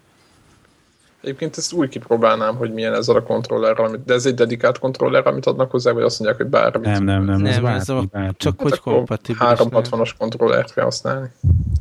Egyébként 1.21 1.57
ezt 1.57 1.73
úgy 1.73 1.89
kipróbálnám, 1.89 2.55
hogy 2.55 2.73
milyen 2.73 2.93
ez 2.93 3.07
a 3.07 3.23
kontroller, 3.23 3.79
amit, 3.79 4.03
de 4.05 4.13
ez 4.13 4.25
egy 4.25 4.33
dedikált 4.33 4.79
kontroller, 4.79 5.27
amit 5.27 5.45
adnak 5.45 5.71
hozzá, 5.71 5.91
vagy 5.91 6.03
azt 6.03 6.19
mondják, 6.19 6.41
hogy 6.41 6.49
bármit. 6.49 6.85
Nem, 6.85 7.03
nem, 7.03 7.23
nem, 7.23 7.41
nem 7.41 7.65
ez, 7.65 7.79
ez 7.79 7.89
a, 7.89 8.03
bármi. 8.11 8.31
csak 8.37 8.61
hát 8.61 8.69
hogy 8.69 8.79
kompatibilis. 8.79 9.57
360-as 9.57 10.11
kontrollert 10.17 10.73
kell 10.73 10.83
használni. 10.83 11.27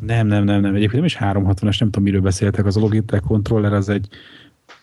Nem, 0.01 0.27
nem, 0.27 0.45
nem, 0.45 0.61
nem. 0.61 0.75
Egyébként 0.75 0.95
nem 0.95 1.05
is 1.05 1.19
360-as, 1.21 1.79
nem 1.79 1.91
tudom, 1.91 2.03
miről 2.03 2.21
beszéltek. 2.21 2.67
Az 2.67 2.77
a 2.77 2.81
Logitech 2.81 3.27
kontroller 3.27 3.73
az 3.73 3.89
egy 3.89 4.09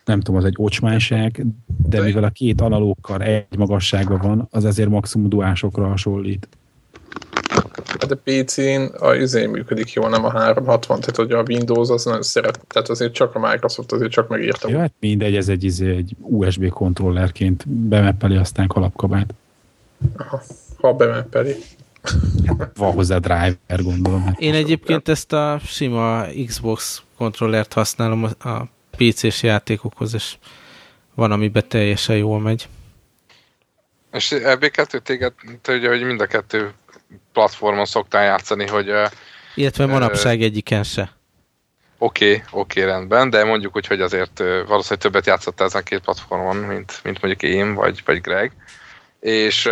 nem 0.05 0.19
tudom, 0.19 0.39
az 0.39 0.45
egy 0.45 0.55
ocsmányság, 0.57 1.45
de 1.87 2.01
mivel 2.01 2.23
a 2.23 2.29
két 2.29 2.61
analókkal 2.61 3.21
egy 3.21 3.57
magasságban 3.57 4.19
van, 4.21 4.47
az 4.51 4.65
ezért 4.65 4.89
maximum 4.89 5.29
duásokra 5.29 5.87
hasonlít. 5.87 6.47
Hát 8.05 8.19
a 8.25 8.43
PC-n 8.43 9.03
a 9.05 9.13
izé 9.13 9.45
működik 9.45 9.93
jól, 9.93 10.09
nem 10.09 10.25
a 10.25 10.31
360, 10.31 10.99
tehát 10.99 11.15
hogy 11.15 11.31
a 11.31 11.43
Windows 11.47 11.89
az 11.89 12.05
nem 12.05 12.21
szeret, 12.21 12.59
tehát 12.67 12.89
azért 12.89 13.13
csak 13.13 13.35
a 13.35 13.39
Microsoft 13.39 13.91
azért 13.91 14.11
csak 14.11 14.27
megírta. 14.27 14.69
Jó, 14.69 14.77
hát 14.77 14.93
mindegy, 14.99 15.35
ez 15.35 15.49
egy, 15.49 15.63
izé, 15.63 15.95
egy 15.95 16.15
USB 16.19 16.69
kontrollerként 16.69 17.67
bemeppeli 17.67 18.35
aztán 18.35 18.67
kalapkabát. 18.67 19.33
Aha, 20.17 20.41
ha 20.77 20.93
bemeppeli. 20.93 21.55
Hát, 22.45 22.71
van 22.77 22.91
hozzá 22.91 23.17
driver, 23.17 23.83
gondolom. 23.83 24.23
Hát 24.23 24.39
Én 24.39 24.53
egyébként 24.53 25.09
ezt 25.09 25.33
a 25.33 25.59
sima 25.63 26.25
Xbox 26.45 27.01
kontrollert 27.17 27.73
használom 27.73 28.23
a 28.39 28.61
PC-s 28.97 29.43
játékokhoz, 29.43 30.13
és 30.13 30.35
van, 31.13 31.31
amiben 31.31 31.63
teljesen 31.67 32.17
jól 32.17 32.39
megy. 32.39 32.67
És 34.11 34.33
EB2 34.37 34.99
téged, 34.99 35.33
te 35.61 35.73
ugye, 35.73 35.89
hogy 35.89 36.03
mind 36.03 36.21
a 36.21 36.25
kettő 36.25 36.73
platformon 37.33 37.85
szoktál 37.85 38.23
játszani, 38.23 38.67
hogy... 38.67 38.91
Illetve 39.55 39.85
manapság 39.85 40.41
egyiken 40.41 40.83
se. 40.83 41.11
Oké, 41.97 42.25
okay, 42.25 42.43
oké, 42.51 42.81
okay, 42.81 42.91
rendben, 42.91 43.29
de 43.29 43.43
mondjuk 43.43 43.75
úgy, 43.75 43.87
hogy 43.87 44.01
azért 44.01 44.39
valószínűleg 44.39 44.97
többet 44.97 45.25
játszottál 45.25 45.67
ezen 45.67 45.83
két 45.83 45.99
platformon, 45.99 46.55
mint, 46.55 46.99
mint 47.03 47.21
mondjuk 47.21 47.51
én, 47.51 47.73
vagy, 47.73 48.01
vagy 48.05 48.21
Greg. 48.21 48.51
És 49.19 49.69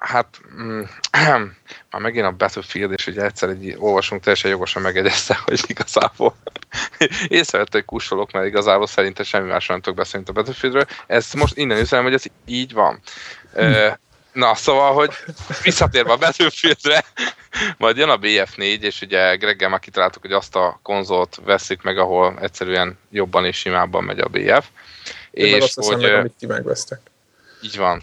hát 0.00 0.40
mm, 0.62 0.80
már 1.90 2.02
megint 2.02 2.26
a 2.26 2.30
Battlefield, 2.30 2.92
és 2.92 3.06
ugye 3.06 3.22
egyszer 3.22 3.48
egy 3.48 3.76
olvasunk 3.78 4.22
teljesen 4.22 4.50
jogosan 4.50 4.82
megegyezte, 4.82 5.38
hogy 5.44 5.60
igazából 5.66 6.36
észrevette, 7.28 7.76
hogy 7.76 7.84
kussolok, 7.84 8.32
mert 8.32 8.46
igazából 8.46 8.86
szerintem 8.86 9.24
semmi 9.24 9.48
másról 9.48 9.76
nem 9.76 9.80
tudok 9.80 9.98
beszélni 9.98 10.26
a 10.28 10.32
Battlefieldről. 10.32 10.86
Ezt 11.06 11.34
most 11.34 11.56
innen 11.56 11.78
üzenem, 11.78 12.04
hogy 12.04 12.14
ez 12.14 12.24
így 12.46 12.72
van. 12.72 13.00
Hm. 13.54 13.86
Na, 14.32 14.54
szóval, 14.54 14.92
hogy 14.92 15.10
visszatérve 15.62 16.12
a 16.12 16.16
Battlefieldre, 16.16 17.04
majd 17.78 17.96
jön 17.96 18.08
a 18.08 18.18
BF4, 18.18 18.80
és 18.80 19.00
ugye 19.00 19.36
Greggel 19.36 19.68
már 19.68 19.80
kitaláltuk, 19.80 20.22
hogy 20.22 20.32
azt 20.32 20.56
a 20.56 20.80
konzolt 20.82 21.40
veszik 21.44 21.82
meg, 21.82 21.98
ahol 21.98 22.38
egyszerűen 22.40 22.98
jobban 23.10 23.44
és 23.44 23.56
simábban 23.56 24.04
megy 24.04 24.18
a 24.18 24.28
BF. 24.28 24.66
Én 25.30 25.54
és 25.54 25.62
azt 25.62 25.88
hogy, 25.88 26.02
meg, 26.02 26.14
amit 26.14 26.32
ti 26.38 26.46
megvesztek. 26.46 27.00
Így 27.62 27.76
van. 27.76 28.02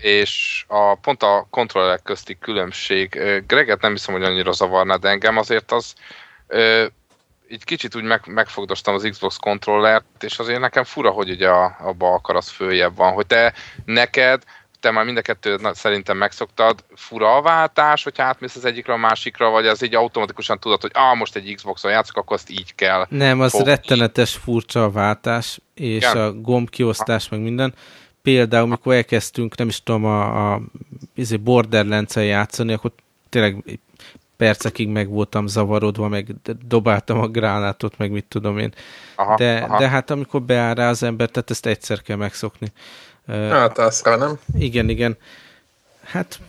És 0.00 0.64
a, 0.68 0.94
pont 0.94 1.22
a 1.22 1.46
kontrollerek 1.50 2.02
közti 2.02 2.38
különbség, 2.40 3.08
Greget 3.46 3.80
nem 3.80 3.92
hiszem, 3.92 4.14
hogy 4.14 4.22
annyira 4.22 4.52
zavarná, 4.52 4.96
de 4.96 5.08
engem 5.08 5.36
azért 5.36 5.72
az 5.72 5.94
így 7.50 7.64
kicsit 7.64 7.94
úgy 7.94 8.02
meg, 8.02 8.20
megfogdostam 8.26 8.94
az 8.94 9.08
Xbox 9.10 9.36
kontrollert, 9.36 10.04
és 10.20 10.38
azért 10.38 10.60
nekem 10.60 10.84
fura, 10.84 11.10
hogy 11.10 11.30
ugye 11.30 11.48
a, 11.48 11.76
a 11.78 11.92
bal 11.92 12.20
az 12.22 12.48
följebb 12.48 12.96
van, 12.96 13.12
hogy 13.12 13.26
te 13.26 13.54
neked 13.84 14.42
te 14.80 14.90
már 14.90 15.04
mind 15.04 15.16
a 15.16 15.22
kettőt 15.22 15.74
szerintem 15.74 16.16
megszoktad, 16.16 16.84
fura 16.94 17.36
a 17.36 17.42
váltás, 17.42 18.04
hogy 18.04 18.14
átmész 18.16 18.56
az 18.56 18.64
egyikre 18.64 18.92
a 18.92 18.96
másikra, 18.96 19.50
vagy 19.50 19.66
az 19.66 19.82
így 19.82 19.94
automatikusan 19.94 20.58
tudod, 20.58 20.80
hogy 20.80 20.90
ah, 20.94 21.16
most 21.16 21.36
egy 21.36 21.54
Xbox-on 21.54 21.90
játszok, 21.90 22.16
akkor 22.16 22.36
azt 22.36 22.50
így 22.50 22.74
kell. 22.74 23.06
Nem, 23.08 23.40
az 23.40 23.50
fogni. 23.50 23.66
rettenetes 23.66 24.36
furcsa 24.36 24.84
a 24.84 24.90
váltás, 24.90 25.60
és 25.74 25.96
Igen. 25.96 26.16
a 26.16 26.32
gombkiosztás, 26.32 27.28
meg 27.28 27.40
minden. 27.40 27.74
Például, 28.22 28.64
amikor 28.64 28.94
elkezdtünk, 28.94 29.56
nem 29.56 29.68
is 29.68 29.82
tudom, 29.82 30.04
a, 30.04 30.52
a 30.52 30.60
izé 31.14 31.36
borderlands 31.36 32.16
játszani, 32.16 32.72
akkor 32.72 32.92
tényleg 33.28 33.80
percekig 34.36 34.88
meg 34.88 35.08
voltam 35.08 35.46
zavarodva, 35.46 36.08
meg 36.08 36.34
dobáltam 36.66 37.18
a 37.18 37.28
gránátot, 37.28 37.98
meg 37.98 38.10
mit 38.10 38.24
tudom 38.24 38.58
én. 38.58 38.72
Aha, 39.14 39.36
de, 39.36 39.56
aha. 39.56 39.78
de 39.78 39.88
hát 39.88 40.10
amikor 40.10 40.42
beáll 40.42 40.74
rá 40.74 40.88
az 40.88 41.02
ember, 41.02 41.28
tehát 41.28 41.50
ezt 41.50 41.66
egyszer 41.66 42.02
kell 42.02 42.16
megszokni. 42.16 42.72
Hát 43.30 43.78
az 43.78 44.02
rá, 44.04 44.16
nem? 44.16 44.38
Igen, 44.58 44.88
igen. 44.88 45.16
Hát 46.02 46.40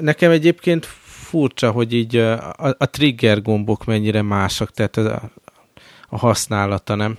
nekem 0.00 0.30
egyébként 0.30 0.86
furcsa, 1.02 1.70
hogy 1.70 1.92
így 1.92 2.16
a, 2.16 2.54
a 2.78 2.90
trigger 2.90 3.42
gombok 3.42 3.84
mennyire 3.84 4.22
másak, 4.22 4.70
tehát 4.70 4.96
a, 4.96 5.30
a 6.08 6.18
használata, 6.18 6.94
nem? 6.94 7.18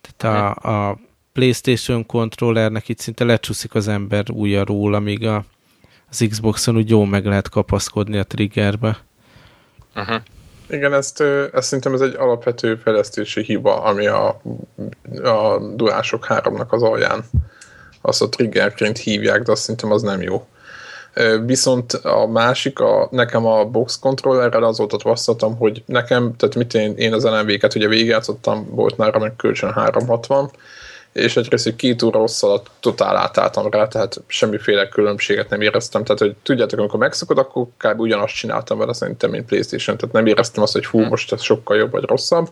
Tehát 0.00 0.56
a, 0.64 0.88
a 0.88 0.98
PlayStation 1.32 2.06
kontrollernek 2.06 2.88
itt 2.88 2.98
szinte 2.98 3.24
lecsúszik 3.24 3.74
az 3.74 3.88
ember 3.88 4.24
ujja 4.30 4.64
róla, 4.64 4.96
amíg 4.96 5.26
a, 5.26 5.44
az 6.10 6.26
Xboxon 6.28 6.76
úgy 6.76 6.90
jól 6.90 7.06
meg 7.06 7.26
lehet 7.26 7.48
kapaszkodni 7.48 8.18
a 8.18 8.24
triggerbe. 8.24 8.98
Uh-huh. 9.94 10.20
Igen, 10.70 10.92
ezt, 10.92 11.20
ezt 11.52 11.66
szerintem 11.66 11.94
ez 11.94 12.00
egy 12.00 12.14
alapvető 12.14 12.76
fejlesztési 12.76 13.42
hiba, 13.42 13.82
ami 13.82 14.06
a, 14.06 14.40
a 15.22 15.58
Duások 15.74 16.26
3-nak 16.28 16.68
az 16.68 16.82
alján 16.82 17.24
azt 18.08 18.22
a 18.22 18.28
triggerként 18.28 18.98
hívják, 18.98 19.42
de 19.42 19.52
azt 19.52 19.62
szerintem 19.62 19.92
az 19.92 20.02
nem 20.02 20.22
jó. 20.22 20.46
Viszont 21.44 21.92
a 21.92 22.26
másik, 22.26 22.80
a, 22.80 23.08
nekem 23.10 23.46
a 23.46 23.64
box 23.64 23.98
controllerrel 23.98 24.64
az 24.64 24.78
volt 24.78 24.90
tapasztalatom, 24.90 25.56
hogy 25.56 25.82
nekem, 25.86 26.36
tehát 26.36 26.54
mit 26.54 26.74
én, 26.74 26.94
én 26.96 27.12
az 27.12 27.24
LMV-ket 27.24 27.74
ugye 27.74 27.88
végigjátszottam, 27.88 28.66
volt 28.70 28.96
nálam 28.96 29.22
egy 29.22 29.36
kölcsön 29.36 29.72
360, 29.72 30.50
és 31.12 31.36
egyrészt, 31.36 31.64
hogy 31.64 31.76
két 31.76 32.02
óra 32.02 32.18
rosszal 32.18 32.62
totál 32.80 33.16
átálltam 33.16 33.70
rá, 33.70 33.86
tehát 33.86 34.20
semmiféle 34.26 34.88
különbséget 34.88 35.48
nem 35.48 35.60
éreztem. 35.60 36.04
Tehát, 36.04 36.20
hogy 36.20 36.34
tudjátok, 36.42 36.78
amikor 36.78 36.98
megszokod, 36.98 37.38
akkor 37.38 37.66
kb. 37.76 38.00
ugyanazt 38.00 38.34
csináltam 38.34 38.78
vele 38.78 38.92
szerintem, 38.92 39.30
mint 39.30 39.46
Playstation, 39.46 39.96
tehát 39.96 40.14
nem 40.14 40.26
éreztem 40.26 40.62
azt, 40.62 40.72
hogy 40.72 40.86
hú, 40.86 41.02
hm. 41.02 41.08
most 41.08 41.32
ez 41.32 41.42
sokkal 41.42 41.76
jobb 41.76 41.90
vagy 41.90 42.04
rosszabb 42.04 42.50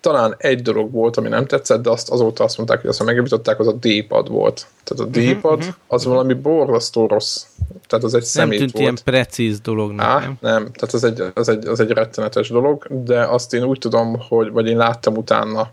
talán 0.00 0.34
egy 0.38 0.62
dolog 0.62 0.92
volt, 0.92 1.16
ami 1.16 1.28
nem 1.28 1.46
tetszett, 1.46 1.82
de 1.82 1.90
azt 1.90 2.10
azóta 2.10 2.44
azt 2.44 2.56
mondták, 2.56 2.80
hogy 2.80 2.90
azt 2.90 3.04
megjavították, 3.04 3.58
az 3.58 3.66
a 3.66 3.72
D-pad 3.72 4.28
volt. 4.28 4.66
Tehát 4.84 5.14
a 5.14 5.18
mhm, 5.18 5.30
D-pad 5.30 5.58
uh-huh, 5.58 5.74
az 5.86 6.00
uh-huh. 6.00 6.14
valami 6.14 6.34
borzasztó 6.34 7.06
rossz. 7.06 7.44
Tehát 7.86 8.04
az 8.04 8.14
egy 8.14 8.22
szemét 8.22 8.50
Nem 8.50 8.58
tűnt 8.58 8.72
volt. 8.72 8.84
ilyen 8.84 8.98
precíz 9.04 9.60
dolognak, 9.60 10.06
Á, 10.06 10.18
nem? 10.18 10.36
Nem, 10.40 10.72
tehát 10.72 10.94
az 10.94 11.04
egy, 11.04 11.22
az, 11.34 11.48
egy, 11.48 11.66
az 11.66 11.80
egy 11.80 11.90
rettenetes 11.90 12.48
dolog, 12.48 12.86
de 12.88 13.24
azt 13.24 13.54
én 13.54 13.64
úgy 13.64 13.78
tudom, 13.78 14.16
hogy, 14.28 14.50
vagy 14.50 14.66
én 14.66 14.76
láttam 14.76 15.16
utána 15.16 15.70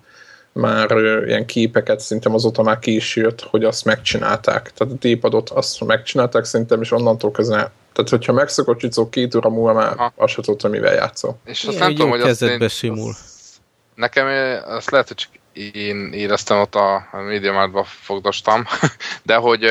már 0.51 0.91
ilyen 1.25 1.45
képeket, 1.45 1.99
szerintem 1.99 2.33
azóta 2.33 2.63
már 2.63 2.79
ki 2.79 2.95
is 2.95 3.15
jött, 3.15 3.41
hogy 3.41 3.63
azt 3.63 3.85
megcsinálták. 3.85 4.71
Tehát 4.73 4.93
a 4.93 5.07
D-padot 5.07 5.49
azt 5.49 5.85
megcsinálták 5.85 6.45
szerintem, 6.45 6.81
és 6.81 6.91
onnantól 6.91 7.31
kezdve 7.31 7.71
tehát, 7.97 8.11
hogyha 8.11 8.33
megszokott 8.33 8.77
csicó 8.77 9.09
két 9.09 9.35
óra 9.35 9.49
múlva 9.49 9.73
már 9.73 10.11
azt 10.15 10.33
sem 10.33 10.43
tudtam, 10.43 10.71
mivel 10.71 10.93
játszol. 10.93 11.37
És 11.45 11.63
azt 11.63 11.79
nem 11.79 11.89
tudom, 11.89 12.09
hogy 12.09 12.21
azt 12.21 12.41
én, 12.41 12.67
simul. 12.67 13.09
Azt 13.09 13.36
Nekem 13.97 14.27
azt 14.65 14.89
lehet, 14.89 15.07
hogy 15.07 15.17
csak 15.17 15.31
én 15.73 16.13
éreztem 16.13 16.59
ott 16.59 16.75
a, 16.75 16.95
a 16.95 17.17
MediaMarktba 17.17 17.83
fogdostam, 17.83 18.65
de 19.23 19.35
hogy, 19.35 19.63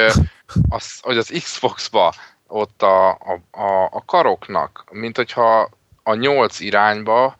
az, 0.69 0.99
hogy 1.01 1.17
az 1.17 1.41
Xbox-ba 1.43 2.15
ott 2.47 2.83
a, 2.83 3.11
a, 3.11 3.41
a, 3.51 3.89
a 3.93 4.05
karoknak, 4.05 4.85
mint 4.91 5.17
hogyha 5.17 5.71
a 6.03 6.15
nyolc 6.15 6.61
irányba 6.61 7.37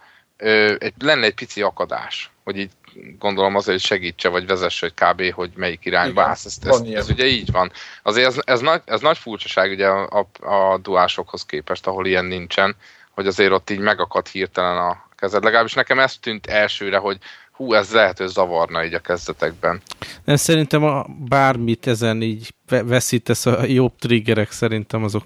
egy, 0.79 0.95
lenne 0.99 1.27
egy 1.27 1.35
pici 1.35 1.63
akadás, 1.63 2.31
hogy 2.45 2.59
így 2.59 2.71
gondolom 3.19 3.55
azért, 3.55 3.79
hogy 3.79 3.87
segítse, 3.87 4.29
vagy 4.29 4.47
vezesse, 4.47 4.87
hogy 4.87 5.09
kb. 5.09 5.35
hogy 5.35 5.51
melyik 5.55 5.85
irányba 5.85 6.23
állsz. 6.23 6.45
Ez, 6.45 6.59
ez, 6.63 6.81
ez, 6.81 6.89
ez, 6.89 7.11
ugye 7.11 7.27
így 7.27 7.51
van. 7.51 7.73
Azért 8.03 8.27
ez, 8.27 8.41
ez, 8.45 8.61
nagy, 8.61 8.83
ez 8.85 9.01
nagy 9.01 9.19
furcsaság 9.19 9.71
ugye 9.71 9.87
a, 9.87 10.27
a, 10.41 10.55
a 10.55 10.79
duásokhoz 10.79 11.45
képest, 11.47 11.87
ahol 11.87 12.07
ilyen 12.07 12.25
nincsen, 12.25 12.77
hogy 13.11 13.27
azért 13.27 13.53
ott 13.53 13.71
így 13.71 13.79
megakad 13.79 14.29
hirtelen 14.29 14.79
a, 14.79 15.06
kezed. 15.17 15.45
Legalábbis 15.45 15.75
nekem 15.75 15.99
ez 15.99 16.17
tűnt 16.17 16.47
elsőre, 16.47 16.97
hogy 16.97 17.19
hú, 17.53 17.73
ez 17.73 17.93
lehet, 17.93 18.19
hogy 18.19 18.27
zavarna 18.27 18.85
így 18.85 18.95
a 18.95 18.99
kezdetekben. 18.99 19.83
Nem, 20.25 20.37
szerintem 20.37 20.85
a 20.85 21.07
bármit 21.29 21.87
ezen 21.87 22.23
így 22.23 22.55
veszítesz, 22.69 23.47
a 23.47 23.65
jobb 23.65 23.93
triggerek 23.99 24.51
szerintem 24.51 25.05
azok 25.05 25.25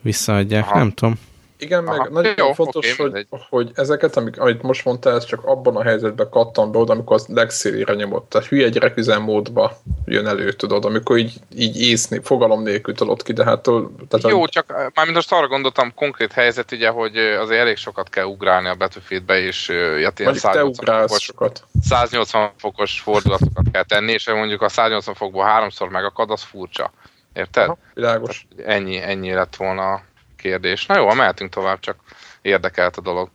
visszaadják, 0.00 0.64
Aha. 0.64 0.78
nem 0.78 0.90
tudom. 0.92 1.14
Igen, 1.62 1.84
meg 1.84 1.98
Aha. 1.98 2.08
nagyon 2.10 2.34
Jó, 2.36 2.52
fontos, 2.52 2.92
oké, 2.92 3.02
hogy, 3.02 3.12
mindegy. 3.12 3.26
hogy 3.48 3.70
ezeket, 3.74 4.16
amik, 4.16 4.40
amit 4.40 4.62
most 4.62 4.84
mondtál, 4.84 5.16
ez 5.16 5.24
csak 5.24 5.44
abban 5.44 5.76
a 5.76 5.82
helyzetben 5.82 6.28
kattan 6.30 6.72
be 6.72 6.78
oda, 6.78 6.92
amikor 6.92 7.16
az 7.16 7.26
legszélére 7.28 7.94
nyomott. 7.94 8.28
Tehát 8.28 8.48
hülye 8.48 8.68
gyerek 8.68 8.96
üzemmódba 8.96 9.76
jön 10.04 10.26
elő, 10.26 10.52
tudod, 10.52 10.84
amikor 10.84 11.18
így, 11.18 11.32
így 11.56 11.80
észni, 11.80 12.20
fogalom 12.22 12.62
nélkül 12.62 12.94
tolod 12.94 13.22
ki, 13.22 13.32
de 13.32 13.44
hát... 13.44 13.62
Tehát 14.08 14.28
Jó, 14.28 14.42
a- 14.42 14.48
csak 14.48 14.64
eh, 14.68 14.86
mármint 14.94 15.16
most 15.16 15.32
arra 15.32 15.48
gondoltam, 15.48 15.94
konkrét 15.94 16.32
helyzet 16.32 16.72
ugye, 16.72 16.88
hogy 16.88 17.16
eh, 17.16 17.40
azért 17.40 17.60
elég 17.60 17.76
sokat 17.76 18.08
kell 18.08 18.24
ugrálni 18.24 18.68
a 18.68 18.74
Battlefieldbe, 18.74 19.38
és 19.38 19.66
hát 20.04 20.18
ilyen 20.18 20.32
Mondjuk 20.32 20.34
te 20.34 20.38
180 20.38 20.68
ugrálsz 20.68 21.08
fokos, 21.10 21.22
sokat. 21.22 21.64
180 21.82 22.50
fokos 22.56 23.00
fordulatokat 23.00 23.64
kell 23.72 23.84
tenni, 23.84 24.12
és 24.12 24.28
mondjuk 24.28 24.62
a 24.62 24.68
180 24.68 25.14
fokból 25.14 25.44
háromszor 25.44 25.88
megakad, 25.88 26.30
az 26.30 26.42
furcsa. 26.42 26.92
Érted? 27.32 27.64
Aha, 27.64 27.78
világos. 27.94 28.46
Ennyi, 28.64 28.96
ennyi 28.96 29.32
lett 29.32 29.56
volna 29.56 30.02
kérdés. 30.42 30.86
Na 30.86 30.96
jó, 30.98 31.12
mehetünk 31.14 31.50
tovább, 31.50 31.80
csak 31.80 31.96
érdekelt 32.42 32.96
a 32.96 33.00
dolog. 33.00 33.28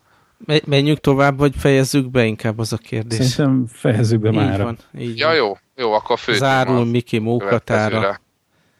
Me- 0.45 0.66
menjünk 0.66 0.99
tovább, 0.99 1.38
vagy 1.38 1.53
fejezzük 1.58 2.12
be 2.12 2.26
inkább 2.26 2.60
az 2.60 2.74
a 2.74 2.78
kérdés. 2.78 3.26
Szerintem 3.26 3.68
fejezzük 3.74 4.20
be 4.20 4.30
így 4.30 4.36
mára. 4.36 4.64
van, 4.64 4.78
így 4.97 5.18
Ja, 5.18 5.28
van. 5.28 5.36
jó, 5.36 5.58
jó, 5.76 5.93
akkor 5.93 6.20
fő 6.20 6.34
Zárul 6.34 6.86
Miki 6.86 7.18
mókatára. 7.18 8.20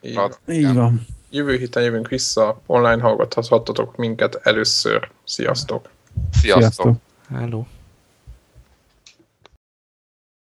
Így 0.01 0.15
van. 0.15 0.34
Így 0.49 0.73
van. 0.73 1.05
Jövő 1.30 1.57
héten 1.57 1.84
jövünk 1.84 2.07
vissza, 2.07 2.61
online 2.65 3.01
hallgathatatok 3.01 3.95
minket 3.95 4.39
először. 4.43 5.09
Sziasztok! 5.23 5.89
Sziasztok! 6.32 6.61
Sziasztok. 6.61 6.95
Hello. 7.39 7.63